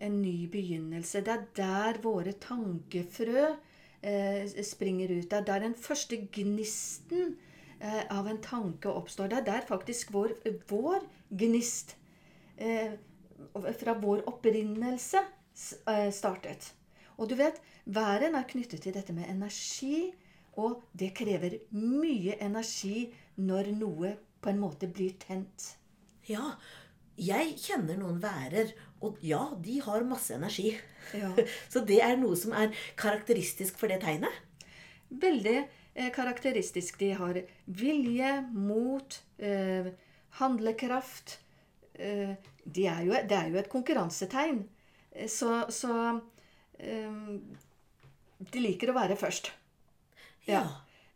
en 0.00 0.22
ny 0.22 0.48
begynnelse. 0.52 1.20
Det 1.20 1.36
er 1.36 1.46
der 1.60 2.00
våre 2.04 2.32
tankefrø 2.32 3.44
eh, 4.00 4.64
springer 4.64 5.12
ut. 5.18 5.28
Det 5.28 5.38
er 5.38 5.46
der 5.52 5.68
den 5.68 5.76
første 5.76 6.16
gnisten 6.32 7.36
eh, 7.80 8.02
av 8.10 8.28
en 8.28 8.40
tanke 8.44 8.92
oppstår. 8.92 9.30
Det 9.30 9.40
er 9.40 9.48
der 9.48 9.66
faktisk 9.68 10.12
vår, 10.14 10.36
vår 10.70 11.04
gnist 11.42 11.96
eh, 12.56 12.96
fra 13.80 13.96
vår 14.00 14.24
opprinnelse 14.30 15.22
eh, 15.88 16.10
startet. 16.14 16.72
Og 17.20 17.28
du 17.28 17.36
vet, 17.40 17.60
væren 17.84 18.36
er 18.38 18.48
knyttet 18.48 18.84
til 18.84 18.96
dette 18.96 19.14
med 19.16 19.28
energi, 19.28 20.10
og 20.60 20.80
det 20.96 21.12
krever 21.16 21.58
mye 21.76 22.36
energi 22.42 23.10
når 23.40 23.72
noe 23.76 24.14
på 24.40 24.52
en 24.52 24.60
måte 24.60 24.88
blir 24.90 25.16
tent. 25.20 25.74
Ja, 26.28 26.54
jeg 27.20 27.56
kjenner 27.60 27.98
noen 28.00 28.20
værer, 28.22 28.72
og 29.04 29.18
ja, 29.24 29.42
de 29.60 29.80
har 29.84 30.06
masse 30.08 30.32
energi. 30.36 30.72
Ja. 31.16 31.32
Så 31.72 31.84
det 31.84 32.00
er 32.04 32.16
noe 32.20 32.38
som 32.38 32.54
er 32.56 32.72
karakteristisk 33.00 33.76
for 33.80 33.92
det 33.92 34.00
tegnet. 34.04 34.32
Veldig 35.10 35.58
karakteristisk. 35.94 36.98
De 36.98 37.12
har 37.12 37.42
vilje, 37.64 38.40
mot, 38.52 39.22
eh, 39.38 39.86
handlekraft. 40.40 41.38
Eh, 41.94 42.34
de 42.64 42.86
er 42.86 43.02
jo, 43.04 43.12
det 43.28 43.36
er 43.36 43.48
jo 43.50 43.58
et 43.58 43.68
konkurransetegn. 43.68 44.68
Eh, 45.12 45.26
Så, 45.28 45.66
så 45.70 46.20
eh, 46.78 47.12
De 48.52 48.60
liker 48.60 48.90
å 48.90 48.94
være 48.96 49.16
først. 49.16 49.50
Ja. 50.46 50.62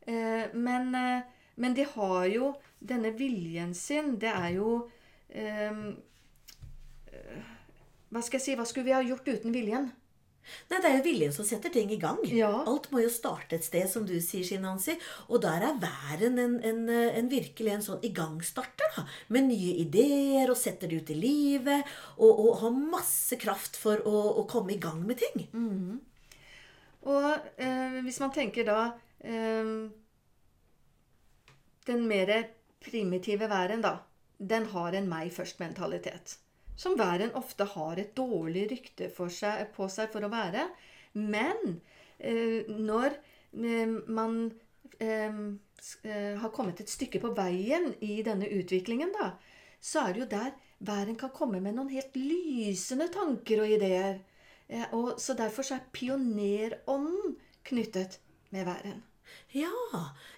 Eh, 0.06 0.52
men, 0.52 0.94
eh, 0.94 1.22
men 1.56 1.74
de 1.74 1.84
har 1.94 2.26
jo 2.28 2.54
denne 2.80 3.14
viljen 3.16 3.74
sin. 3.74 4.18
Det 4.18 4.28
er 4.28 4.50
jo 4.58 4.90
eh, 5.30 5.70
eh, 7.12 7.42
Hva 8.10 8.20
skal 8.22 8.38
jeg 8.38 8.44
si? 8.44 8.56
Hva 8.56 8.66
skulle 8.68 8.84
vi 8.90 8.92
ha 8.92 9.02
gjort 9.02 9.28
uten 9.28 9.52
viljen? 9.54 9.92
Nei, 10.70 10.78
det 10.80 10.88
er 10.88 10.96
jo 10.98 11.04
viljen 11.06 11.32
som 11.34 11.46
setter 11.46 11.72
ting 11.72 11.90
i 11.94 11.98
gang. 12.00 12.20
Ja. 12.28 12.50
Alt 12.68 12.90
må 12.92 13.02
jo 13.02 13.10
starte 13.12 13.58
et 13.58 13.66
sted, 13.66 13.86
som 13.90 14.06
du 14.08 14.14
sier, 14.20 14.44
Shinansi. 14.46 14.96
Og 15.28 15.42
der 15.44 15.64
er 15.68 15.78
væren 15.82 16.40
en, 16.40 16.56
en, 16.64 16.82
en 16.90 17.30
virkelig 17.32 17.74
en 17.74 17.84
sånn 17.86 18.04
igangstarter, 18.06 18.96
da. 18.96 19.06
Med 19.34 19.48
nye 19.50 19.76
ideer, 19.84 20.50
og 20.52 20.58
setter 20.60 20.90
det 20.90 21.02
ut 21.02 21.14
i 21.14 21.18
livet. 21.18 21.94
Og, 22.18 22.30
og 22.32 22.58
har 22.62 22.82
masse 22.96 23.38
kraft 23.40 23.78
for 23.80 24.04
å, 24.04 24.16
å 24.42 24.46
komme 24.50 24.76
i 24.76 24.80
gang 24.82 25.02
med 25.06 25.22
ting. 25.22 25.46
Og 27.04 27.30
eh, 27.60 28.00
hvis 28.04 28.20
man 28.22 28.32
tenker 28.32 28.64
da 28.64 28.78
eh, 29.20 29.72
Den 31.84 32.06
mer 32.08 32.32
primitive 32.84 33.48
væren, 33.48 33.84
da, 33.84 33.98
den 34.38 34.68
har 34.72 34.96
en 34.96 35.08
meg 35.08 35.32
først-mentalitet. 35.32 36.38
Som 36.76 36.96
væren 36.98 37.34
ofte 37.38 37.66
har 37.70 38.00
et 38.00 38.14
dårlig 38.16 38.66
rykte 38.72 39.10
seg, 39.30 39.68
på 39.76 39.88
seg 39.88 40.10
for 40.12 40.26
å 40.26 40.32
være. 40.32 40.66
Men 41.14 41.78
eh, 42.18 42.66
når 42.68 43.14
eh, 43.54 43.94
man 44.10 44.40
eh, 44.98 45.38
eh, 46.02 46.34
har 46.42 46.54
kommet 46.54 46.82
et 46.82 46.90
stykke 46.90 47.22
på 47.22 47.32
veien 47.36 47.92
i 48.02 48.18
denne 48.26 48.50
utviklingen, 48.50 49.14
da, 49.14 49.34
så 49.78 50.08
er 50.08 50.14
det 50.14 50.24
jo 50.24 50.30
der 50.34 50.52
væren 50.84 51.16
kan 51.16 51.32
komme 51.34 51.60
med 51.62 51.76
noen 51.76 51.92
helt 51.94 52.16
lysende 52.18 53.08
tanker 53.14 53.62
og 53.62 53.74
ideer. 53.76 54.20
Eh, 54.68 54.86
og 54.96 55.20
så 55.20 55.36
derfor 55.38 55.66
så 55.66 55.78
er 55.78 55.90
pionerånden 55.94 57.36
knyttet 57.64 58.18
med 58.50 58.66
væren. 58.68 59.02
Ja, 59.54 59.70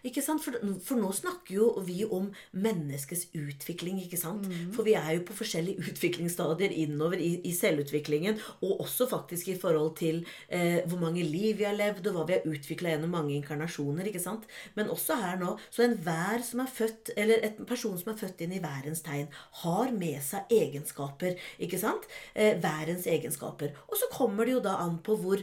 ikke 0.05 0.20
sant? 0.20 0.42
For, 0.44 0.59
for 0.85 1.00
nå 1.00 1.09
snakker 1.16 1.55
jo 1.55 1.66
vi 1.87 2.02
om 2.05 2.26
menneskets 2.52 3.31
utvikling, 3.37 4.02
ikke 4.02 4.18
sant? 4.20 4.44
For 4.76 4.85
vi 4.85 4.92
er 4.98 5.14
jo 5.16 5.22
på 5.24 5.37
forskjellige 5.38 5.81
utviklingsstadier 5.90 6.74
innover 6.85 7.16
i, 7.22 7.31
i 7.48 7.52
selvutviklingen, 7.57 8.37
og 8.61 8.83
også 8.85 9.07
faktisk 9.09 9.48
i 9.48 9.57
forhold 9.61 9.94
til 9.96 10.20
eh, 10.52 10.83
hvor 10.85 11.00
mange 11.00 11.24
liv 11.24 11.57
vi 11.62 11.64
har 11.64 11.79
levd, 11.79 12.11
og 12.11 12.18
hva 12.18 12.26
vi 12.29 12.37
har 12.37 12.50
utvikla 12.50 12.92
gjennom 12.92 13.14
mange 13.16 13.33
inkarnasjoner, 13.38 14.11
ikke 14.11 14.20
sant? 14.20 14.44
Men 14.76 14.92
også 14.92 15.16
her 15.22 15.40
nå, 15.40 15.55
så 15.72 15.87
enhver 15.87 16.44
som 16.44 16.61
er 16.66 16.74
født, 16.76 17.14
eller 17.16 17.48
en 17.48 17.64
person 17.68 17.96
som 17.96 18.12
er 18.12 18.20
født 18.20 18.44
inn 18.44 18.52
i 18.59 18.61
værens 18.61 19.00
tegn, 19.07 19.33
har 19.62 19.96
med 19.96 20.20
seg 20.29 20.52
egenskaper, 20.52 21.40
ikke 21.62 21.81
sant? 21.81 22.05
Eh, 22.35 22.61
værens 22.61 23.09
egenskaper. 23.09 23.72
Og 23.88 23.96
så 23.96 24.12
kommer 24.12 24.44
det 24.44 24.59
jo 24.59 24.62
da 24.68 24.76
an 24.85 25.00
på 25.00 25.16
hvor, 25.24 25.40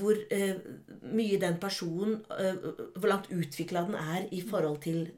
hvor 0.00 0.24
eh, 0.32 0.56
mye 1.12 1.36
den 1.44 1.60
personen 1.60 2.22
eh, 2.40 2.56
Hvor 3.10 3.16
langt 3.16 3.32
utvikla 3.34 3.82
den 3.88 3.96
er 3.98 4.28
i 4.30 4.40
forhold 4.46 4.78
til 4.84 5.08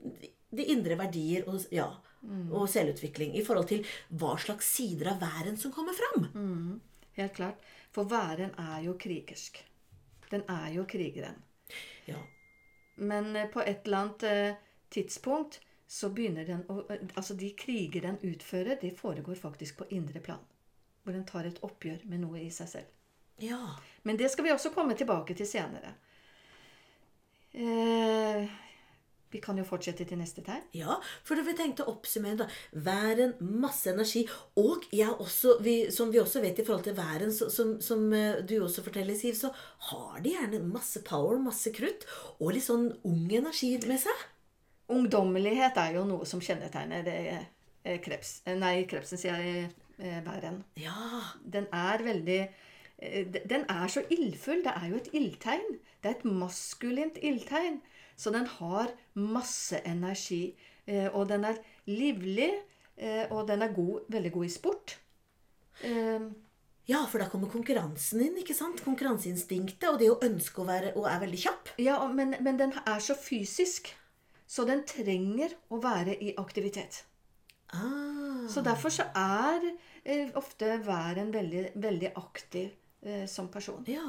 de 0.52 0.64
indre 0.72 0.96
verdier 0.96 1.44
og, 1.48 1.60
ja, 1.72 1.90
og 2.50 2.68
selvutvikling. 2.70 3.34
I 3.36 3.44
forhold 3.44 3.68
til 3.68 3.84
hva 4.16 4.36
slags 4.40 4.70
sider 4.78 5.10
av 5.12 5.20
væren 5.20 5.58
som 5.60 5.72
kommer 5.74 5.92
fram. 5.96 6.80
Helt 7.18 7.34
klart. 7.36 7.60
For 7.92 8.08
væren 8.08 8.54
er 8.56 8.86
jo 8.86 8.94
krigersk. 8.96 9.60
Den 10.30 10.46
er 10.48 10.70
jo 10.72 10.86
krigeren. 10.88 11.36
Ja. 12.08 12.16
Men 12.96 13.36
eh, 13.36 13.50
på 13.52 13.60
et 13.60 13.84
eller 13.84 13.98
annet 13.98 14.22
eh, 14.22 14.54
tidspunkt 14.88 15.60
så 15.86 16.08
begynner 16.08 16.48
den 16.48 16.64
å 16.72 16.78
eh, 16.88 17.04
Altså, 17.14 17.34
de 17.36 17.50
kriger 17.56 18.06
den 18.06 18.16
utfører, 18.24 18.78
det 18.80 18.94
foregår 18.96 19.36
faktisk 19.36 19.82
på 19.82 19.90
indre 19.90 20.20
plan. 20.24 20.40
Hvor 21.02 21.12
den 21.12 21.26
tar 21.28 21.44
et 21.44 21.60
oppgjør 21.60 22.06
med 22.08 22.24
noe 22.24 22.40
i 22.40 22.48
seg 22.50 22.68
selv. 22.68 22.96
ja. 23.44 23.76
Men 24.02 24.16
det 24.16 24.30
skal 24.32 24.44
vi 24.44 24.52
også 24.52 24.72
komme 24.72 24.96
tilbake 24.96 25.34
til 25.34 25.46
senere. 25.46 25.92
Eh, 27.52 28.50
vi 29.32 29.40
kan 29.40 29.56
jo 29.56 29.64
fortsette 29.64 30.04
til 30.08 30.20
neste 30.20 30.44
tegn. 30.44 30.64
Ja, 30.76 30.98
for 31.24 31.38
da 31.38 31.44
vi 31.46 31.54
tenkte 31.56 31.86
å 31.86 31.94
oppsummere 31.94 32.42
da. 32.42 32.48
Væren, 32.84 33.32
masse 33.40 33.92
energi. 33.92 34.26
Og 34.60 34.84
jeg 34.92 35.08
også, 35.12 35.56
vi, 35.64 35.76
som 35.94 36.12
vi 36.12 36.20
også 36.20 36.42
vet 36.44 36.60
i 36.60 36.66
forhold 36.66 36.84
til 36.88 36.96
væren, 36.98 37.32
så, 37.32 37.48
som, 37.52 37.78
som 37.84 38.04
eh, 38.16 38.42
du 38.44 38.58
også 38.60 38.84
forteller, 38.84 39.16
Siv, 39.16 39.38
så 39.38 39.52
har 39.88 40.20
de 40.24 40.34
gjerne 40.34 40.60
masse 40.66 41.00
power, 41.08 41.40
masse 41.40 41.72
krutt, 41.74 42.04
og 42.38 42.52
litt 42.56 42.66
sånn 42.68 42.90
ung 43.08 43.24
energi 43.32 43.74
med 43.88 44.02
seg. 44.04 44.26
Ungdommelighet 44.92 45.78
er 45.80 45.96
jo 45.96 46.04
noe 46.04 46.28
som 46.28 46.42
kjennetegner 46.44 47.06
det, 47.06 47.18
eh, 47.86 48.00
kreps, 48.04 48.42
eh, 48.44 48.58
Nei, 48.58 48.82
krepsen, 48.90 49.20
sier 49.20 49.40
jeg. 49.40 49.70
Eh, 50.02 50.20
væren. 50.24 50.62
Ja, 50.80 51.22
Den 51.44 51.68
er 51.72 52.02
veldig 52.02 52.38
eh, 52.42 52.70
Den 53.50 53.64
er 53.68 53.86
så 53.90 54.02
ildfull. 54.10 54.62
Det 54.64 54.72
er 54.76 54.88
jo 54.92 54.96
et 55.00 55.08
ildtegn. 55.12 55.78
Det 56.02 56.10
er 56.10 56.16
et 56.18 56.24
maskulint 56.24 57.18
ildtegn. 57.22 57.80
Så 58.16 58.30
den 58.34 58.46
har 58.46 58.92
masse 59.14 59.80
energi. 59.88 60.54
Eh, 60.86 61.08
Og 61.14 61.28
den 61.28 61.44
er 61.44 61.58
livlig, 61.86 62.50
eh, 62.96 63.26
og 63.30 63.48
den 63.48 63.62
er 63.62 63.72
god, 63.74 64.00
veldig 64.08 64.32
god 64.32 64.44
i 64.44 64.48
sport. 64.48 64.98
Eh, 65.84 66.20
Ja, 66.88 67.04
for 67.06 67.18
da 67.22 67.28
kommer 67.30 67.46
konkurransen 67.48 68.20
inn, 68.20 68.36
ikke 68.42 68.54
sant? 68.58 68.80
Konkurranseinstinktet 68.82 69.84
og 69.88 70.00
det 70.00 70.08
å 70.10 70.18
ønske 70.26 70.58
å 70.60 70.66
være 70.66 70.88
og 70.98 71.06
er 71.06 71.20
veldig 71.22 71.38
kjapp. 71.38 71.68
Ja, 71.78 72.00
men, 72.10 72.34
men 72.42 72.56
den 72.58 72.72
er 72.84 72.98
så 72.98 73.14
fysisk. 73.14 73.92
Så 74.50 74.66
den 74.66 74.82
trenger 74.84 75.54
å 75.70 75.78
være 75.80 76.16
i 76.20 76.34
aktivitet. 76.36 77.04
Ah, 77.72 78.48
Så 78.50 78.60
derfor 78.66 78.90
så 78.90 79.06
er 79.14 79.62
eh, 80.04 80.28
ofte 80.34 80.74
væren 80.84 81.30
veldig, 81.32 81.70
veldig 81.76 82.10
aktiv 82.18 82.72
eh, 83.02 83.26
som 83.26 83.50
person. 83.52 83.84
ja. 83.86 84.06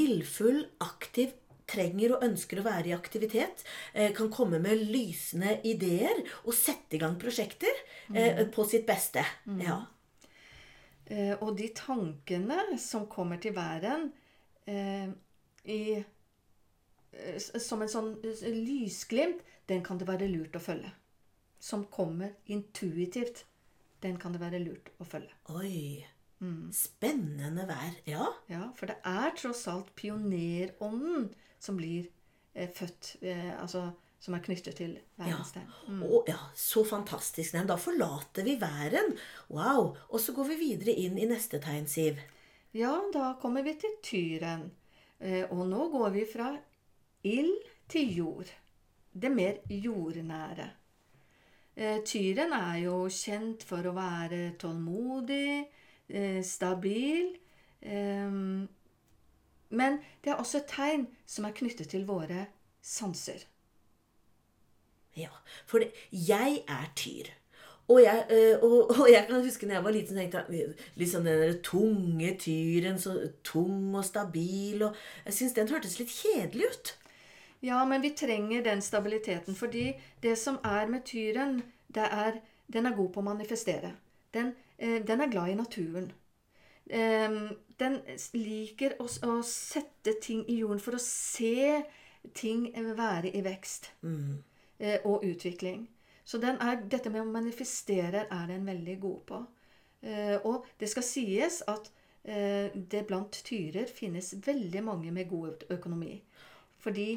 Ildfull, 0.00 0.64
aktiv, 0.78 1.32
trenger 1.70 2.16
og 2.16 2.24
ønsker 2.26 2.60
å 2.60 2.66
være 2.66 2.90
i 2.90 2.96
aktivitet, 2.96 3.64
eh, 3.92 4.10
kan 4.16 4.30
komme 4.32 4.58
med 4.62 4.80
lysende 4.90 5.60
ideer 5.68 6.22
og 6.44 6.54
sette 6.56 6.96
i 6.96 7.02
gang 7.02 7.16
prosjekter 7.20 7.82
eh, 8.14 8.46
på 8.50 8.64
sitt 8.66 8.86
beste. 8.88 9.24
Ja. 9.62 9.82
Eh, 11.10 11.34
og 11.42 11.56
de 11.58 11.68
tankene 11.74 12.78
som 12.78 13.08
kommer 13.10 13.40
til 13.42 13.54
væren 13.56 14.12
eh, 14.70 15.10
i, 15.66 15.82
eh, 15.98 17.38
som 17.40 17.82
en 17.82 17.90
sånn 17.90 18.12
lysglimt, 18.22 19.42
den 19.70 19.82
kan 19.86 19.98
det 19.98 20.06
være 20.06 20.30
lurt 20.30 20.58
å 20.58 20.62
følge. 20.62 20.92
Som 21.60 21.84
kommer 21.92 22.32
intuitivt. 22.50 23.44
Den 24.00 24.16
kan 24.18 24.32
det 24.32 24.40
være 24.40 24.62
lurt 24.62 24.88
å 24.98 25.04
følge. 25.04 25.34
Oi. 25.52 26.06
Spennende 26.72 27.66
vær. 27.68 27.96
Ja. 28.08 28.26
Ja, 28.48 28.70
For 28.76 28.86
det 28.88 28.96
er 29.04 29.34
tross 29.36 29.66
alt 29.68 29.90
pionerånden 29.98 31.28
som 31.60 31.76
blir 31.76 32.06
eh, 32.54 32.70
født 32.72 33.16
eh, 33.20 33.50
Altså 33.60 33.90
som 34.20 34.34
er 34.36 34.42
knyttet 34.44 34.76
til 34.76 34.98
Ja. 35.16 35.38
Mm. 35.88 36.02
Å, 36.04 36.18
ja, 36.28 36.36
så 36.54 36.82
fantastisk. 36.84 37.54
Nei, 37.54 37.62
da 37.68 37.76
forlater 37.80 38.44
vi 38.44 38.58
væren. 38.60 39.14
Wow. 39.48 39.94
Og 40.10 40.20
så 40.20 40.34
går 40.36 40.50
vi 40.50 40.58
videre 40.60 40.92
inn 40.92 41.16
i 41.16 41.28
neste 41.28 41.60
tegn, 41.64 41.86
Siv. 41.88 42.20
Ja, 42.76 42.92
da 43.14 43.30
kommer 43.40 43.64
vi 43.64 43.74
til 43.80 43.96
tyren. 44.04 44.66
Eh, 45.20 45.44
Og 45.50 45.64
nå 45.68 45.88
går 45.92 46.10
vi 46.18 46.26
fra 46.28 46.50
ild 47.24 47.64
til 47.88 48.12
jord. 48.16 48.52
Det 49.12 49.30
mer 49.32 49.56
jordnære. 49.68 50.68
Eh, 51.76 51.98
Tyren 52.04 52.52
er 52.52 52.76
jo 52.84 53.08
kjent 53.08 53.64
for 53.64 53.88
å 53.88 53.94
være 53.96 54.52
tålmodig, 54.60 55.64
eh, 56.10 56.42
stabil. 56.44 57.36
ehm, 57.82 58.68
Men 59.70 59.98
det 60.24 60.30
er 60.30 60.34
også 60.34 60.58
et 60.58 60.66
tegn 60.68 61.06
som 61.26 61.44
er 61.44 61.54
knyttet 61.54 61.88
til 61.88 62.06
våre 62.06 62.46
sanser. 62.82 63.46
Ja, 65.16 65.28
for 65.66 65.78
det, 65.78 65.92
jeg 66.12 66.64
er 66.68 66.92
tyr. 66.96 67.30
Og 67.88 68.02
jeg, 68.02 68.26
øh, 68.30 68.62
og, 68.62 68.90
og 68.90 69.08
jeg 69.10 69.26
kan 69.26 69.44
huske 69.44 69.66
når 69.66 69.74
jeg 69.74 69.84
var 69.84 69.90
liten, 69.90 70.16
tenkte 70.16 70.44
jeg 70.48 70.74
liksom 70.94 71.24
den 71.24 71.40
der 71.42 71.56
tunge 71.62 72.36
tyren, 72.38 72.98
så 72.98 73.30
tung 73.44 73.96
og 73.96 74.04
stabil, 74.04 74.82
og 74.82 74.94
jeg 75.24 75.34
syns 75.34 75.52
den 75.52 75.68
hørtes 75.68 75.98
litt 75.98 76.10
kjedelig 76.14 76.68
ut. 76.70 76.98
Ja, 77.62 77.84
men 77.84 78.02
vi 78.02 78.14
trenger 78.16 78.62
den 78.62 78.82
stabiliteten, 78.82 79.54
fordi 79.54 79.92
det 80.22 80.38
som 80.38 80.58
er 80.64 80.86
med 80.86 81.02
tyren, 81.04 81.62
det 81.94 82.06
er 82.06 82.38
den 82.72 82.86
er 82.86 82.94
god 82.96 83.10
på 83.12 83.20
å 83.20 83.26
manifestere. 83.26 83.92
Den, 84.34 84.46
eh, 84.46 84.69
den 84.80 85.20
er 85.20 85.28
glad 85.28 85.50
i 85.52 85.54
naturen. 85.58 86.06
Den 86.90 87.96
liker 88.34 88.94
å, 88.98 89.04
å 89.06 89.34
sette 89.46 90.14
ting 90.24 90.40
i 90.48 90.56
jorden 90.62 90.80
for 90.82 90.96
å 90.96 91.02
se 91.04 91.82
ting 92.34 92.64
være 92.96 93.30
i 93.36 93.42
vekst 93.44 93.90
mm. 94.00 94.32
og 95.04 95.26
utvikling. 95.28 95.84
Så 96.24 96.38
den 96.38 96.60
er, 96.62 96.82
dette 96.90 97.10
med 97.10 97.24
å 97.24 97.30
manifestere 97.30 98.26
er 98.30 98.46
den 98.50 98.66
veldig 98.66 98.96
god 99.02 99.20
på. 99.28 99.40
Eh, 100.00 100.36
og 100.46 100.68
det 100.78 100.88
skal 100.92 101.04
sies 101.04 101.60
at 101.68 101.90
eh, 102.22 102.70
det 102.74 103.02
blant 103.08 103.40
tyrer 103.44 103.90
finnes 103.90 104.34
veldig 104.46 104.84
mange 104.86 105.10
med 105.12 105.28
god 105.28 105.66
økonomi. 105.74 106.20
Fordi 106.78 107.08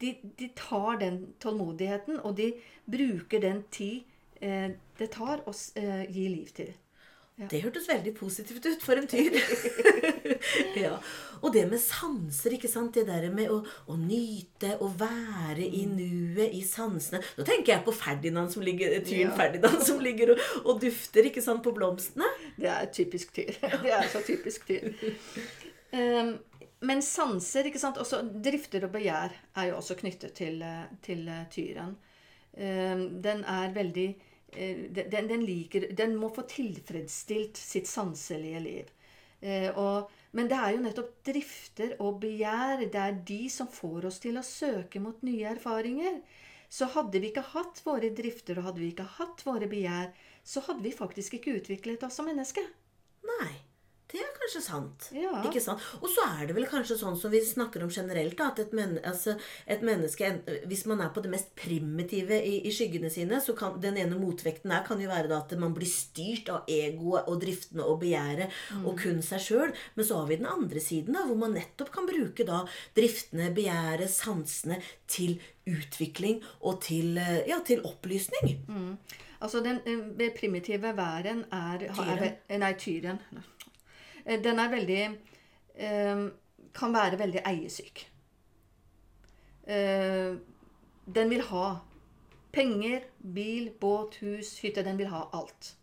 de, 0.00 0.14
de 0.38 0.50
tar 0.56 1.00
den 1.00 1.20
tålmodigheten, 1.40 2.20
og 2.20 2.36
de 2.36 2.52
bruker 2.90 3.40
den 3.40 3.64
tid 3.72 4.02
eh, 4.40 4.76
det 4.98 5.10
tar 5.16 5.46
å 5.48 5.54
eh, 5.80 6.04
gi 6.10 6.28
liv 6.28 6.52
til. 6.54 6.74
Det 7.34 7.58
hørtes 7.64 7.88
veldig 7.90 8.12
positivt 8.14 8.66
ut 8.68 8.82
for 8.84 9.00
en 9.00 9.08
tyr. 9.10 9.34
ja. 10.84 10.92
Og 11.42 11.50
det 11.52 11.64
med 11.66 11.80
sanser, 11.82 12.54
ikke 12.54 12.70
sant? 12.70 12.94
Det 12.94 13.02
der 13.08 13.26
med 13.34 13.50
å, 13.50 13.58
å 13.90 13.96
nyte, 13.98 14.76
å 14.78 14.86
være 14.86 15.66
i 15.66 15.82
nuet, 15.90 16.54
i 16.54 16.62
sansene. 16.62 17.18
Nå 17.34 17.46
tenker 17.48 17.74
jeg 17.74 17.84
på 17.88 17.94
Ferdinand 17.96 18.54
som 18.54 18.62
ligger, 18.62 18.94
tyren 19.02 19.32
Ja. 19.32 19.36
Ferdinand 19.40 19.82
som 19.82 19.98
ligger 20.02 20.36
og, 20.36 20.44
og 20.62 20.78
dufter 20.84 21.26
ikke 21.26 21.42
sant, 21.42 21.64
på 21.66 21.74
blomstene. 21.74 22.28
Det 22.54 22.70
er 22.70 22.90
typisk 22.94 23.34
tyr. 23.34 23.50
Det 23.84 23.94
er 23.98 24.06
så 24.12 24.22
typisk 24.22 24.68
tyr. 24.70 24.92
Um, 25.90 26.36
men 26.86 27.02
sanser, 27.02 27.66
ikke 27.66 27.82
sant, 27.82 27.98
også 27.98 28.22
drifter 28.44 28.86
og 28.86 28.94
begjær 28.94 29.34
er 29.58 29.72
jo 29.72 29.80
også 29.80 29.98
knyttet 29.98 30.36
til, 30.38 30.62
eh, 30.62 30.86
til 31.02 31.26
eh, 31.32 31.46
tyren. 31.50 31.94
Um, 32.54 33.04
den 33.24 33.42
er 33.50 33.72
veldig 33.74 34.06
den, 34.54 35.28
den 35.28 35.42
liker 35.46 35.88
Den 35.96 36.14
må 36.16 36.30
få 36.34 36.44
tilfredsstilt 36.50 37.58
sitt 37.60 37.90
sanselige 37.90 38.60
liv. 38.64 38.92
Eh, 39.44 39.68
og, 39.76 40.12
men 40.32 40.48
det 40.48 40.56
er 40.56 40.72
jo 40.74 40.84
nettopp 40.84 41.10
drifter 41.26 41.94
og 42.00 42.22
begjær 42.22 42.86
det 42.86 43.00
er 43.00 43.18
de 43.28 43.42
som 43.52 43.68
får 43.70 44.08
oss 44.08 44.22
til 44.22 44.40
å 44.40 44.46
søke 44.46 45.02
mot 45.04 45.20
nye 45.26 45.50
erfaringer. 45.52 46.22
Så 46.72 46.88
hadde 46.94 47.20
vi 47.20 47.30
ikke 47.30 47.44
hatt 47.52 47.82
våre 47.84 48.10
drifter 48.16 48.58
og 48.58 48.70
hadde 48.70 48.82
vi 48.82 48.90
ikke 48.94 49.06
hatt 49.18 49.44
våre 49.46 49.68
begjær, 49.70 50.08
så 50.44 50.64
hadde 50.66 50.82
vi 50.86 50.94
faktisk 50.96 51.36
ikke 51.38 51.58
utviklet 51.60 52.02
oss 52.06 52.16
som 52.18 52.26
mennesker. 52.28 52.66
Nei, 53.28 53.52
kanskje 54.44 54.62
sant. 54.62 55.08
Ja. 55.16 55.32
Ikke 55.48 55.62
sant? 55.62 55.82
Og 56.00 56.08
så 56.12 56.24
er 56.36 56.48
det 56.48 56.56
vel 56.56 56.68
kanskje 56.68 56.98
sånn 57.00 57.16
som 57.18 57.32
vi 57.32 57.40
snakker 57.44 57.84
om 57.84 57.92
generelt, 57.92 58.36
da, 58.38 58.50
at 58.52 58.60
et, 58.62 58.74
men, 58.76 58.98
altså, 59.04 59.36
et 59.70 59.82
menneske 59.84 60.30
Hvis 60.68 60.84
man 60.90 61.02
er 61.04 61.12
på 61.14 61.22
det 61.24 61.32
mest 61.32 61.52
primitive 61.58 62.36
i, 62.36 62.58
i 62.68 62.72
skyggene 62.74 63.10
sine, 63.12 63.40
så 63.42 63.56
kan 63.56 63.78
den 63.82 63.98
ene 64.00 64.18
motvekten 64.20 64.72
her 64.74 64.84
kan 64.86 65.00
jo 65.00 65.10
være 65.10 65.30
da 65.30 65.40
at 65.42 65.54
man 65.60 65.74
blir 65.76 65.90
styrt 65.90 66.50
av 66.52 66.70
egoet 66.70 67.28
og 67.30 67.40
driftene 67.42 67.86
og 67.86 68.00
begjæret 68.02 68.52
og 68.82 68.98
kun 69.00 69.22
seg 69.24 69.42
sjøl. 69.42 69.74
Men 69.96 70.08
så 70.08 70.20
har 70.20 70.30
vi 70.30 70.40
den 70.40 70.50
andre 70.50 70.82
siden, 70.82 71.16
da, 71.16 71.24
hvor 71.28 71.40
man 71.40 71.56
nettopp 71.56 71.92
kan 71.94 72.08
bruke 72.08 72.46
da 72.48 72.64
driftene, 72.96 73.50
begjæret, 73.54 74.12
sansene 74.12 74.80
til 75.10 75.38
utvikling 75.70 76.42
og 76.60 76.82
til, 76.84 77.16
eh, 77.18 77.44
ja, 77.48 77.60
til 77.64 77.84
opplysning. 77.88 78.58
Altså 79.44 79.60
den 79.60 79.80
den 79.84 80.30
primitive 80.38 80.96
væren 80.96 81.44
er, 81.52 81.88
er 82.48 82.58
Nei, 82.58 82.72
tyren. 82.78 83.18
Eh, 84.24 84.40
Den 84.42 84.58
er 84.58 84.72
veldig 84.72 85.00
eh, 85.74 86.26
Kan 86.74 86.94
være 86.94 87.18
veldig 87.18 87.42
eiesyk. 87.46 88.04
Eh, 89.66 90.34
Den 91.06 91.30
vil 91.30 91.42
ha 91.50 91.66
penger, 92.54 93.02
bil, 93.18 93.70
båt, 93.80 94.20
hus, 94.22 94.58
hytte. 94.62 94.84
Den 94.84 94.98
vil 94.98 95.10
ha 95.10 95.28
alt. 95.32 95.74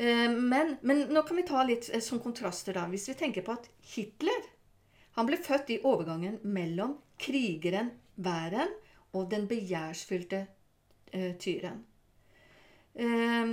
Men, 0.00 0.78
men 0.80 1.02
nå 1.12 1.20
kan 1.28 1.36
vi 1.36 1.42
ta 1.44 1.60
litt 1.68 1.84
som 2.00 2.22
kontraster, 2.24 2.72
da. 2.72 2.86
Hvis 2.88 3.10
vi 3.10 3.14
tenker 3.20 3.44
på 3.44 3.52
at 3.52 3.66
Hitler 3.90 4.46
han 5.18 5.28
ble 5.28 5.36
født 5.36 5.74
i 5.74 5.80
overgangen 5.84 6.38
mellom 6.48 6.94
krigeren 7.20 7.90
væren 8.16 8.72
og 9.12 9.28
den 9.28 9.44
begjærsfylte 9.50 10.46
tyren. 11.42 11.82
Eh, 12.94 13.52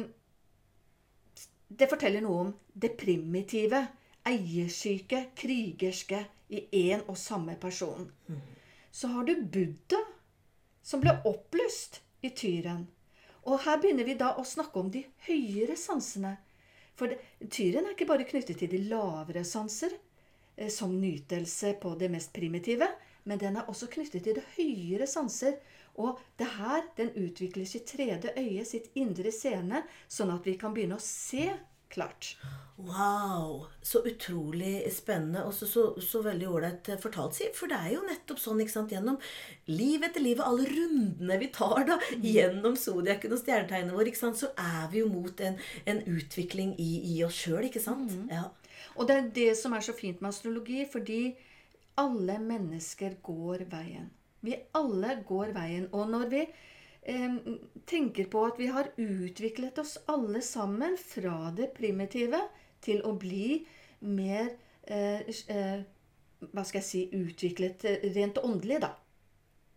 det 1.68 1.90
forteller 1.92 2.24
noe 2.24 2.42
om 2.46 2.52
det 2.74 2.96
primitive, 3.00 3.82
eiersyke, 4.28 5.28
krigerske 5.36 6.24
i 6.50 6.64
én 6.90 7.04
og 7.08 7.18
samme 7.20 7.56
person. 7.60 8.12
Så 8.92 9.08
har 9.08 9.24
du 9.24 9.36
Buddha, 9.42 10.00
som 10.84 11.04
ble 11.04 11.18
opplyst 11.28 12.02
i 12.22 12.32
tyren. 12.32 12.88
Og 13.48 13.62
her 13.64 13.80
begynner 13.80 14.08
vi 14.08 14.18
da 14.20 14.34
å 14.36 14.46
snakke 14.48 14.80
om 14.80 14.92
de 14.92 15.04
høyere 15.28 15.76
sansene. 15.80 16.38
For 16.98 17.14
tyren 17.52 17.86
er 17.86 17.94
ikke 17.94 18.10
bare 18.10 18.28
knyttet 18.28 18.60
til 18.60 18.72
de 18.72 18.80
lavere 18.90 19.44
sanser, 19.46 19.94
eh, 20.56 20.72
som 20.74 20.96
nytelse 21.00 21.76
på 21.82 21.94
det 22.00 22.10
mest 22.12 22.34
primitive, 22.34 22.88
men 23.24 23.40
den 23.40 23.58
er 23.58 23.68
også 23.70 23.88
knyttet 23.92 24.24
til 24.24 24.40
de 24.40 24.44
høyere 24.56 25.08
sanser. 25.08 25.60
Og 25.98 26.20
det 26.38 26.50
her, 26.58 26.84
den 26.98 27.10
utvikler 27.18 27.66
sitt 27.66 27.88
tredje 27.90 28.34
øye, 28.38 28.66
sitt 28.66 28.92
indre 29.00 29.34
scene, 29.34 29.82
sånn 30.08 30.34
at 30.36 30.46
vi 30.46 30.54
kan 30.60 30.76
begynne 30.76 31.00
å 31.00 31.04
se 31.04 31.50
klart. 31.90 32.36
Wow! 32.78 33.66
Så 33.82 34.04
utrolig 34.06 34.84
spennende 34.94 35.42
og 35.48 35.54
så, 35.56 35.66
så, 35.66 35.86
så 36.04 36.22
veldig 36.22 36.50
ålreit 36.52 36.90
fortalt, 37.02 37.34
Siv. 37.38 37.56
For 37.58 37.72
det 37.72 37.80
er 37.80 37.96
jo 37.96 38.04
nettopp 38.06 38.42
sånn 38.42 38.62
ikke 38.62 38.76
sant, 38.76 38.94
gjennom 38.94 39.18
liv 39.72 40.06
etter 40.06 40.22
liv 40.22 40.42
og 40.42 40.52
alle 40.52 40.68
rundene 40.70 41.40
vi 41.42 41.50
tar 41.56 41.88
da, 41.90 41.98
gjennom 42.22 42.78
zodiaken 42.78 43.34
og 43.34 43.42
stjernetegnet 43.42 43.98
vår, 43.98 44.12
ikke 44.12 44.22
sant, 44.22 44.38
så 44.38 44.52
er 44.54 44.92
vi 44.94 45.02
jo 45.02 45.10
mot 45.10 45.44
en, 45.48 45.58
en 45.90 46.04
utvikling 46.14 46.76
i, 46.78 46.92
i 47.16 47.18
oss 47.26 47.42
sjøl, 47.48 47.66
ikke 47.72 47.82
sant? 47.82 48.14
Ja. 48.30 48.46
Og 48.98 49.10
det 49.10 49.18
er 49.18 49.34
det 49.34 49.50
som 49.58 49.74
er 49.74 49.86
så 49.86 49.96
fint 49.98 50.22
med 50.22 50.30
astrologi, 50.30 50.84
fordi 50.92 51.22
alle 51.98 52.38
mennesker 52.44 53.18
går 53.26 53.66
veien. 53.72 54.12
Vi 54.48 54.58
alle 54.80 55.20
går 55.28 55.54
veien. 55.56 55.90
Og 55.92 56.08
når 56.12 56.30
vi 56.32 56.44
eh, 56.46 57.36
tenker 57.90 58.30
på 58.32 58.46
at 58.48 58.62
vi 58.62 58.70
har 58.72 58.92
utviklet 58.96 59.80
oss 59.84 59.98
alle 60.12 60.42
sammen 60.46 60.98
fra 61.02 61.52
det 61.58 61.74
primitive 61.78 62.42
til 62.84 63.04
å 63.08 63.14
bli 63.20 63.66
mer 64.08 64.52
eh, 64.88 65.22
eh, 65.26 65.80
Hva 66.38 66.64
skal 66.64 66.84
jeg 66.84 66.88
si 66.88 67.00
utviklet 67.18 67.86
eh, 67.90 68.10
rent 68.16 68.38
åndelig, 68.44 68.82
da. 68.84 68.94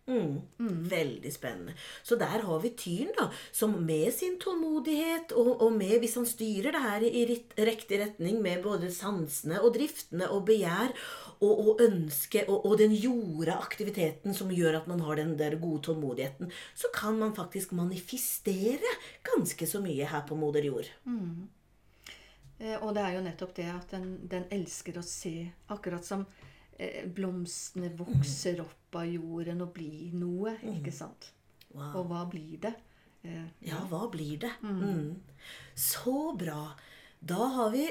Mm. 0.09 0.41
Veldig 0.89 1.31
spennende. 1.33 1.75
Så 2.03 2.17
der 2.19 2.41
har 2.43 2.59
vi 2.63 2.71
tyren, 2.75 3.11
da, 3.17 3.27
som 3.55 3.75
med 3.85 4.09
sin 4.15 4.39
tålmodighet, 4.41 5.31
og, 5.37 5.61
og 5.61 5.75
med, 5.77 5.99
hvis 6.01 6.17
han 6.19 6.27
styrer 6.27 6.73
det 6.75 6.81
her 6.83 7.05
i 7.05 7.23
ritt- 7.29 7.55
riktig 7.61 8.01
retning 8.01 8.41
med 8.43 8.63
både 8.65 8.89
sansene 8.91 9.61
og 9.61 9.75
driftene 9.77 10.27
og 10.33 10.43
begjær 10.49 10.91
og, 11.39 11.53
og 11.53 11.85
ønske 11.85 12.43
og, 12.47 12.65
og 12.65 12.77
den 12.81 12.97
jorda 12.97 13.59
aktiviteten 13.61 14.35
som 14.37 14.51
gjør 14.51 14.81
at 14.81 14.91
man 14.91 15.05
har 15.05 15.21
den 15.21 15.37
der 15.39 15.55
gode 15.61 15.85
tålmodigheten, 15.87 16.51
så 16.75 16.91
kan 16.93 17.17
man 17.21 17.35
faktisk 17.37 17.71
manifestere 17.77 18.97
ganske 19.23 19.69
så 19.69 19.81
mye 19.83 20.09
her 20.09 20.25
på 20.27 20.35
moder 20.35 20.65
jord. 20.65 20.89
Mm. 21.05 21.49
Og 22.81 22.91
det 22.93 23.01
er 23.01 23.15
jo 23.15 23.25
nettopp 23.25 23.55
det 23.57 23.69
at 23.73 23.93
den, 23.95 24.15
den 24.29 24.43
elsker 24.53 24.99
å 24.99 25.05
se, 25.05 25.47
akkurat 25.73 26.05
som 26.05 26.27
eh, 26.27 26.50
blomstene 27.15 27.91
vokser 27.99 28.61
opp 28.63 28.95
av 29.01 29.05
jorden 29.07 29.61
og 29.65 29.73
blir 29.75 30.13
noe, 30.17 30.55
ikke 30.75 30.91
sant? 30.95 31.31
Wow. 31.73 31.93
Og 32.01 32.07
hva 32.09 32.23
blir 32.31 32.57
det? 32.65 32.73
Eh, 33.23 33.45
Ja, 33.69 33.83
hva 33.91 34.07
blir 34.11 34.39
det? 34.41 34.51
Mm. 34.63 35.21
Så 35.77 36.33
bra. 36.37 36.73
Da 37.21 37.47
har 37.55 37.69
vi 37.71 37.85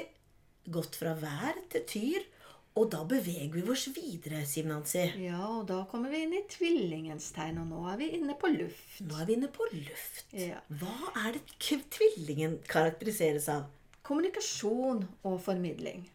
gått 0.69 0.95
fra 0.99 1.15
vær 1.17 1.57
til 1.71 1.85
tyr, 1.89 2.27
og 2.75 2.89
da 2.93 3.01
beveger 3.03 3.51
vi 3.57 3.63
oss 3.73 3.87
videre, 3.95 4.45
Siv 4.47 4.67
Nancy. 4.69 5.01
ja, 5.25 5.39
og 5.57 5.65
da 5.67 5.81
kommer 5.91 6.09
vi 6.13 6.21
inn 6.23 6.33
i 6.37 6.43
tvillingens 6.47 7.31
tegn, 7.35 7.57
og 7.63 7.67
nå 7.67 7.81
er 7.91 7.97
vi 7.99 8.11
inne 8.15 8.35
på 8.39 8.47
luft. 8.53 9.01
Nå 9.03 9.17
er 9.19 9.25
vi 9.27 9.33
inne 9.39 9.49
på 9.51 9.65
luft. 9.73 10.25
Ja. 10.31 10.61
Hva 10.69 11.11
er 11.25 11.33
det 11.39 11.43
tvillingen 11.91 12.59
karakteriseres 12.71 13.49
av? 13.51 13.65
Kommunikasjon 14.07 15.03
og 15.23 15.41
formidling. 15.43 16.05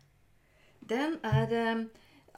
Den 0.87 1.19
er 1.27 1.53
eh, 1.53 1.85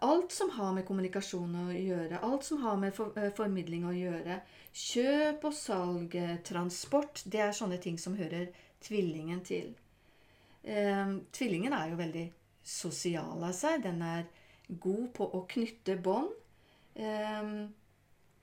alt 0.01 0.33
som 0.33 0.51
har 0.51 0.73
med 0.77 0.87
kommunikasjon 0.87 1.55
å 1.61 1.67
gjøre, 1.73 2.21
alt 2.23 2.45
som 2.47 2.63
har 2.63 2.79
med 2.81 2.97
eh, 3.17 3.31
formidling 3.37 3.87
å 3.89 3.95
gjøre. 3.95 4.41
Kjøp 4.73 5.45
og 5.49 5.55
salg, 5.57 6.15
eh, 6.19 6.37
transport, 6.47 7.23
det 7.27 7.43
er 7.45 7.57
sånne 7.57 7.79
ting 7.83 7.99
som 8.01 8.17
hører 8.19 8.51
tvillingen 8.85 9.43
til. 9.47 9.75
Eh, 10.63 11.15
tvillingen 11.33 11.75
er 11.75 11.93
jo 11.93 12.01
veldig 12.01 12.25
sosial 12.63 13.45
av 13.45 13.55
seg. 13.57 13.83
Den 13.87 14.03
er 14.03 14.27
god 14.69 15.11
på 15.19 15.29
å 15.39 15.45
knytte 15.51 15.99
bånd. 16.03 16.33
Eh, 16.95 17.53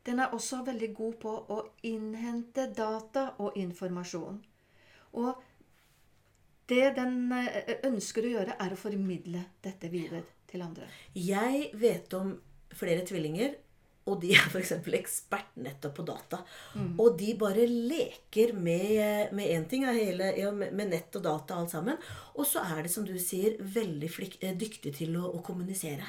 den 0.06 0.22
er 0.22 0.38
også 0.38 0.62
veldig 0.66 0.92
god 0.94 1.18
på 1.24 1.34
å 1.56 1.60
innhente 1.90 2.70
data 2.78 3.32
og 3.42 3.58
informasjon. 3.58 4.40
Og 5.18 5.44
det 6.70 6.96
den 6.98 7.20
eh, 7.34 7.76
ønsker 7.88 8.26
å 8.26 8.34
gjøre, 8.38 8.58
er 8.60 8.74
å 8.74 8.80
formidle 8.80 9.46
dette 9.66 9.90
videre 9.94 10.35
til 10.56 10.66
andre. 10.66 10.90
Jeg 11.20 11.70
vet 11.80 12.18
om 12.18 12.34
flere 12.76 13.06
tvillinger, 13.08 13.56
og 14.06 14.20
de 14.22 14.36
er 14.38 14.44
f.eks. 14.52 14.76
ekspert 14.94 15.56
nettopp 15.58 15.96
på 15.98 16.06
data. 16.06 16.42
Og 17.02 17.16
de 17.18 17.32
bare 17.42 17.66
leker 17.66 18.54
med 18.54 19.34
med 19.34 19.50
én 19.50 19.66
ting, 19.70 19.88
hele, 19.90 20.30
ja, 20.38 20.52
med 20.54 20.92
nett 20.92 21.18
og 21.18 21.24
data 21.26 21.58
alt 21.58 21.74
sammen. 21.74 21.98
Og 22.36 22.46
så 22.46 22.62
er 22.62 22.84
de, 22.86 22.92
som 22.94 23.08
du 23.08 23.16
sier, 23.22 23.58
veldig 23.58 24.12
flik, 24.12 24.38
dyktige 24.38 24.60
dyktig 24.62 24.94
til 25.00 25.18
å, 25.18 25.32
å 25.34 25.42
kommunisere. 25.46 26.06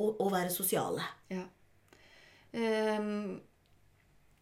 Og, 0.00 0.16
og 0.16 0.32
være 0.32 0.54
sosiale. 0.54 1.04
Ja. 1.28 1.44
Ehm, 2.56 3.40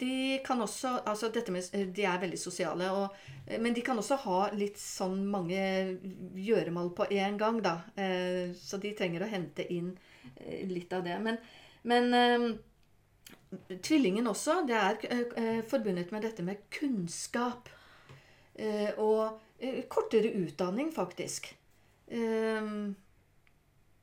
de 0.01 0.39
kan 0.45 0.61
også 0.61 0.99
altså 1.09 1.31
dette 1.33 1.53
med, 1.55 1.71
De 1.97 2.05
er 2.05 2.21
veldig 2.21 2.39
sosiale, 2.39 2.91
og, 2.93 3.17
eh, 3.47 3.61
men 3.61 3.75
de 3.75 3.85
kan 3.87 3.99
også 3.99 4.19
ha 4.27 4.41
litt 4.53 4.79
sånn 4.81 5.25
mange 5.33 5.61
gjøremål 6.37 6.93
på 6.97 7.09
én 7.17 7.39
gang, 7.41 7.63
da. 7.65 7.79
Eh, 7.97 8.53
så 8.57 8.81
de 8.83 8.95
trenger 8.97 9.25
å 9.25 9.31
hente 9.33 9.67
inn 9.73 9.95
eh, 10.37 10.67
litt 10.69 10.93
av 10.93 11.05
det. 11.07 11.19
Men, 11.25 11.41
men 11.87 12.59
tvillingen 13.83 14.27
også, 14.27 14.61
det 14.67 14.77
er 14.77 14.99
eh, 15.11 15.25
eh, 15.37 15.61
forbundet 15.69 16.13
med 16.13 16.23
dette 16.27 16.45
med 16.45 16.67
kunnskap. 16.73 17.69
Eh, 18.55 18.93
og 18.99 19.39
eh, 19.61 19.85
kortere 19.89 20.33
utdanning, 20.43 20.93
faktisk. 20.95 21.55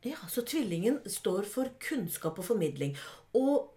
Ja, 0.04 0.18
Så 0.28 0.42
tvillingen 0.44 1.00
står 1.08 1.46
for 1.48 1.70
kunnskap 1.80 2.40
og 2.40 2.46
formidling. 2.46 2.98
Og, 3.34 3.70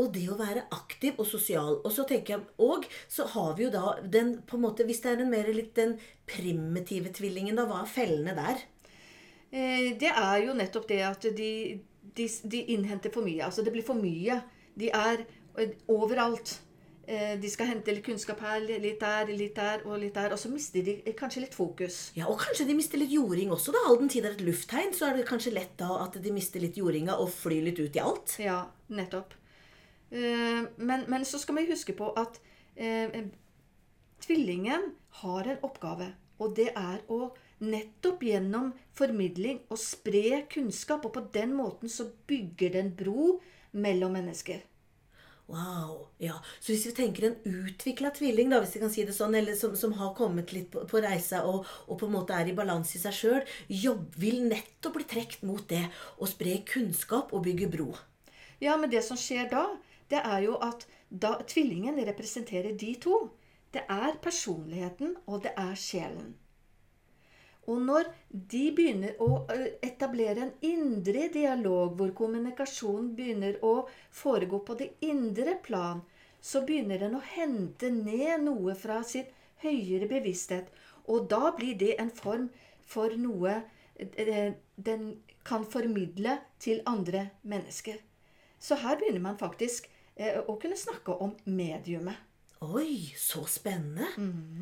og 0.00 0.12
det 0.14 0.24
å 0.32 0.38
være 0.38 0.62
aktiv 0.72 1.18
og 1.20 1.26
sosial. 1.28 1.80
Og 1.84 1.92
så 1.92 2.06
tenker 2.08 2.36
jeg, 2.38 2.44
og 2.64 2.86
så 3.12 3.26
har 3.34 3.54
vi 3.58 3.66
jo 3.66 3.70
da 3.74 3.96
den 4.02 4.38
på 4.48 4.56
en 4.56 4.62
måte, 4.64 4.86
Hvis 4.88 5.02
det 5.04 5.10
er 5.12 5.20
en 5.22 5.30
mer 5.30 5.50
litt 5.52 5.74
den 5.76 5.98
primitive 6.26 7.12
tvillingen, 7.12 7.56
da, 7.58 7.66
hva 7.68 7.82
er 7.82 7.90
fellene 7.92 8.34
der? 8.38 8.62
Eh, 9.52 9.92
Det 10.00 10.08
er 10.10 10.46
jo 10.46 10.54
nettopp 10.56 10.88
det 10.88 11.02
at 11.04 11.22
de, 11.36 11.80
de, 12.16 12.26
de 12.44 12.64
innhenter 12.74 13.12
for 13.12 13.22
mye. 13.26 13.44
Altså 13.44 13.62
det 13.62 13.72
blir 13.74 13.84
for 13.84 13.94
mye. 14.00 14.40
De 14.78 14.88
er 14.88 15.26
eh, 15.58 15.74
overalt. 15.92 16.54
Eh, 17.06 17.34
De 17.42 17.50
skal 17.50 17.66
hente 17.68 17.92
litt 17.92 18.04
kunnskap 18.06 18.40
her, 18.40 18.60
litt 18.64 19.00
der, 19.02 19.26
litt 19.28 19.54
der 19.58 19.84
og 19.84 19.98
litt 20.00 20.14
der. 20.16 20.32
Og 20.32 20.38
så 20.40 20.48
mister 20.48 20.82
de 20.86 20.96
kanskje 21.18 21.44
litt 21.44 21.54
fokus. 21.58 22.12
Ja, 22.16 22.30
Og 22.32 22.40
kanskje 22.40 22.64
de 22.70 22.78
mister 22.78 22.96
litt 22.98 23.12
jording 23.12 23.52
også, 23.52 23.74
da. 23.76 23.84
All 23.90 24.00
den 24.00 24.08
tid 24.08 24.24
det 24.24 24.32
er 24.32 24.38
et 24.40 24.46
lufttegn, 24.48 24.96
så 24.96 25.10
er 25.10 25.20
det 25.20 25.28
kanskje 25.28 25.52
lett 25.52 25.76
da 25.76 26.00
at 26.06 26.16
de 26.22 26.32
mister 26.32 26.64
litt 26.64 26.80
jordinga 26.80 27.18
og 27.20 27.28
flyr 27.28 27.62
litt 27.68 27.78
ut 27.82 28.00
i 28.00 28.02
alt. 28.02 28.38
Ja, 28.40 28.62
nettopp. 28.88 29.36
Eh, 30.12 30.64
Men, 30.76 31.06
men 31.08 31.24
så 31.24 31.40
skal 31.40 31.56
vi 31.56 31.70
huske 31.70 31.94
på 31.96 32.10
at 32.20 32.40
eh, 32.76 33.24
tvillingen 34.20 34.92
har 35.22 35.48
en 35.48 35.62
oppgave. 35.64 36.12
Og 36.42 36.56
det 36.56 36.72
er 36.76 37.00
å 37.08 37.32
nettopp 37.62 38.24
gjennom 38.26 38.72
formidling 38.98 39.62
å 39.70 39.78
spre 39.78 40.42
kunnskap. 40.52 41.06
Og 41.06 41.14
på 41.14 41.24
den 41.32 41.54
måten 41.56 41.88
så 41.92 42.10
bygger 42.28 42.76
den 42.76 42.92
bro 42.98 43.38
mellom 43.72 44.12
mennesker. 44.18 44.60
Wow. 45.52 46.08
ja. 46.22 46.38
Så 46.60 46.72
hvis 46.72 46.86
vi 46.86 46.94
tenker 46.96 47.26
en 47.28 47.36
utvikla 47.44 48.12
tvilling, 48.14 48.48
da, 48.52 48.60
hvis 48.62 48.76
vi 48.76 48.80
kan 48.80 48.92
si 48.92 49.04
det 49.04 49.14
sånn, 49.16 49.34
eller 49.36 49.56
som, 49.58 49.74
som 49.76 49.92
har 49.98 50.14
kommet 50.16 50.52
litt 50.54 50.70
på, 50.72 50.84
på 50.88 51.02
reise 51.02 51.42
og, 51.44 51.66
og 51.88 51.98
på 52.00 52.08
en 52.08 52.14
måte 52.14 52.36
er 52.36 52.48
i 52.48 52.56
balanse 52.56 52.96
i 52.96 53.02
seg 53.02 53.16
sjøl, 53.16 53.42
vil 54.16 54.38
nettopp 54.48 54.96
bli 54.96 55.08
trukket 55.12 55.44
mot 55.44 55.66
det 55.68 55.82
å 56.16 56.28
spre 56.30 56.60
kunnskap 56.68 57.34
og 57.36 57.44
bygge 57.44 57.68
bro. 57.74 57.90
Ja, 58.62 58.78
men 58.78 58.90
det 58.92 59.02
som 59.04 59.18
skjer 59.18 59.50
da, 59.50 59.66
det 60.12 60.20
er 60.20 60.44
jo 60.46 60.58
at 60.60 60.86
da, 61.08 61.36
tvillingen 61.48 62.00
representerer 62.06 62.76
de 62.78 62.94
to. 63.00 63.18
Det 63.72 63.84
er 63.88 64.20
personligheten, 64.22 65.16
og 65.26 65.42
det 65.44 65.52
er 65.56 65.74
sjelen. 65.78 66.34
Og 67.70 67.78
når 67.86 68.08
de 68.30 68.62
begynner 68.74 69.20
å 69.22 69.44
etablere 69.86 70.48
en 70.48 70.54
indre 70.66 71.28
dialog, 71.32 71.94
hvor 71.96 72.10
kommunikasjonen 72.18 73.12
begynner 73.16 73.60
å 73.64 73.86
foregå 74.10 74.60
på 74.66 74.76
det 74.80 74.90
indre 75.06 75.54
plan, 75.62 76.02
så 76.42 76.64
begynner 76.66 76.98
den 76.98 77.14
å 77.14 77.22
hente 77.22 77.90
ned 77.94 78.48
noe 78.48 78.74
fra 78.74 78.98
sin 79.06 79.30
høyere 79.62 80.10
bevissthet. 80.10 80.72
Og 81.06 81.28
da 81.30 81.52
blir 81.54 81.78
det 81.78 81.94
en 82.02 82.10
form 82.10 82.48
for 82.82 83.14
noe 83.14 83.60
eh, 83.94 84.58
den 84.74 85.06
kan 85.46 85.64
formidle 85.66 86.40
til 86.58 86.82
andre 86.86 87.28
mennesker. 87.46 88.02
Så 88.58 88.78
her 88.82 88.98
begynner 88.98 89.22
man 89.22 89.38
faktisk 89.38 89.86
eh, 89.86 90.01
å 90.46 90.58
kunne 90.60 90.78
snakke 90.78 91.16
om 91.24 91.34
mediumet. 91.48 92.28
Oi, 92.62 93.10
så 93.18 93.42
spennende. 93.50 94.06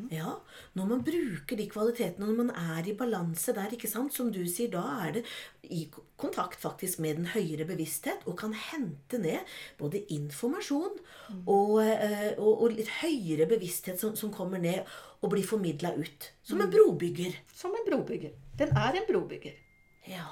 Ja, 0.09 0.39
Når 0.73 0.85
man 0.89 1.03
bruker 1.05 1.57
de 1.57 1.67
kvalitetene, 1.69 2.25
når 2.25 2.37
man 2.39 2.49
er 2.57 2.87
i 2.89 2.95
balanse 2.97 3.53
der, 3.53 3.75
ikke 3.75 3.89
sant, 3.89 4.15
som 4.15 4.31
du 4.33 4.41
sier, 4.49 4.71
da 4.73 4.81
er 5.05 5.19
det 5.19 5.23
i 5.69 5.83
kontakt 6.17 6.57
faktisk 6.63 6.99
med 7.03 7.19
den 7.19 7.29
høyere 7.29 7.67
bevissthet 7.69 8.25
og 8.25 8.39
kan 8.41 8.55
hente 8.57 9.19
ned 9.21 9.45
både 9.77 10.01
informasjon 10.15 10.97
og, 11.45 11.77
eh, 11.83 12.33
og, 12.39 12.65
og 12.65 12.73
litt 12.79 12.89
høyere 13.03 13.45
bevissthet 13.51 14.01
som, 14.01 14.15
som 14.17 14.33
kommer 14.33 14.61
ned 14.61 14.81
og 15.21 15.35
blir 15.35 15.45
formidla 15.45 15.93
ut. 15.93 16.31
Som 16.41 16.63
en 16.65 16.73
brobygger. 16.73 17.37
Som 17.53 17.77
en 17.77 17.85
brobygger. 17.85 18.33
Den 18.57 18.73
er 18.81 18.97
en 18.97 19.07
brobygger. 19.09 19.61
Ja. 20.09 20.25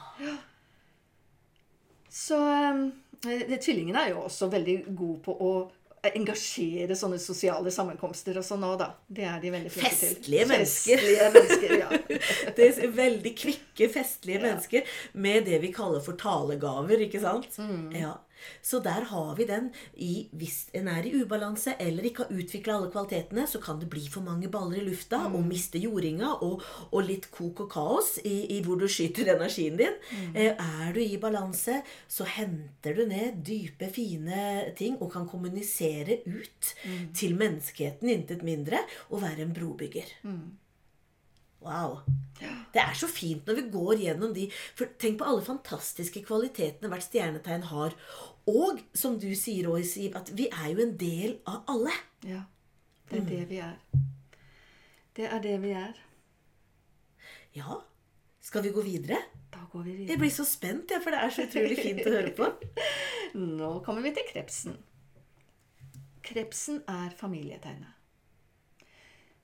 Så 2.09 2.41
eh, 2.49 2.81
det, 2.89 3.08
Tvillingene 3.23 4.05
er 4.05 4.13
jo 4.13 4.23
også 4.29 4.47
veldig 4.51 4.77
gode 4.95 5.19
på 5.25 5.35
å 5.35 5.51
engasjere 6.15 6.95
sånne 6.95 7.17
sosiale 7.19 7.71
sammenkomster 7.73 8.37
og 8.39 8.45
sånn 8.45 8.63
òg, 8.63 8.77
da. 8.79 8.87
Det 9.11 9.25
er 9.27 9.41
de 9.43 9.51
veldig 9.51 9.71
flinke 9.73 9.91
til. 9.97 10.13
Festlige 10.15 10.45
mennesker. 10.47 11.01
Festlige 11.01 11.27
mennesker, 11.35 11.73
ja. 11.81 11.89
Det 12.57 12.69
er 12.69 12.93
veldig 12.95 13.33
kvikke, 13.35 13.89
festlige 13.91 14.41
mennesker 14.45 14.95
med 15.19 15.49
det 15.49 15.59
vi 15.65 15.73
kaller 15.75 16.03
for 16.05 16.19
talegaver, 16.19 17.03
ikke 17.07 17.21
sant? 17.23 17.59
Ja. 17.95 18.15
Så 18.61 18.81
der 18.83 19.07
har 19.11 19.35
vi 19.37 19.47
den. 19.49 19.69
I, 19.95 20.27
hvis 20.37 20.69
en 20.77 20.89
er 20.91 21.07
i 21.07 21.13
ubalanse 21.21 21.75
eller 21.79 22.07
ikke 22.09 22.25
har 22.25 22.35
utvikla 22.35 22.77
alle 22.77 22.91
kvalitetene, 22.93 23.47
så 23.47 23.61
kan 23.63 23.79
det 23.81 23.89
bli 23.91 24.05
for 24.11 24.25
mange 24.25 24.51
baller 24.51 24.81
i 24.81 24.85
lufta 24.87 25.21
og 25.29 25.47
miste 25.47 25.81
jordinga 25.81 26.35
og, 26.45 26.63
og 26.91 27.05
litt 27.07 27.29
kok 27.33 27.65
og 27.65 27.71
kaos 27.73 28.15
i, 28.23 28.35
i 28.57 28.61
hvor 28.65 28.79
du 28.79 28.87
skyter 28.89 29.31
energien 29.35 29.79
din. 29.79 29.99
Eh, 30.33 30.53
er 30.53 30.95
du 30.95 31.01
i 31.03 31.19
balanse, 31.21 31.81
så 32.07 32.27
henter 32.37 32.97
du 32.97 33.05
ned 33.09 33.43
dype, 33.45 33.91
fine 33.93 34.71
ting 34.79 34.97
og 34.99 35.11
kan 35.13 35.27
kommunisere 35.29 36.21
ut 36.27 36.73
til 37.15 37.37
menneskeheten, 37.39 38.09
intet 38.09 38.45
mindre, 38.45 38.83
og 39.09 39.23
være 39.23 39.45
en 39.45 39.53
brobygger. 39.55 40.17
Wow. 41.59 41.99
Det 42.71 42.79
er 42.79 42.93
så 42.95 43.07
fint 43.11 43.47
når 43.47 43.57
vi 43.57 43.63
går 43.73 44.03
gjennom 44.05 44.31
de 44.35 44.45
For 44.77 44.87
tenk 45.01 45.17
på 45.19 45.27
alle 45.27 45.43
fantastiske 45.43 46.21
kvalitetene 46.23 46.87
hvert 46.91 47.03
stjernetegn 47.03 47.65
har. 47.67 47.95
Og 48.49 48.81
som 48.97 49.17
du 49.21 49.29
sier 49.37 49.69
òg, 49.69 49.83
Siv, 49.85 50.15
at 50.17 50.31
vi 50.35 50.47
er 50.49 50.71
jo 50.73 50.83
en 50.83 50.95
del 50.97 51.37
av 51.49 51.69
alle. 51.69 51.93
Ja. 52.25 52.43
Det 53.09 53.21
er 53.21 53.27
det 53.29 53.43
vi 53.49 53.61
er. 53.65 53.77
Det 55.17 55.27
er 55.29 55.41
det 55.43 55.55
vi 55.61 55.75
er. 55.77 56.01
Ja. 57.57 57.79
Skal 58.41 58.63
vi 58.65 58.73
gå 58.73 58.81
videre? 58.81 59.19
Da 59.53 59.65
går 59.71 59.83
vi 59.83 59.91
videre. 59.91 60.11
Jeg 60.13 60.21
blir 60.21 60.33
så 60.33 60.45
spent, 60.47 60.91
jeg, 60.91 61.03
for 61.03 61.13
det 61.13 61.21
er 61.21 61.33
så 61.33 61.45
utrolig 61.45 61.77
fint 61.77 62.01
å 62.05 62.13
høre 62.13 62.33
på. 62.37 62.49
Nå 63.59 63.71
kommer 63.85 64.05
vi 64.05 64.13
til 64.17 64.25
krepsen. 64.31 64.77
Krepsen 66.25 66.83
er 66.89 67.13
familietegnet. 67.17 67.95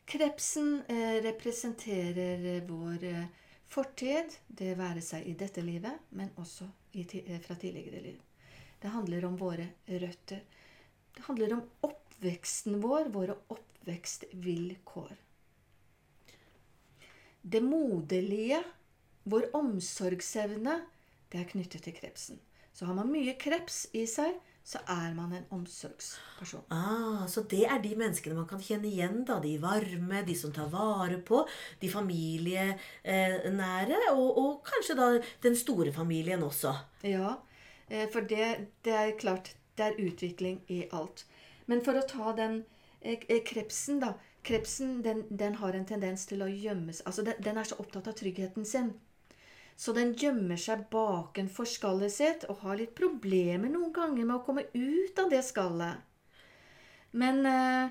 Krepsen 0.05 0.83
eh, 0.87 1.17
representerer 1.25 2.45
eh, 2.55 2.63
vår 2.69 3.03
eh, 3.09 3.25
fortid, 3.69 4.37
det 4.47 4.75
være 4.77 5.01
seg 5.01 5.25
i 5.25 5.33
dette 5.37 5.63
livet, 5.65 6.05
men 6.13 6.29
også 6.37 6.67
i, 6.93 7.05
fra 7.41 7.57
tidligere 7.57 8.03
liv. 8.03 8.19
Det 8.85 8.91
handler 8.93 9.23
om 9.25 9.33
våre 9.37 9.63
røtter. 9.85 10.43
Det 11.15 11.23
handler 11.25 11.53
om 11.55 11.61
oppveksten 11.87 12.75
vår, 12.83 13.07
våre 13.09 13.33
oppvekstvilkår. 13.49 15.15
Det 17.41 17.61
moderlige, 17.65 18.59
vår 19.23 19.47
omsorgsevne, 19.57 20.75
det 21.33 21.39
er 21.39 21.47
knyttet 21.49 21.81
til 21.87 21.95
krepsen. 21.97 22.37
Så 22.77 22.85
har 22.85 22.93
man 22.93 23.09
mye 23.09 23.33
kreps 23.41 23.87
i 23.97 24.05
seg, 24.05 24.37
så 24.61 24.83
er 24.85 25.17
man 25.17 25.33
en 25.33 25.49
omsorgsperson. 25.57 26.69
Ah, 26.69 27.25
så 27.25 27.41
det 27.49 27.63
er 27.65 27.81
de 27.81 27.95
menneskene 27.97 28.37
man 28.37 28.45
kan 28.49 28.61
kjenne 28.61 28.85
igjen, 28.91 29.25
da. 29.25 29.39
De 29.41 29.55
varme, 29.65 30.21
de 30.29 30.37
som 30.37 30.53
tar 30.53 30.69
vare 30.69 31.17
på, 31.25 31.41
de 31.81 31.89
familienære, 31.89 32.77
og, 34.13 34.29
og 34.29 34.61
kanskje 34.69 34.99
da 35.01 35.09
den 35.49 35.57
store 35.57 35.89
familien 35.97 36.45
også. 36.45 36.77
Ja, 37.01 37.33
for 37.87 38.25
det, 38.25 38.45
det 38.85 38.93
er 38.93 39.11
klart, 39.19 39.53
det 39.77 39.85
er 39.85 39.99
utvikling 40.07 40.61
i 40.67 40.85
alt. 40.91 41.25
Men 41.65 41.81
for 41.85 41.97
å 41.97 42.05
ta 42.07 42.33
den 42.37 42.61
eh, 43.01 43.19
eh, 43.27 43.41
krepsen, 43.45 43.99
da. 44.03 44.15
Krepsen 44.45 44.99
den, 45.05 45.23
den 45.29 45.57
har 45.61 45.73
en 45.73 45.87
tendens 45.89 46.27
til 46.29 46.43
å 46.45 46.49
gjemme 46.51 46.93
seg 46.93 47.07
Altså, 47.09 47.23
den, 47.25 47.39
den 47.41 47.57
er 47.57 47.65
så 47.65 47.79
opptatt 47.81 48.11
av 48.11 48.17
tryggheten 48.19 48.67
sin. 48.67 48.93
Så 49.75 49.91
den 49.95 50.13
gjemmer 50.15 50.59
seg 50.61 50.85
bakenfor 50.93 51.67
skallet 51.67 52.13
sitt 52.13 52.45
og 52.47 52.61
har 52.63 52.77
litt 52.79 52.93
problemer 52.95 53.71
noen 53.71 53.91
ganger 53.95 54.23
med 54.23 54.37
å 54.37 54.43
komme 54.45 54.67
ut 54.71 55.19
av 55.19 55.31
det 55.33 55.41
skallet. 55.43 56.03
Men 57.17 57.41
eh, 57.49 57.89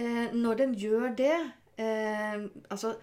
eh, 0.00 0.26
når 0.34 0.62
den 0.64 0.74
gjør 0.78 1.14
det 1.18 1.36
eh, 1.82 2.44
Altså 2.70 2.94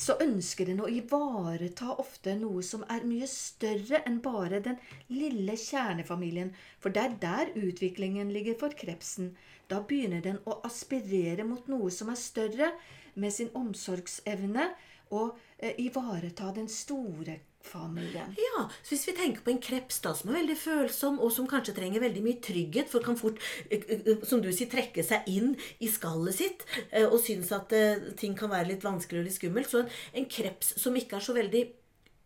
så 0.00 0.16
ønsker 0.22 0.68
den 0.70 0.80
å 0.84 0.88
ivareta 0.90 1.94
ofte 2.00 2.34
noe 2.38 2.62
som 2.64 2.84
er 2.92 3.04
mye 3.08 3.28
større 3.30 4.02
enn 4.08 4.18
bare 4.24 4.60
den 4.64 4.78
lille 5.12 5.56
kjernefamilien. 5.60 6.52
For 6.80 6.94
det 6.94 7.02
er 7.02 7.16
der 7.22 7.52
utviklingen 7.56 8.32
ligger 8.32 8.58
for 8.60 8.76
krepsen. 8.76 9.34
Da 9.68 9.82
begynner 9.82 10.22
den 10.24 10.40
å 10.46 10.60
aspirere 10.68 11.44
mot 11.48 11.68
noe 11.68 11.90
som 11.90 12.12
er 12.12 12.20
større, 12.20 12.72
med 13.16 13.32
sin 13.32 13.48
omsorgsevne, 13.56 14.70
og 15.16 15.36
eh, 15.58 15.76
ivareta 15.80 16.50
den 16.52 16.66
store 16.68 17.38
familien. 17.68 18.34
Ja, 18.40 18.66
så 18.82 18.94
Hvis 18.94 19.06
vi 19.08 19.16
tenker 19.16 19.44
på 19.44 19.52
en 19.52 19.62
kreps 19.62 20.00
da, 20.04 20.14
som 20.16 20.30
er 20.30 20.40
veldig 20.40 20.58
følsom, 20.60 21.20
og 21.20 21.32
som 21.34 21.48
kanskje 21.50 21.76
trenger 21.76 22.04
veldig 22.04 22.22
mye 22.24 22.40
trygghet, 22.42 22.90
for 22.92 23.04
kan 23.04 23.18
fort, 23.18 23.40
eh, 23.70 23.82
eh, 23.88 24.22
som 24.24 24.42
du 24.42 24.52
sier, 24.52 24.70
trekke 24.72 25.04
seg 25.06 25.26
inn 25.30 25.56
i 25.80 25.90
skallet 25.90 26.36
sitt 26.36 26.66
eh, 26.90 27.06
og 27.06 27.18
synes 27.22 27.52
at 27.52 27.72
eh, 27.76 28.12
ting 28.18 28.36
kan 28.38 28.52
være 28.52 28.72
litt 28.72 28.86
vanskelig 28.86 29.22
og 29.22 29.28
litt 29.28 29.38
skummelt, 29.38 29.70
så 29.70 29.84
en, 30.12 30.30
kreps 30.36 30.74
som 30.80 30.96
ikke 30.96 31.18
er 31.18 31.24
så 31.24 31.34
veldig 31.36 31.64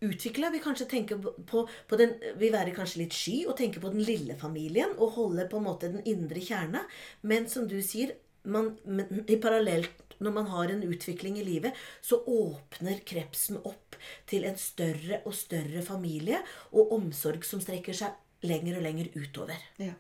utvikla, 0.01 0.49
vil 0.51 0.63
kanskje 0.65 0.89
tenke 0.89 1.19
på, 1.21 1.67
på 1.69 1.99
den, 2.01 2.15
vil 2.41 2.55
være 2.55 2.73
kanskje 2.77 3.03
litt 3.03 3.17
sky 3.17 3.43
og 3.45 3.57
tenke 3.59 3.83
på 3.83 3.93
den 3.93 4.05
lille 4.07 4.37
familien 4.41 4.95
og 4.97 5.17
holde 5.19 5.45
på 5.51 5.61
en 5.61 5.67
måte 5.67 5.91
den 5.93 6.05
indre 6.09 6.41
kjerne. 6.41 6.87
Men 7.21 7.49
som 7.53 7.69
du 7.69 7.77
sier, 7.85 8.15
man, 8.43 8.73
men, 8.85 9.25
i 9.29 9.37
parallelt 9.41 10.17
når 10.21 10.35
man 10.37 10.49
har 10.53 10.73
en 10.73 10.83
utvikling 10.85 11.39
i 11.41 11.45
livet, 11.45 11.77
så 12.05 12.21
åpner 12.29 13.01
krepsen 13.09 13.61
opp 13.65 13.97
til 14.29 14.45
en 14.49 14.59
større 14.61 15.23
og 15.25 15.35
større 15.37 15.83
familie 15.85 16.43
og 16.77 16.93
omsorg 16.97 17.47
som 17.49 17.63
strekker 17.65 17.97
seg 17.97 18.45
lenger 18.45 18.79
og 18.79 18.85
lenger 18.85 19.09
utover. 19.17 19.65
Ja. 19.81 19.95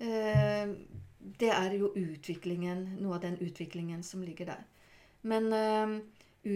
Eh, 0.00 0.72
det 1.40 1.50
er 1.52 1.76
jo 1.76 1.92
utviklingen, 1.96 2.86
noe 3.00 3.18
av 3.18 3.24
den 3.26 3.36
utviklingen 3.44 4.04
som 4.06 4.24
ligger 4.24 4.54
der. 4.54 4.64
Men 5.26 5.50
eh, 5.52 5.96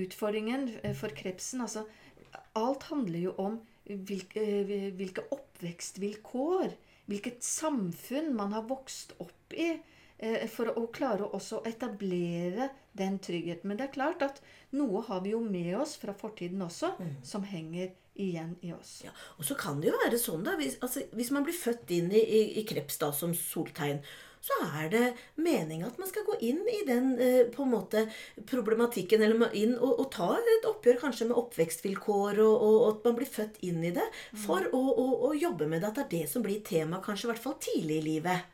utfordringen 0.00 0.70
eh, 0.82 0.94
for 0.96 1.12
krepsen 1.16 1.64
altså, 1.64 1.86
Alt 2.58 2.86
handler 2.90 3.18
jo 3.18 3.32
om 3.42 3.58
hvilke, 3.84 4.42
eh, 4.42 4.90
hvilke 4.94 5.24
oppvekstvilkår, 5.34 6.76
hvilket 7.10 7.42
samfunn 7.44 8.32
man 8.38 8.54
har 8.54 8.68
vokst 8.70 9.16
opp 9.22 9.56
i, 9.56 9.72
for 10.52 10.68
å 10.76 10.86
klare 10.92 11.28
også 11.32 11.60
å 11.60 11.64
etablere 11.68 12.68
den 12.98 13.18
tryggheten. 13.22 13.70
Men 13.70 13.80
det 13.80 13.88
er 13.88 13.94
klart 13.94 14.24
at 14.26 14.42
noe 14.76 15.00
har 15.06 15.22
vi 15.24 15.32
jo 15.32 15.40
med 15.44 15.72
oss 15.80 15.96
fra 16.00 16.12
fortiden 16.16 16.60
også, 16.66 16.92
som 17.24 17.46
henger 17.48 17.94
igjen 18.20 18.56
i 18.60 18.72
oss. 18.74 19.00
Ja, 19.04 19.12
og 19.38 19.46
så 19.48 19.56
kan 19.58 19.80
det 19.80 19.90
jo 19.90 20.00
være 20.04 20.18
sånn, 20.20 20.42
da, 20.44 20.56
hvis, 20.60 20.76
altså, 20.84 21.06
hvis 21.16 21.30
man 21.34 21.46
blir 21.46 21.56
født 21.56 21.92
inn 21.96 22.10
i, 22.12 22.20
i, 22.20 22.42
i 22.60 22.66
kreps 22.68 23.00
da, 23.00 23.12
som 23.16 23.32
soltegn, 23.36 24.02
så 24.40 24.56
er 24.80 24.86
det 24.88 25.02
meninga 25.36 25.90
at 25.90 25.98
man 26.00 26.08
skal 26.08 26.24
gå 26.24 26.38
inn 26.48 26.62
i 26.72 26.78
den 26.88 27.10
eh, 27.20 27.42
på 27.52 27.66
en 27.66 27.74
måte 27.74 28.06
problematikken, 28.48 29.20
eller 29.20 29.52
inn 29.56 29.74
og, 29.76 30.00
og 30.00 30.08
ta 30.14 30.30
et 30.40 30.68
oppgjør 30.68 31.00
kanskje 31.02 31.28
med 31.28 31.36
oppvekstvilkår, 31.42 32.40
og, 32.40 32.54
og, 32.54 32.76
og 32.78 32.86
at 32.94 33.08
man 33.08 33.18
blir 33.20 33.28
født 33.28 33.60
inn 33.68 33.84
i 33.84 33.92
det, 33.96 34.06
for 34.46 34.64
å, 34.72 34.80
å, 34.80 35.06
å 35.28 35.34
jobbe 35.36 35.68
med 35.68 35.84
det. 35.84 35.92
At 35.92 36.00
det 36.00 36.06
er 36.06 36.12
det 36.16 36.32
som 36.32 36.44
blir 36.44 36.64
tema, 36.64 37.02
kanskje 37.04 37.28
i 37.28 37.32
hvert 37.34 37.44
fall 37.44 37.58
tidlig 37.60 38.00
i 38.00 38.06
livet. 38.14 38.48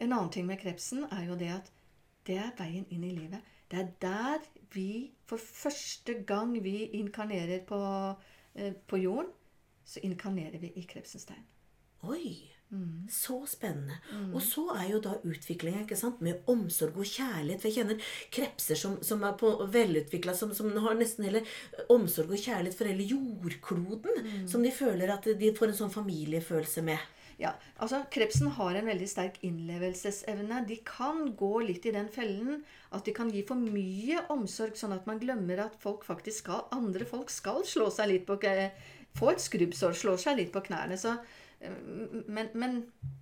En 0.00 0.12
annen 0.12 0.30
ting 0.32 0.46
med 0.48 0.60
krepsen 0.60 1.04
er 1.12 1.26
jo 1.28 1.36
det 1.38 1.50
at 1.54 1.70
det 2.28 2.38
er 2.40 2.54
veien 2.58 2.86
inn 2.90 3.04
i 3.04 3.14
livet. 3.16 3.40
Det 3.70 3.78
er 3.78 3.90
der 4.02 4.46
vi 4.74 5.12
for 5.28 5.38
første 5.38 6.22
gang 6.26 6.54
vi 6.64 6.90
inkarnerer 6.98 7.64
på, 7.66 7.80
eh, 8.54 8.72
på 8.86 8.96
jorden, 8.96 9.32
så 9.84 10.00
inkarnerer 10.02 10.58
vi 10.58 10.72
i 10.76 10.86
krepsens 10.88 11.24
tegn. 11.28 11.44
Oi! 12.02 12.50
Så 13.10 13.46
spennende. 13.50 13.96
Og 14.30 14.42
så 14.46 14.62
er 14.76 14.92
jo 14.92 15.00
da 15.02 15.16
utviklinga 15.26 16.12
med 16.22 16.44
omsorg 16.46 17.00
og 17.02 17.08
kjærlighet. 17.08 17.58
For 17.58 17.68
jeg 17.68 17.80
kjenner 17.80 18.12
krepser 18.30 18.78
som, 18.78 18.94
som 19.02 19.24
er 19.26 19.32
på 19.40 19.50
velutvikla, 19.74 20.34
som, 20.38 20.52
som 20.54 20.70
har 20.84 20.94
nesten 20.94 21.26
hele 21.26 21.42
omsorg 21.90 22.30
og 22.30 22.38
kjærlighet 22.38 22.78
for 22.78 22.86
hele 22.86 23.08
jordkloden. 23.10 24.46
Som 24.46 24.62
de 24.62 24.70
føler 24.70 25.10
at 25.10 25.26
de 25.26 25.50
får 25.56 25.72
en 25.72 25.80
sånn 25.82 25.96
familiefølelse 25.96 26.86
med. 26.86 27.02
Ja, 27.40 27.54
altså 27.80 28.02
Krepsen 28.12 28.50
har 28.58 28.76
en 28.76 28.88
veldig 28.90 29.08
sterk 29.08 29.38
innlevelsesevne. 29.46 30.60
De 30.68 30.76
kan 30.84 31.30
gå 31.38 31.54
litt 31.64 31.86
i 31.88 31.94
den 31.94 32.10
fellen 32.12 32.60
at 32.92 33.06
de 33.06 33.14
kan 33.16 33.30
gi 33.32 33.42
for 33.48 33.56
mye 33.60 34.26
omsorg, 34.32 34.76
sånn 34.76 34.92
at 34.96 35.08
man 35.08 35.20
glemmer 35.22 35.64
at 35.64 35.78
folk 35.80 36.04
faktisk 36.04 36.44
skal, 36.44 36.66
andre 36.76 37.08
folk 37.08 37.32
skal 37.32 37.64
slå 37.64 37.88
seg 37.94 38.12
litt 38.12 38.26
på 38.28 38.36
Få 39.18 39.32
et 39.32 39.42
skrubbsår, 39.42 39.96
slå 39.98 40.12
seg 40.22 40.36
litt 40.38 40.52
på 40.54 40.60
knærne. 40.68 40.94
Så, 40.94 41.16
eh, 41.58 41.72
men, 42.30 42.46
men 42.54 42.76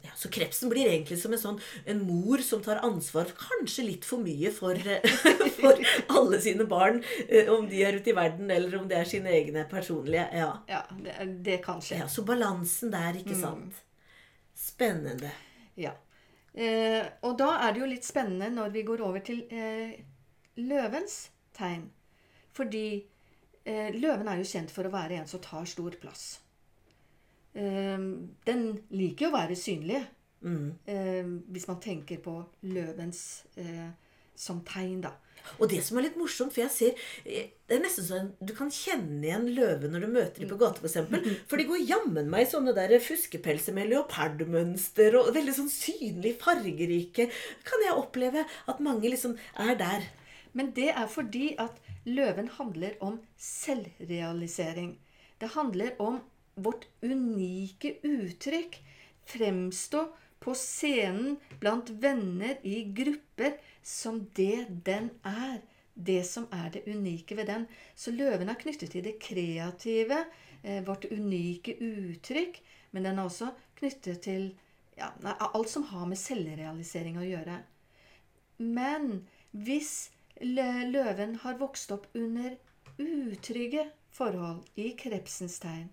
Ja, 0.04 0.12
så 0.12 0.28
krepsen 0.28 0.68
blir 0.68 0.84
egentlig 0.90 1.16
som 1.22 1.32
en 1.32 1.40
sånn 1.40 1.62
en 1.88 2.02
mor 2.04 2.42
som 2.44 2.60
tar 2.60 2.82
ansvar 2.84 3.32
kanskje 3.38 3.86
litt 3.86 4.04
for 4.04 4.20
mye 4.20 4.52
for, 4.52 4.76
for 5.62 5.80
alle 6.12 6.42
sine 6.44 6.68
barn. 6.68 7.00
eh, 7.24 7.48
Om 7.48 7.70
de 7.72 7.80
er 7.88 7.96
ute 7.96 8.12
i 8.12 8.18
verden, 8.18 8.52
eller 8.52 8.76
om 8.82 8.88
det 8.90 9.00
er 9.00 9.08
sine 9.08 9.32
egne 9.32 9.64
personlige. 9.70 10.28
Ja. 10.36 10.52
ja, 10.68 10.84
det, 10.92 11.16
det 11.48 11.62
kan 11.64 11.80
skje. 11.80 12.02
ja 12.02 12.12
så 12.12 12.26
balansen 12.28 12.92
der, 12.92 13.16
ikke 13.16 13.38
sant. 13.38 13.84
Spennende. 14.58 15.30
Ja. 15.78 15.94
Eh, 16.52 17.04
og 17.22 17.36
da 17.38 17.52
er 17.62 17.74
det 17.74 17.82
jo 17.82 17.90
litt 17.92 18.06
spennende 18.06 18.48
når 18.50 18.72
vi 18.74 18.82
går 18.88 19.04
over 19.06 19.22
til 19.22 19.44
eh, 19.54 19.94
løvens 20.58 21.20
tegn. 21.54 21.86
Fordi 22.56 22.86
eh, 23.62 23.94
løven 23.94 24.26
er 24.26 24.40
jo 24.40 24.48
kjent 24.50 24.74
for 24.74 24.88
å 24.88 24.92
være 24.92 25.20
en 25.20 25.30
som 25.30 25.42
tar 25.44 25.68
stor 25.70 25.94
plass. 26.02 26.26
Eh, 27.54 27.98
den 28.50 28.66
liker 28.90 29.28
jo 29.28 29.30
å 29.30 29.36
være 29.38 29.58
synlig. 29.58 30.02
Eh, 30.38 31.30
hvis 31.50 31.66
man 31.70 31.80
tenker 31.82 32.20
på 32.22 32.34
løvens 32.70 33.22
eh, 33.58 33.88
som 34.38 34.62
tegn, 34.66 35.02
da. 35.06 35.16
Og 35.56 35.70
det 35.70 35.78
som 35.84 35.96
er 35.98 36.04
litt 36.08 36.18
morsomt, 36.20 36.52
for 36.52 36.60
jeg 36.64 36.72
ser 36.74 37.02
eh, 37.24 37.54
Det 37.68 37.76
er 37.76 37.80
nesten 37.80 38.04
sånn 38.04 38.28
du 38.44 38.52
kan 38.56 38.70
kjenne 38.74 39.22
igjen 39.24 39.46
løven 39.56 39.94
når 39.94 40.04
du 40.04 40.10
møter 40.12 40.42
dem 40.42 40.50
på 40.50 40.58
gata, 40.60 40.82
f.eks. 40.82 41.44
For 41.48 41.56
de 41.60 41.66
går 41.68 41.84
jammen 41.88 42.30
meg 42.32 42.44
i 42.44 42.50
sånne 42.50 42.74
der 42.76 42.96
fuskepelser 43.04 43.76
med 43.76 43.90
leopardmønster 43.92 45.16
og 45.20 45.32
veldig 45.36 45.56
sånn 45.56 45.72
synlig 45.72 46.36
fargerike. 46.42 47.28
Kan 47.68 47.84
jeg 47.86 47.96
oppleve 47.96 48.44
at 48.44 48.84
mange 48.84 49.08
liksom 49.08 49.36
er 49.60 49.76
der. 49.80 50.08
Men 50.56 50.72
det 50.76 50.90
er 50.94 51.08
fordi 51.12 51.52
at 51.60 51.76
løven 52.08 52.48
handler 52.56 52.96
om 53.04 53.18
selvrealisering. 53.40 54.96
Det 55.38 55.52
handler 55.54 55.98
om 56.02 56.22
vårt 56.58 56.88
unike 57.04 57.98
uttrykk. 58.06 58.80
Fremstå 59.28 60.06
på 60.40 60.54
scenen 60.54 61.36
blant 61.60 61.90
venner 61.90 62.58
i 62.62 62.84
grupper 62.94 63.58
som 63.82 64.22
det 64.34 64.66
den 64.84 65.10
er. 65.22 65.60
det 65.98 66.22
som 66.22 66.44
er 66.54 66.68
det 66.70 66.84
unike 66.86 67.34
ved 67.34 67.48
den. 67.50 67.64
Så 67.98 68.12
løven 68.14 68.48
er 68.48 68.54
knyttet 68.54 68.92
til 68.92 69.02
det 69.02 69.16
kreative, 69.18 70.20
eh, 70.62 70.78
vårt 70.86 71.08
unike 71.10 71.74
uttrykk. 71.74 72.60
Men 72.92 73.02
den 73.02 73.18
er 73.18 73.24
også 73.24 73.48
knyttet 73.74 74.20
til 74.22 74.52
ja, 74.96 75.10
alt 75.24 75.68
som 75.68 75.82
har 75.90 76.06
med 76.06 76.20
selvrealisering 76.20 77.18
å 77.18 77.26
gjøre. 77.26 77.58
Men 78.58 79.26
hvis 79.50 80.10
løven 80.38 81.36
har 81.42 81.58
vokst 81.58 81.90
opp 81.94 82.06
under 82.14 82.56
utrygge 82.98 83.88
forhold 84.14 84.64
i 84.78 84.92
krepsens 84.98 85.58
tegn, 85.62 85.88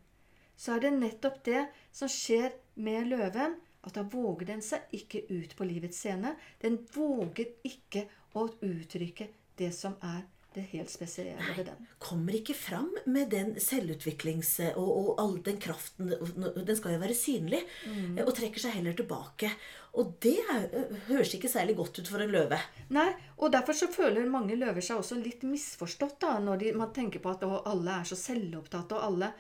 så 0.56 0.76
er 0.76 0.86
det 0.86 0.98
nettopp 1.00 1.42
det 1.46 1.66
som 1.92 2.10
skjer 2.12 2.54
med 2.76 3.10
løven, 3.12 3.58
at 3.86 3.98
da 3.98 4.06
våger 4.10 4.50
den 4.54 4.64
seg 4.66 4.92
ikke 4.98 5.26
ut 5.30 5.56
på 5.58 5.68
livets 5.68 6.00
scene. 6.02 6.36
Den 6.62 6.80
våger 6.96 7.58
ikke 7.68 8.08
å 8.36 8.48
uttrykke 8.66 9.30
det 9.56 9.72
som 9.76 9.96
er 10.04 10.26
det 10.56 10.64
helt 10.72 10.90
spesielle 10.90 11.54
ved 11.58 11.66
den. 11.68 11.88
Kommer 12.00 12.36
ikke 12.38 12.54
fram 12.56 12.88
med 13.12 13.30
den 13.34 13.56
selvutviklings- 13.60 14.54
og, 14.76 14.88
og 14.88 15.10
all 15.20 15.34
den 15.44 15.58
kraften 15.60 16.14
Den 16.56 16.78
skal 16.78 16.96
jo 16.96 17.02
være 17.02 17.18
synlig. 17.18 17.60
Mm. 17.84 18.22
Og 18.24 18.32
trekker 18.38 18.64
seg 18.64 18.78
heller 18.78 18.96
tilbake. 18.96 19.52
Og 20.00 20.14
det 20.24 20.38
er, 20.52 20.70
høres 21.10 21.34
ikke 21.36 21.52
særlig 21.52 21.76
godt 21.80 22.00
ut 22.00 22.12
for 22.12 22.24
en 22.24 22.32
løve. 22.32 22.60
Nei, 22.96 23.10
og 23.40 23.52
derfor 23.56 23.76
så 23.78 23.92
føler 23.92 24.32
mange 24.32 24.58
løver 24.60 24.84
seg 24.84 25.02
også 25.02 25.20
litt 25.20 25.44
misforstått 25.48 26.18
da, 26.24 26.38
når 26.44 26.64
de, 26.64 26.72
man 26.80 26.96
tenker 26.96 27.24
på 27.24 27.36
at 27.36 27.44
å, 27.48 27.60
alle 27.72 28.00
er 28.00 28.08
så 28.08 28.20
selvopptatte, 28.20 28.96
og 28.96 29.10
alle 29.10 29.32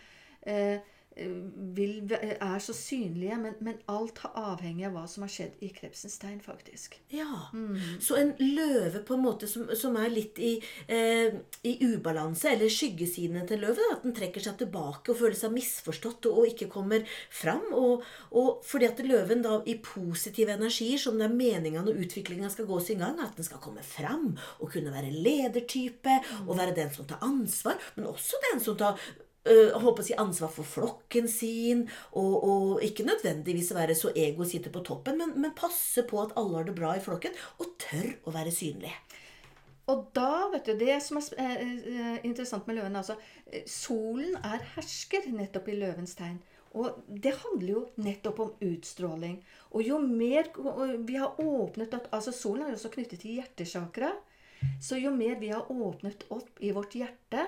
eh, 0.43 0.94
vil, 1.16 2.11
er 2.11 2.59
så 2.59 2.74
synlige, 2.76 3.38
men, 3.39 3.53
men, 3.63 3.78
alt 3.91 4.20
har 4.24 4.34
avhengig 4.51 4.88
av 4.88 4.95
hva 4.97 5.05
som 5.07 5.24
har 5.24 5.32
skjedd 5.32 5.61
i 5.63 5.70
krepsens 5.76 6.18
tegn, 6.20 6.41
faktisk. 6.43 6.97
Ja, 7.13 7.47
mm. 7.55 8.01
Så 8.03 8.18
en 8.20 8.34
løve 8.41 8.99
på 9.07 9.16
en 9.16 9.24
måte 9.24 9.47
som, 9.47 9.70
som 9.80 9.95
er 9.99 10.11
litt 10.11 10.39
i, 10.43 10.57
eh, 10.91 11.38
i, 11.63 11.76
ubalanse, 11.86 12.51
eller 12.51 12.72
skyggesidene 12.72 13.45
til 13.47 13.63
løven, 13.63 13.95
at 13.95 14.03
den 14.03 14.16
trekker 14.18 14.43
seg 14.43 14.59
tilbake 14.59 15.13
og 15.13 15.22
føler 15.22 15.39
seg 15.39 15.55
misforstått 15.55 16.28
og, 16.32 16.41
og 16.41 16.51
ikke 16.51 16.70
kommer 16.74 17.07
fram. 17.32 17.63
Og, 17.72 18.03
og, 18.36 18.51
fordi 18.68 18.91
at 18.91 19.03
løven 19.05 19.45
da 19.45 19.61
i 19.63 19.78
positive 19.80 20.57
energier, 20.59 20.99
som 21.01 21.20
det 21.20 21.30
er 21.30 21.38
meninga 21.38 21.86
når 21.86 22.01
utviklinga 22.05 22.51
skal 22.51 22.68
gå 22.68 22.82
sin 22.84 23.03
gang, 23.03 23.22
at 23.24 23.39
den 23.39 23.47
skal 23.47 23.63
komme 23.63 23.86
fram 23.88 24.34
og 24.59 24.68
kunne 24.74 24.91
være 24.91 25.16
ledertype 25.16 26.20
og 26.43 26.57
være 26.57 26.76
den 26.76 26.91
som 26.91 27.07
tar 27.07 27.24
ansvar, 27.24 27.80
men 27.95 28.11
også 28.11 28.41
den 28.49 28.63
som 28.63 28.76
tar 28.80 28.99
håper 29.45 30.01
å 30.01 30.05
si 30.07 30.15
ansvar 30.17 30.49
for 30.49 30.65
flokken 30.65 31.27
sin, 31.29 31.83
og, 32.17 32.33
og, 32.35 32.69
ikke 32.85 33.05
nødvendigvis 33.05 33.73
være 33.77 33.93
så 33.97 34.09
ego 34.17 34.41
og 34.41 34.49
sitte 34.49 34.71
på 34.73 34.81
toppen, 34.85 35.19
men, 35.21 35.35
men, 35.37 35.53
passe 35.57 36.01
på 36.09 36.17
at 36.23 36.33
alle 36.39 36.59
har 36.59 36.65
det 36.65 36.73
bra 36.77 36.95
i 36.97 37.03
flokken, 37.03 37.35
og 37.61 37.75
tør 37.81 38.09
å 38.25 38.33
være 38.33 38.53
synlig. 38.55 38.93
Og 39.91 40.07
da, 40.17 40.49
vet 40.53 40.65
du, 40.65 40.73
Det 40.79 40.97
som 41.03 41.19
er 41.21 41.61
eh, 41.61 41.73
eh, 41.93 42.19
interessant 42.25 42.65
med 42.67 42.79
løven 42.79 42.97
altså, 42.97 43.17
eh, 43.45 43.65
Solen 43.69 44.37
er 44.41 44.63
hersker 44.75 45.27
nettopp 45.29 45.69
i 45.69 45.77
løvens 45.77 46.17
tegn. 46.17 46.39
Og 46.75 46.97
det 47.07 47.35
handler 47.39 47.69
jo 47.69 47.83
nettopp 48.03 48.39
om 48.43 48.55
utstråling. 48.65 49.37
Og 49.71 49.85
jo 49.85 49.99
mer 50.01 50.49
vi 51.07 51.15
har 51.21 51.37
åpnet 51.39 51.93
altså 52.09 52.33
Solen 52.35 52.65
er 52.65 52.73
jo 52.73 52.79
også 52.81 52.91
knyttet 52.97 53.21
til 53.21 53.37
hjertesakra. 53.37 54.09
Så 54.81 54.99
jo 54.99 55.13
mer 55.15 55.37
vi 55.39 55.53
har 55.53 55.69
åpnet 55.71 56.25
opp 56.33 56.59
i 56.59 56.73
vårt 56.75 56.97
hjerte, 56.97 57.45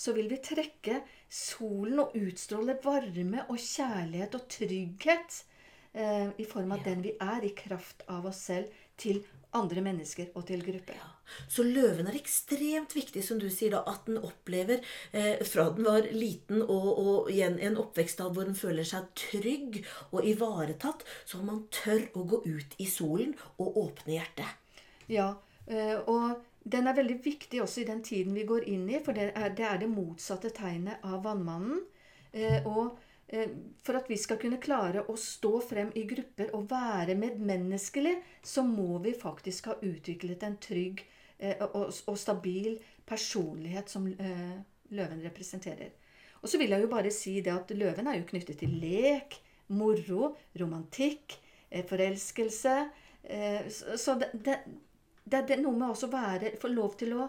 så 0.00 0.14
vil 0.16 0.30
vi 0.32 0.40
trekke 0.40 1.02
solen 1.28 2.00
og 2.00 2.16
utstråle 2.16 2.78
varme 2.84 3.44
og 3.48 3.58
kjærlighet 3.60 4.36
og 4.38 4.46
trygghet 4.48 5.42
eh, 5.92 6.30
i 6.40 6.46
form 6.48 6.72
av 6.72 6.80
ja. 6.80 6.86
den 6.88 7.04
vi 7.04 7.12
er, 7.20 7.44
i 7.44 7.52
kraft 7.56 8.06
av 8.08 8.30
oss 8.30 8.46
selv, 8.48 8.72
til 9.00 9.20
andre 9.56 9.82
mennesker 9.84 10.30
og 10.38 10.46
til 10.48 10.62
grupper. 10.64 10.96
Ja. 10.96 11.08
Så 11.50 11.64
løven 11.66 12.08
er 12.10 12.16
ekstremt 12.18 12.94
viktig, 12.96 13.22
som 13.26 13.38
du 13.42 13.48
sier, 13.52 13.74
da, 13.76 13.82
at 13.92 14.08
den 14.08 14.18
opplever 14.24 14.80
eh, 15.12 15.42
fra 15.46 15.68
den 15.74 15.86
var 15.86 16.08
liten 16.14 16.62
og, 16.64 16.88
og 16.90 17.30
igjen 17.32 17.58
en 17.62 17.78
oppvekst 17.82 18.22
hvor 18.24 18.46
den 18.46 18.58
føler 18.58 18.86
seg 18.88 19.10
trygg 19.18 19.82
og 20.10 20.26
ivaretatt, 20.26 21.04
så 21.28 21.42
man 21.44 21.66
tør 21.74 22.06
å 22.16 22.24
gå 22.30 22.42
ut 22.46 22.78
i 22.80 22.88
solen 22.90 23.36
og 23.58 23.78
åpne 23.84 24.16
hjertet. 24.16 24.80
Ja, 25.10 25.34
eh, 25.68 25.98
og 26.08 26.40
den 26.62 26.88
er 26.88 26.96
veldig 26.96 27.20
viktig 27.24 27.62
også 27.62 27.82
i 27.82 27.88
den 27.88 28.02
tiden 28.04 28.34
vi 28.36 28.44
går 28.48 28.66
inn 28.68 28.88
i, 28.90 28.98
for 29.04 29.16
det 29.16 29.30
er 29.32 29.54
det, 29.56 29.66
er 29.66 29.78
det 29.80 29.88
motsatte 29.90 30.50
tegnet 30.54 31.00
av 31.06 31.22
vannmannen. 31.24 31.80
Eh, 32.32 32.66
og 32.68 32.98
eh, 33.32 33.48
for 33.82 33.96
at 33.98 34.10
vi 34.10 34.18
skal 34.20 34.38
kunne 34.40 34.60
klare 34.62 35.06
å 35.08 35.16
stå 35.18 35.54
frem 35.64 35.92
i 35.96 36.04
grupper 36.10 36.52
og 36.56 36.68
være 36.70 37.16
medmenneskelig, 37.18 38.18
så 38.44 38.64
må 38.66 39.00
vi 39.04 39.16
faktisk 39.16 39.70
ha 39.72 39.78
utviklet 39.80 40.44
en 40.46 40.58
trygg 40.60 41.00
eh, 41.38 41.56
og, 41.70 41.94
og, 42.04 42.18
stabil 42.20 42.76
personlighet 43.08 43.90
som 43.90 44.06
eh, 44.12 44.60
løven 44.92 45.24
representerer. 45.24 45.96
Og 46.40 46.48
så 46.48 46.60
vil 46.60 46.72
jeg 46.72 46.84
jo 46.84 46.92
bare 46.92 47.12
si 47.12 47.38
det 47.44 47.52
at 47.52 47.72
løven 47.76 48.08
er 48.08 48.20
jo 48.20 48.28
knyttet 48.28 48.60
til 48.60 48.76
lek, 48.80 49.40
moro, 49.72 50.34
romantikk, 50.60 51.40
eh, 51.70 51.84
forelskelse. 51.88 52.76
Eh, 53.24 53.68
så 53.70 54.16
det, 54.20 54.30
det 54.44 54.60
det 55.30 55.56
er 55.56 55.62
noe 55.62 55.76
med 55.78 55.94
å 55.94 56.10
være, 56.10 56.54
få 56.60 56.72
lov 56.72 56.96
til 57.00 57.14
å 57.16 57.28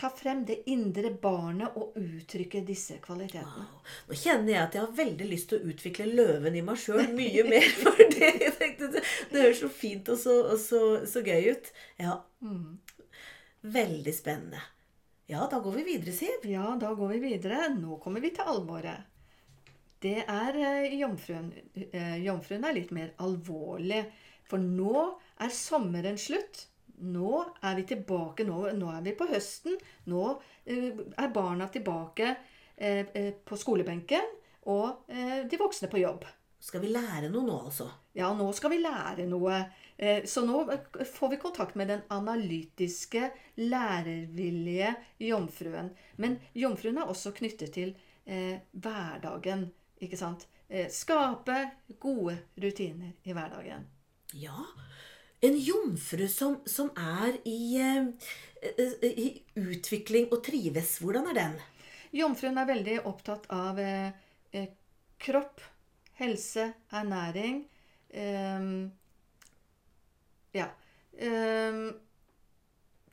ta 0.00 0.08
frem 0.08 0.44
det 0.48 0.62
indre 0.72 1.10
barnet 1.20 1.76
og 1.76 1.96
uttrykke 2.00 2.62
disse 2.64 2.96
kvalitetene. 3.04 3.66
Wow. 3.66 3.82
Nå 4.08 4.16
kjenner 4.16 4.52
jeg 4.54 4.62
at 4.62 4.76
jeg 4.76 4.84
har 4.86 4.94
veldig 5.00 5.26
lyst 5.28 5.50
til 5.50 5.60
å 5.60 5.72
utvikle 5.74 6.06
løven 6.08 6.56
i 6.56 6.62
meg 6.64 6.80
sjøl 6.80 7.10
mye 7.16 7.44
mer. 7.48 7.68
For 7.82 8.00
det, 8.14 8.30
det, 8.56 8.90
det 9.32 9.42
høres 9.42 9.60
så 9.60 9.68
fint 9.68 10.08
og 10.08 10.20
så, 10.22 10.36
og 10.54 10.60
så, 10.62 10.82
så 11.10 11.24
gøy 11.26 11.50
ut. 11.52 11.72
Ja. 12.00 12.16
Mm. 12.40 12.78
Veldig 13.76 14.14
spennende. 14.16 14.62
Ja, 15.30 15.44
da 15.52 15.60
går 15.62 15.76
vi 15.78 15.86
videre, 15.92 16.16
Siv. 16.16 16.48
Ja, 16.48 16.72
da 16.80 16.94
går 16.96 17.12
vi 17.14 17.20
videre. 17.34 17.68
Nå 17.76 18.00
kommer 18.02 18.24
vi 18.24 18.32
til 18.34 18.48
alvoret. 18.50 19.04
Det 20.00 20.24
er 20.24 20.56
eh, 20.56 20.96
jomfruen. 20.96 21.52
Eh, 21.76 22.16
jomfruen 22.24 22.64
er 22.64 22.74
litt 22.74 22.90
mer 22.96 23.12
alvorlig. 23.20 24.00
For 24.48 24.58
nå 24.58 25.04
er 25.44 25.52
sommeren 25.54 26.18
slutt. 26.18 26.69
Nå 27.00 27.44
er 27.62 27.76
vi 27.78 27.86
tilbake. 27.88 28.44
Nå, 28.44 28.58
nå 28.76 28.90
er 28.92 29.04
vi 29.04 29.14
på 29.16 29.28
høsten. 29.30 29.76
Nå 30.12 30.24
eh, 30.64 30.90
er 30.92 31.32
barna 31.34 31.68
tilbake 31.72 32.28
eh, 32.76 33.06
eh, 33.06 33.32
på 33.44 33.56
skolebenken, 33.56 34.36
og 34.70 35.08
de 35.08 35.58
voksne 35.58 35.88
på 35.88 36.02
jobb. 36.02 36.26
Skal 36.60 36.82
vi 36.84 36.90
lære 36.92 37.30
noe 37.32 37.46
nå, 37.46 37.54
altså? 37.70 37.86
Ja, 38.12 38.28
nå 38.36 38.50
skal 38.52 38.74
vi 38.74 38.82
lære 38.82 39.24
noe. 39.24 39.62
Så 40.28 40.42
nå 40.44 40.60
får 41.08 41.30
vi 41.32 41.38
kontakt 41.40 41.78
med 41.80 41.88
den 41.88 42.02
analytiske, 42.12 43.30
lærervillige 43.56 44.92
jomfruen. 45.24 45.88
Men 46.20 46.36
jomfruen 46.52 47.00
er 47.00 47.08
også 47.08 47.32
knyttet 47.36 47.72
til 47.78 47.94
hverdagen. 48.24 49.70
Ikke 50.04 50.20
sant? 50.20 50.44
skape 50.92 51.56
gode 51.98 52.36
rutiner 52.60 53.16
i 53.24 53.34
hverdagen. 53.34 53.88
Ja, 54.36 54.60
en 55.40 55.56
jomfru 55.56 56.26
som, 56.28 56.58
som 56.68 56.90
er 56.96 57.38
i, 57.48 57.80
uh, 57.80 59.04
i, 59.08 59.28
utvikling 59.56 60.28
og 60.30 60.42
trives. 60.44 60.98
Hvordan 61.00 61.30
er 61.32 61.38
den? 61.38 61.58
Jomfruen 62.12 62.58
er 62.58 62.68
veldig 62.68 62.96
opptatt 63.06 63.44
av 63.54 63.78
eh, 63.78 64.66
kropp, 65.22 65.60
helse, 66.18 66.72
ernæring. 66.90 67.62
eh, 68.10 68.70
ja. 70.58 70.66
Eh, 71.14 71.82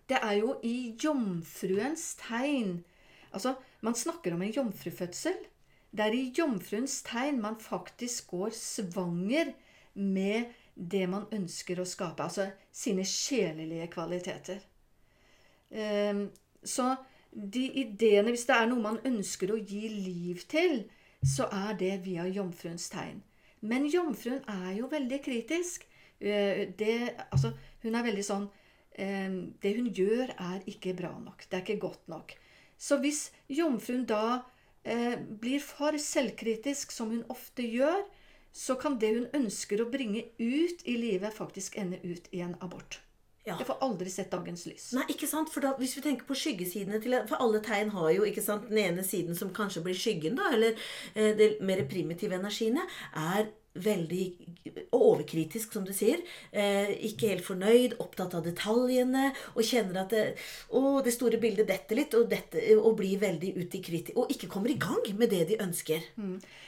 det 0.07 0.19
er 0.23 0.34
jo 0.39 0.55
i 0.63 0.95
jomfruens 1.03 2.15
tegn 2.21 2.84
Altså, 3.36 3.57
man 3.84 3.93
snakker 3.93 4.34
om 4.34 4.41
en 4.41 4.53
jomfrufødsel. 4.55 5.36
Det 5.91 6.05
er 6.05 6.15
i 6.15 6.32
jomfruens 6.34 7.01
tegn 7.05 7.41
man 7.43 7.57
faktisk 7.59 8.32
går 8.32 8.55
svanger 8.55 9.51
med 9.93 10.47
det 10.78 11.05
man 11.09 11.25
ønsker 11.34 11.80
å 11.82 11.88
skape. 11.88 12.23
Altså 12.23 12.49
sine 12.71 13.05
sjelelige 13.07 13.89
kvaliteter. 13.93 14.61
Ehm, 15.71 16.30
så 16.63 16.95
de 17.32 17.65
ideene 17.82 18.32
Hvis 18.32 18.45
det 18.47 18.55
er 18.55 18.69
noe 18.69 18.82
man 18.82 19.01
ønsker 19.05 19.51
å 19.51 19.59
gi 19.59 19.89
liv 19.91 20.45
til, 20.49 20.86
så 21.21 21.49
er 21.51 21.75
det 21.78 22.05
via 22.05 22.25
jomfruens 22.28 22.88
tegn. 22.89 23.21
Men 23.61 23.88
jomfruen 23.89 24.43
er 24.47 24.78
jo 24.78 24.88
veldig 24.88 25.19
kritisk. 25.25 25.86
Eh, 26.19 26.69
det, 26.78 27.15
altså, 27.32 27.51
hun 27.84 27.95
er 27.95 28.05
veldig 28.05 28.23
sånn 28.25 28.47
ehm, 28.97 29.53
Det 29.61 29.75
hun 29.78 29.91
gjør, 29.93 30.34
er 30.34 30.63
ikke 30.65 30.95
bra 30.97 31.11
nok. 31.19 31.45
Det 31.49 31.57
er 31.57 31.65
ikke 31.65 31.88
godt 31.89 32.07
nok. 32.07 32.34
Så 32.78 32.97
hvis 33.01 33.32
jomfruen 33.49 34.05
da 34.05 34.43
eh, 34.86 35.17
blir 35.17 35.61
for 35.61 35.97
selvkritisk, 35.97 36.93
som 36.93 37.11
hun 37.11 37.25
ofte 37.34 37.65
gjør, 37.65 38.05
så 38.57 38.75
kan 38.81 38.97
det 39.01 39.13
hun 39.13 39.27
ønsker 39.37 39.83
å 39.83 39.89
bringe 39.93 40.23
ut 40.39 40.81
i 40.85 40.95
livet, 40.97 41.35
faktisk 41.35 41.77
ende 41.77 41.99
ut 42.01 42.25
i 42.33 42.41
en 42.41 42.55
abort. 42.65 43.01
Ja. 43.47 43.55
Det 43.55 43.67
får 43.69 43.77
aldri 43.85 44.09
sett 44.11 44.31
dagens 44.33 44.65
lys. 44.67 44.89
Nei, 44.97 45.05
ikke 45.13 45.27
sant? 45.29 45.51
For 45.53 45.63
da, 45.63 45.69
Hvis 45.79 45.93
vi 45.95 46.01
tenker 46.03 46.27
på 46.27 46.35
skyggesidene 46.35 46.99
til 46.99 47.15
For 47.29 47.39
alle 47.39 47.61
tegn 47.63 47.93
har 47.93 48.09
jo 48.11 48.25
ikke 48.27 48.43
sant, 48.43 48.65
den 48.67 48.81
ene 48.81 49.05
siden 49.07 49.37
som 49.39 49.53
kanskje 49.55 49.85
blir 49.85 49.95
skyggen, 49.95 50.35
da, 50.35 50.49
eller 50.57 50.75
eh, 51.13 51.31
de 51.37 51.53
mer 51.63 51.85
primitive 51.87 52.35
energiene, 52.35 52.83
er 53.15 53.47
veldig 53.84 54.25
overkritisk, 54.95 55.73
som 55.73 55.86
du 55.88 55.93
sier. 55.95 56.21
Eh, 56.51 56.93
ikke 57.09 57.32
helt 57.32 57.45
fornøyd, 57.45 57.97
opptatt 58.03 58.36
av 58.38 58.45
detaljene, 58.45 59.32
og 59.55 59.67
kjenner 59.67 60.03
at 60.03 60.15
det, 60.15 60.23
å, 60.69 60.99
det 61.05 61.13
store 61.15 61.39
bildet 61.41 61.69
detter 61.69 62.01
litt, 62.01 62.15
og, 62.17 62.28
dette, 62.32 62.63
og 62.78 62.97
blir 62.99 63.21
veldig 63.21 63.53
ute 63.57 63.80
i 63.80 63.84
kritikk. 63.84 64.15
Og 64.17 64.34
ikke 64.34 64.51
kommer 64.51 64.73
i 64.73 64.80
gang 64.82 65.03
med 65.19 65.34
det 65.34 65.45
de 65.51 65.61
ønsker. 65.63 66.05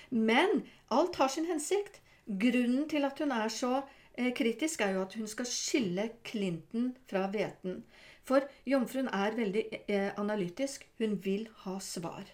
Men 0.10 0.64
alt 0.94 1.20
har 1.22 1.32
sin 1.34 1.50
hensikt. 1.50 2.02
Grunnen 2.30 2.86
til 2.90 3.08
at 3.08 3.20
hun 3.20 3.34
er 3.34 3.50
så 3.54 3.80
eh, 4.14 4.34
kritisk, 4.38 4.84
er 4.86 4.98
jo 4.98 5.06
at 5.08 5.16
hun 5.18 5.30
skal 5.30 5.50
skille 5.50 6.12
Clinton 6.28 6.92
fra 7.10 7.26
hveten. 7.34 7.82
For 8.30 8.46
jomfruen 8.70 9.10
er 9.10 9.38
veldig 9.38 9.64
eh, 9.88 10.12
analytisk. 10.22 10.86
Hun 11.02 11.18
vil 11.26 11.48
ha 11.64 11.80
svar. 11.82 12.28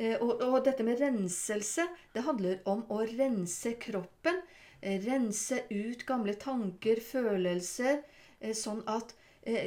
Eh, 0.00 0.16
og, 0.16 0.40
og 0.40 0.60
dette 0.64 0.84
med 0.86 1.00
renselse, 1.00 1.84
det 2.14 2.24
handler 2.24 2.60
om 2.70 2.86
å 2.92 3.02
rense 3.04 3.74
kroppen. 3.82 4.40
Eh, 4.80 5.00
rense 5.04 5.64
ut 5.68 6.06
gamle 6.08 6.36
tanker, 6.40 7.02
følelser, 7.04 8.04
eh, 8.40 8.56
sånn 8.56 8.84
at 8.88 9.16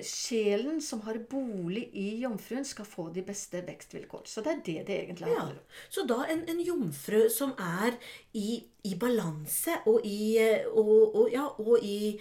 sjelen 0.05 0.77
som 0.85 0.99
har 1.01 1.17
bolig 1.31 1.87
i 1.97 2.19
jomfruen, 2.21 2.61
skal 2.63 2.85
få 2.85 3.07
de 3.11 3.23
beste 3.25 3.57
vekstvilkår. 3.65 4.27
Så 4.29 4.43
det 4.45 4.51
er 4.51 4.59
det 4.67 4.75
det 4.85 4.97
egentlig 4.99 5.31
handler 5.33 5.57
om. 5.57 5.79
Så 5.89 6.03
da 6.07 6.19
en, 6.29 6.43
en 6.47 6.61
jomfru 6.61 7.23
som 7.33 7.55
er 7.57 7.97
i, 8.37 8.61
i 8.85 8.93
balanse 9.01 9.79
og 9.89 10.05
i, 10.05 10.37
og, 10.69 10.93
og, 11.07 11.25
ja, 11.33 11.47
og 11.57 11.81
i 11.81 12.13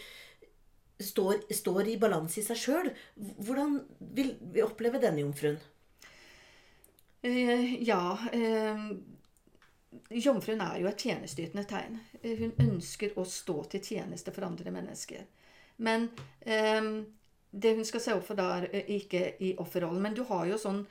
står, 0.97 1.45
står 1.53 1.93
i 1.93 1.99
balanse 2.01 2.41
i 2.41 2.47
seg 2.47 2.63
sjøl, 2.65 2.91
hvordan 3.45 3.83
vil 4.17 4.33
vi 4.57 4.65
oppleve 4.65 5.03
denne 5.05 5.21
jomfruen? 5.21 5.61
Eh, 7.23 7.83
ja 7.83 8.18
eh, 8.33 8.79
Jomfruen 10.09 10.61
er 10.61 10.81
jo 10.83 10.89
et 10.91 11.05
tjenesteytende 11.05 11.62
tegn. 11.70 12.01
Eh, 12.23 12.35
hun 12.41 12.57
ønsker 12.64 13.14
å 13.18 13.25
stå 13.29 13.61
til 13.70 13.85
tjeneste 13.93 14.35
for 14.35 14.49
andre 14.49 14.75
mennesker. 14.75 15.29
Men 15.83 16.09
det 17.53 17.70
hun 17.75 17.87
skal 17.87 18.03
se 18.05 18.12
opp 18.14 18.27
for 18.27 18.39
da, 18.39 18.61
er 18.66 18.91
ikke 18.93 19.23
i 19.43 19.55
offerrollen. 19.59 20.03
Men 20.05 20.14
du 20.14 20.23
har 20.29 20.45
jo 20.51 20.59
sånn 20.61 20.85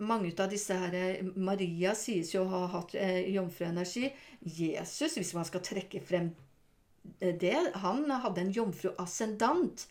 Mange 0.00 0.30
av 0.40 0.48
disse 0.50 0.74
her 0.74 1.20
Maria 1.36 1.92
sies 1.94 2.32
jo 2.32 2.46
å 2.46 2.50
ha 2.50 2.60
hatt 2.72 2.94
eh, 2.98 3.28
jomfruenergi. 3.34 4.08
Jesus, 4.40 5.18
hvis 5.18 5.34
man 5.36 5.46
skal 5.46 5.62
trekke 5.62 6.00
frem 6.02 6.30
det, 7.20 7.58
han 7.84 8.10
hadde 8.24 8.46
en 8.46 8.54
jomfruascendant. 8.56 9.84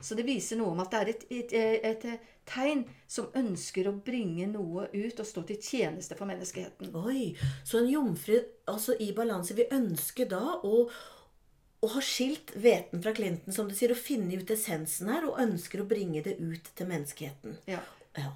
Så 0.00 0.16
det 0.18 0.26
viser 0.26 0.60
noe 0.60 0.74
om 0.74 0.82
at 0.84 0.92
det 0.92 1.00
er 1.00 1.10
et, 1.12 1.26
et, 1.30 1.54
et, 1.90 2.30
tegn 2.46 2.84
som 3.10 3.32
ønsker 3.34 3.88
å 3.90 3.96
bringe 4.06 4.46
noe 4.50 4.86
ut 4.92 5.20
og 5.22 5.26
stå 5.26 5.42
til 5.48 5.60
tjeneste 5.62 6.18
for 6.18 6.28
menneskeheten. 6.30 6.92
Oi, 6.94 7.32
så 7.66 7.80
en 7.80 7.90
jomfru 7.90 8.38
altså 8.70 8.96
i 9.02 9.10
balanse. 9.16 9.56
vil 9.58 9.72
ønske 9.74 10.28
da 10.30 10.60
å, 10.62 10.86
å 10.86 11.92
ha 11.96 12.04
skilt 12.04 12.54
hveten 12.54 13.02
fra 13.02 13.14
klinten, 13.16 13.52
som 13.52 13.68
du 13.68 13.74
sier, 13.74 13.94
og 13.94 14.00
finne 14.00 14.38
ut 14.38 14.54
essensen 14.54 15.10
her, 15.10 15.26
og 15.26 15.42
ønsker 15.42 15.82
å 15.82 15.90
bringe 15.90 16.22
det 16.22 16.38
ut 16.38 16.70
til 16.78 16.90
menneskeheten. 16.92 17.58
Ja. 17.70 17.82
Ja. 18.16 18.32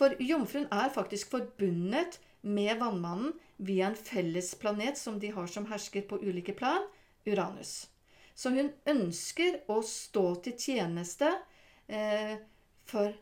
For 0.00 0.16
jomfruen 0.24 0.70
er 0.72 0.92
faktisk 0.94 1.34
forbundet 1.34 2.16
med 2.40 2.78
vannmannen 2.80 3.34
via 3.60 3.90
en 3.90 3.96
felles 3.96 4.54
planet 4.56 4.98
som 4.98 5.18
de 5.20 5.32
har 5.34 5.46
som 5.46 5.66
hersker 5.68 6.06
på 6.08 6.22
ulike 6.24 6.56
plan, 6.56 6.86
Uranus. 7.28 7.90
Så 8.40 8.52
hun 8.54 8.70
ønsker 8.88 9.58
å 9.68 9.82
stå 9.84 10.24
til 10.46 10.54
tjeneste 10.56 11.28
eh, 11.92 12.38
for 12.88 13.12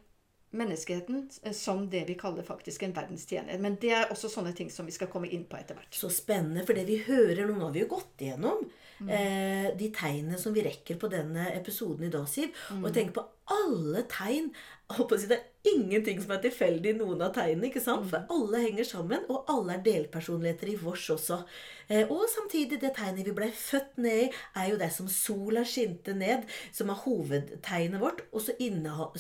menneskeheten 0.54 1.24
eh, 1.42 1.56
som 1.56 1.88
det 1.90 2.04
vi 2.06 2.14
kaller 2.20 2.46
faktisk 2.46 2.84
en 2.86 2.94
verdenstjener. 2.94 3.58
Men 3.58 3.80
det 3.82 3.90
er 3.96 4.12
også 4.14 4.30
sånne 4.30 4.54
ting 4.54 4.70
som 4.70 4.86
vi 4.86 4.94
skal 4.94 5.10
komme 5.10 5.30
inn 5.34 5.48
på 5.50 5.58
etter 5.58 5.74
hvert. 5.78 5.90
Så 5.90 6.10
spennende, 6.14 6.62
for 6.68 6.78
det 6.78 6.86
vi 6.86 7.00
hører 7.08 7.48
nå, 7.48 7.58
har 7.64 7.74
vi 7.74 7.82
jo 7.82 7.90
gått 7.96 8.22
igjennom 8.28 8.62
eh, 9.06 9.68
de 9.78 9.90
tegnene 9.94 10.38
som 10.40 10.54
vi 10.56 10.64
rekker 10.66 10.98
på 11.00 11.10
denne 11.12 11.50
episoden 11.54 12.08
i 12.08 12.12
dag, 12.12 12.26
Siv. 12.30 12.54
Og 12.80 12.90
tenk 12.94 13.14
på 13.16 13.24
alle 13.52 14.04
tegn. 14.10 14.50
Jeg 14.88 15.04
å 15.04 15.16
si, 15.20 15.28
det 15.28 15.36
er 15.36 15.72
ingenting 15.74 16.20
som 16.22 16.30
er 16.32 16.40
tilfeldig 16.40 16.94
i 16.94 16.96
noen 16.96 17.20
av 17.24 17.34
tegnene. 17.36 17.68
ikke 17.68 17.82
sant? 17.84 18.06
For 18.08 18.24
alle 18.32 18.62
henger 18.62 18.86
sammen, 18.88 19.26
og 19.28 19.48
alle 19.52 19.76
er 19.76 19.84
delpersonligheter 19.84 20.70
i 20.72 20.76
vårs 20.80 21.04
også. 21.12 21.42
Eh, 21.88 22.08
og 22.08 22.24
samtidig, 22.32 22.80
det 22.80 22.94
tegnet 22.96 23.28
vi 23.28 23.36
ble 23.36 23.50
født 23.52 24.00
ned 24.00 24.22
i, 24.24 24.30
er 24.56 24.70
jo 24.72 24.80
det 24.80 24.90
som 24.96 25.10
sola 25.12 25.64
skinte 25.68 26.16
ned, 26.16 26.48
som 26.72 26.92
er 26.92 27.02
hovedtegnet 27.04 28.00
vårt. 28.00 28.24
Og 28.32 28.44
så, 28.46 28.56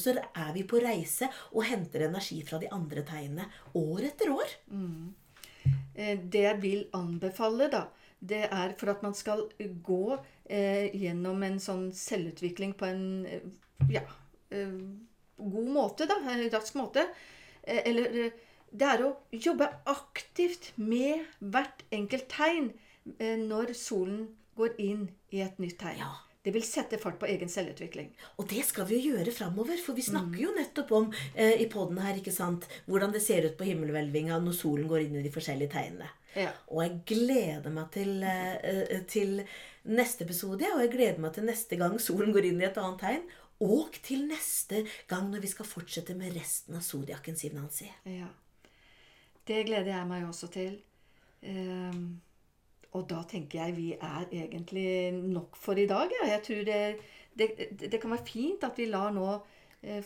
så 0.00 0.16
er 0.16 0.52
vi 0.56 0.64
på 0.68 0.80
reise 0.84 1.28
og 1.52 1.68
henter 1.68 2.08
energi 2.08 2.40
fra 2.48 2.60
de 2.62 2.72
andre 2.72 3.04
tegnene 3.08 3.48
år 3.76 4.08
etter 4.08 4.32
år. 4.32 4.58
Mm. 4.72 5.12
Det 5.98 6.44
jeg 6.44 6.60
vil 6.62 6.84
anbefale, 6.96 7.68
da, 7.72 7.88
det 8.18 8.44
er 8.48 8.74
for 8.78 8.92
at 8.92 9.02
man 9.04 9.14
skal 9.14 9.44
gå 9.58 10.02
eh, 10.44 10.90
gjennom 10.96 11.42
en 11.46 11.58
sånn 11.62 11.88
selvutvikling 11.94 12.74
på 12.78 12.88
en 12.88 13.04
eh, 13.28 13.46
ja, 13.94 14.02
eh, 14.50 14.74
god 15.38 15.72
måte, 15.72 16.08
da, 16.10 16.18
rask 16.52 16.78
måte. 16.78 17.06
Eh, 17.62 17.82
eller 17.84 18.20
eh, 18.24 18.44
det 18.70 18.88
er 18.88 19.04
å 19.06 19.14
jobbe 19.32 19.70
aktivt 19.88 20.72
med 20.76 21.24
hvert 21.38 21.84
enkelt 21.94 22.28
tegn 22.32 22.72
eh, 23.18 23.38
når 23.40 23.72
solen 23.78 24.26
går 24.58 24.74
inn 24.82 25.06
i 25.30 25.44
et 25.44 25.60
nytt 25.62 25.78
tegn. 25.80 26.02
Ja. 26.02 26.16
Det 26.42 26.52
vil 26.54 26.64
sette 26.64 26.96
fart 27.02 27.18
på 27.20 27.26
egen 27.28 27.50
selvutvikling. 27.50 28.12
Og 28.40 28.46
det 28.48 28.62
skal 28.64 28.86
vi 28.88 29.00
jo 29.02 29.16
gjøre 29.16 29.34
framover, 29.34 29.76
for 29.82 29.98
vi 29.98 30.04
snakker 30.06 30.38
jo 30.40 30.54
nettopp 30.56 30.92
om 30.96 31.10
eh, 31.34 31.58
i 31.60 31.66
poden 31.70 31.98
her, 32.00 32.16
ikke 32.16 32.32
sant, 32.32 32.64
hvordan 32.86 33.12
det 33.12 33.20
ser 33.24 33.44
ut 33.44 33.58
på 33.58 33.66
himmelhvelvinga 33.68 34.38
når 34.40 34.56
solen 34.56 34.88
går 34.88 35.06
inn 35.06 35.18
i 35.18 35.24
de 35.26 35.32
forskjellige 35.34 35.74
tegnene. 35.74 36.08
Ja. 36.36 36.52
Og 36.68 36.82
jeg 36.84 37.00
gleder 37.08 37.70
meg 37.72 37.90
til, 37.94 38.22
eh, 38.22 38.56
eh, 38.62 39.04
til 39.08 39.42
neste 39.84 40.24
episode, 40.24 40.66
og 40.74 40.82
jeg 40.84 40.92
gleder 40.92 41.20
meg 41.22 41.34
til 41.34 41.48
neste 41.48 41.76
gang 41.80 41.96
solen 42.00 42.32
går 42.32 42.50
inn 42.50 42.60
i 42.60 42.68
et 42.68 42.80
annet 42.80 43.00
tegn. 43.00 43.28
Og 43.60 43.96
til 44.02 44.26
neste 44.28 44.84
gang 45.08 45.30
når 45.32 45.42
vi 45.42 45.50
skal 45.50 45.66
fortsette 45.66 46.14
med 46.14 46.36
resten 46.36 46.76
av 46.78 46.84
zodiaken, 46.86 47.36
Siv 47.36 47.56
Nancy. 47.56 47.88
Ja. 48.06 48.28
Det 49.48 49.64
gleder 49.66 49.96
jeg 49.96 50.06
meg 50.06 50.28
også 50.28 50.50
til. 50.52 50.78
Um, 51.42 52.20
og 52.92 53.08
da 53.10 53.22
tenker 53.28 53.64
jeg 53.64 53.76
vi 53.76 53.88
er 53.94 54.28
egentlig 54.30 55.12
nok 55.14 55.56
for 55.56 55.78
i 55.78 55.88
dag. 55.90 56.12
Ja. 56.20 56.28
Jeg 56.36 56.42
tror 56.46 56.64
det, 56.68 56.96
det, 57.38 57.90
det 57.90 58.00
kan 58.00 58.14
være 58.14 58.26
fint 58.26 58.64
at 58.64 58.78
vi 58.78 58.86
lar 58.90 59.10
nå 59.16 59.26
eh, 59.82 60.04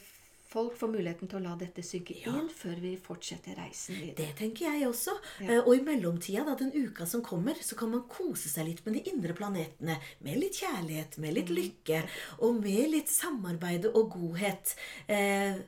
folk 0.53 0.77
får 0.77 0.91
muligheten 0.93 1.31
til 1.31 1.39
å 1.41 1.43
la 1.47 1.55
dette 1.61 1.85
synke 1.87 2.15
inn 2.21 2.49
før 2.53 2.81
vi 2.83 2.93
fortsetter 3.01 3.57
reisen 3.59 3.97
videre. 3.99 4.19
Det 4.21 4.29
tenker 4.39 4.69
jeg 4.69 4.87
også. 4.89 5.15
Ja. 5.45 5.61
Og 5.63 5.75
i 5.77 5.85
mellomtida, 5.87 6.45
da, 6.47 6.57
den 6.59 6.73
uka 6.75 7.07
som 7.09 7.25
kommer, 7.25 7.59
så 7.65 7.79
kan 7.79 7.93
man 7.95 8.05
kose 8.11 8.53
seg 8.53 8.69
litt 8.69 8.83
med 8.87 8.99
de 8.99 9.05
indre 9.13 9.37
planetene. 9.39 9.99
Med 10.25 10.41
litt 10.41 10.61
kjærlighet, 10.61 11.19
med 11.23 11.39
litt 11.39 11.53
lykke, 11.53 12.03
og 12.45 12.61
med 12.61 12.93
litt 12.93 13.13
samarbeid 13.13 13.89
og 13.93 14.13
godhet. 14.17 14.75
Eh, 15.09 15.63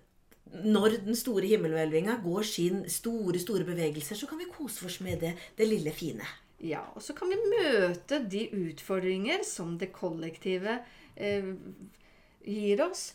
når 0.64 1.01
den 1.09 1.18
store 1.18 1.49
himmelhvelvinga 1.51 2.20
går 2.22 2.47
sin 2.47 2.85
store, 2.93 3.41
store 3.43 3.66
bevegelser, 3.66 4.18
så 4.18 4.28
kan 4.30 4.39
vi 4.39 4.51
kose 4.53 4.87
oss 4.87 5.01
med 5.05 5.24
det, 5.24 5.35
det 5.59 5.68
lille 5.68 5.95
fine. 5.97 6.28
Ja, 6.64 6.85
og 6.95 7.03
så 7.05 7.16
kan 7.16 7.32
vi 7.32 7.41
møte 7.41 8.20
de 8.30 8.47
utfordringer 8.68 9.43
som 9.49 9.74
det 9.80 9.91
kollektive 9.97 10.78
eh, 11.16 11.53
gir 12.45 12.85
oss, 12.87 13.12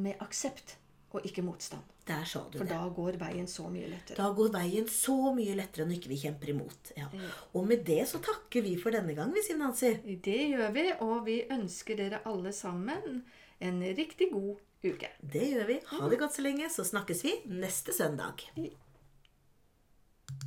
med 0.00 0.16
aksept 0.24 0.78
og 1.10 1.24
ikke 1.26 1.42
motstand. 1.42 1.82
Der 2.06 2.24
sa 2.24 2.40
du 2.50 2.58
For 2.58 2.66
det. 2.66 2.74
da 2.74 2.88
går 2.94 3.16
veien 3.18 3.46
så 3.50 3.66
mye 3.70 3.88
lettere. 3.90 4.16
Da 4.18 4.28
går 4.34 4.50
veien 4.54 4.86
så 4.90 5.16
mye 5.34 5.54
lettere 5.58 5.86
når 5.86 5.98
ikke 5.98 6.12
vi 6.12 6.18
kjemper 6.22 6.52
imot. 6.54 6.92
Ja. 6.96 7.08
Og 7.54 7.66
med 7.66 7.84
det 7.86 8.04
så 8.10 8.20
takker 8.22 8.62
vi 8.66 8.76
for 8.80 8.94
denne 8.94 9.14
gang, 9.18 9.32
vi, 9.34 9.42
Siv 9.46 9.58
Nancy. 9.58 9.92
Det 10.22 10.38
gjør 10.54 10.72
vi, 10.74 10.86
og 11.06 11.16
vi 11.26 11.40
ønsker 11.50 11.98
dere 11.98 12.22
alle 12.30 12.52
sammen 12.56 13.22
en 13.60 13.82
riktig 13.96 14.30
god 14.32 14.56
uke. 14.86 15.10
Det 15.20 15.50
gjør 15.52 15.66
vi. 15.68 15.80
Ha 15.92 16.08
det 16.08 16.18
godt 16.22 16.34
så 16.38 16.42
lenge, 16.46 16.70
så 16.72 16.86
snakkes 16.86 17.24
vi 17.26 17.34
neste 17.52 17.92
søndag. 17.92 18.46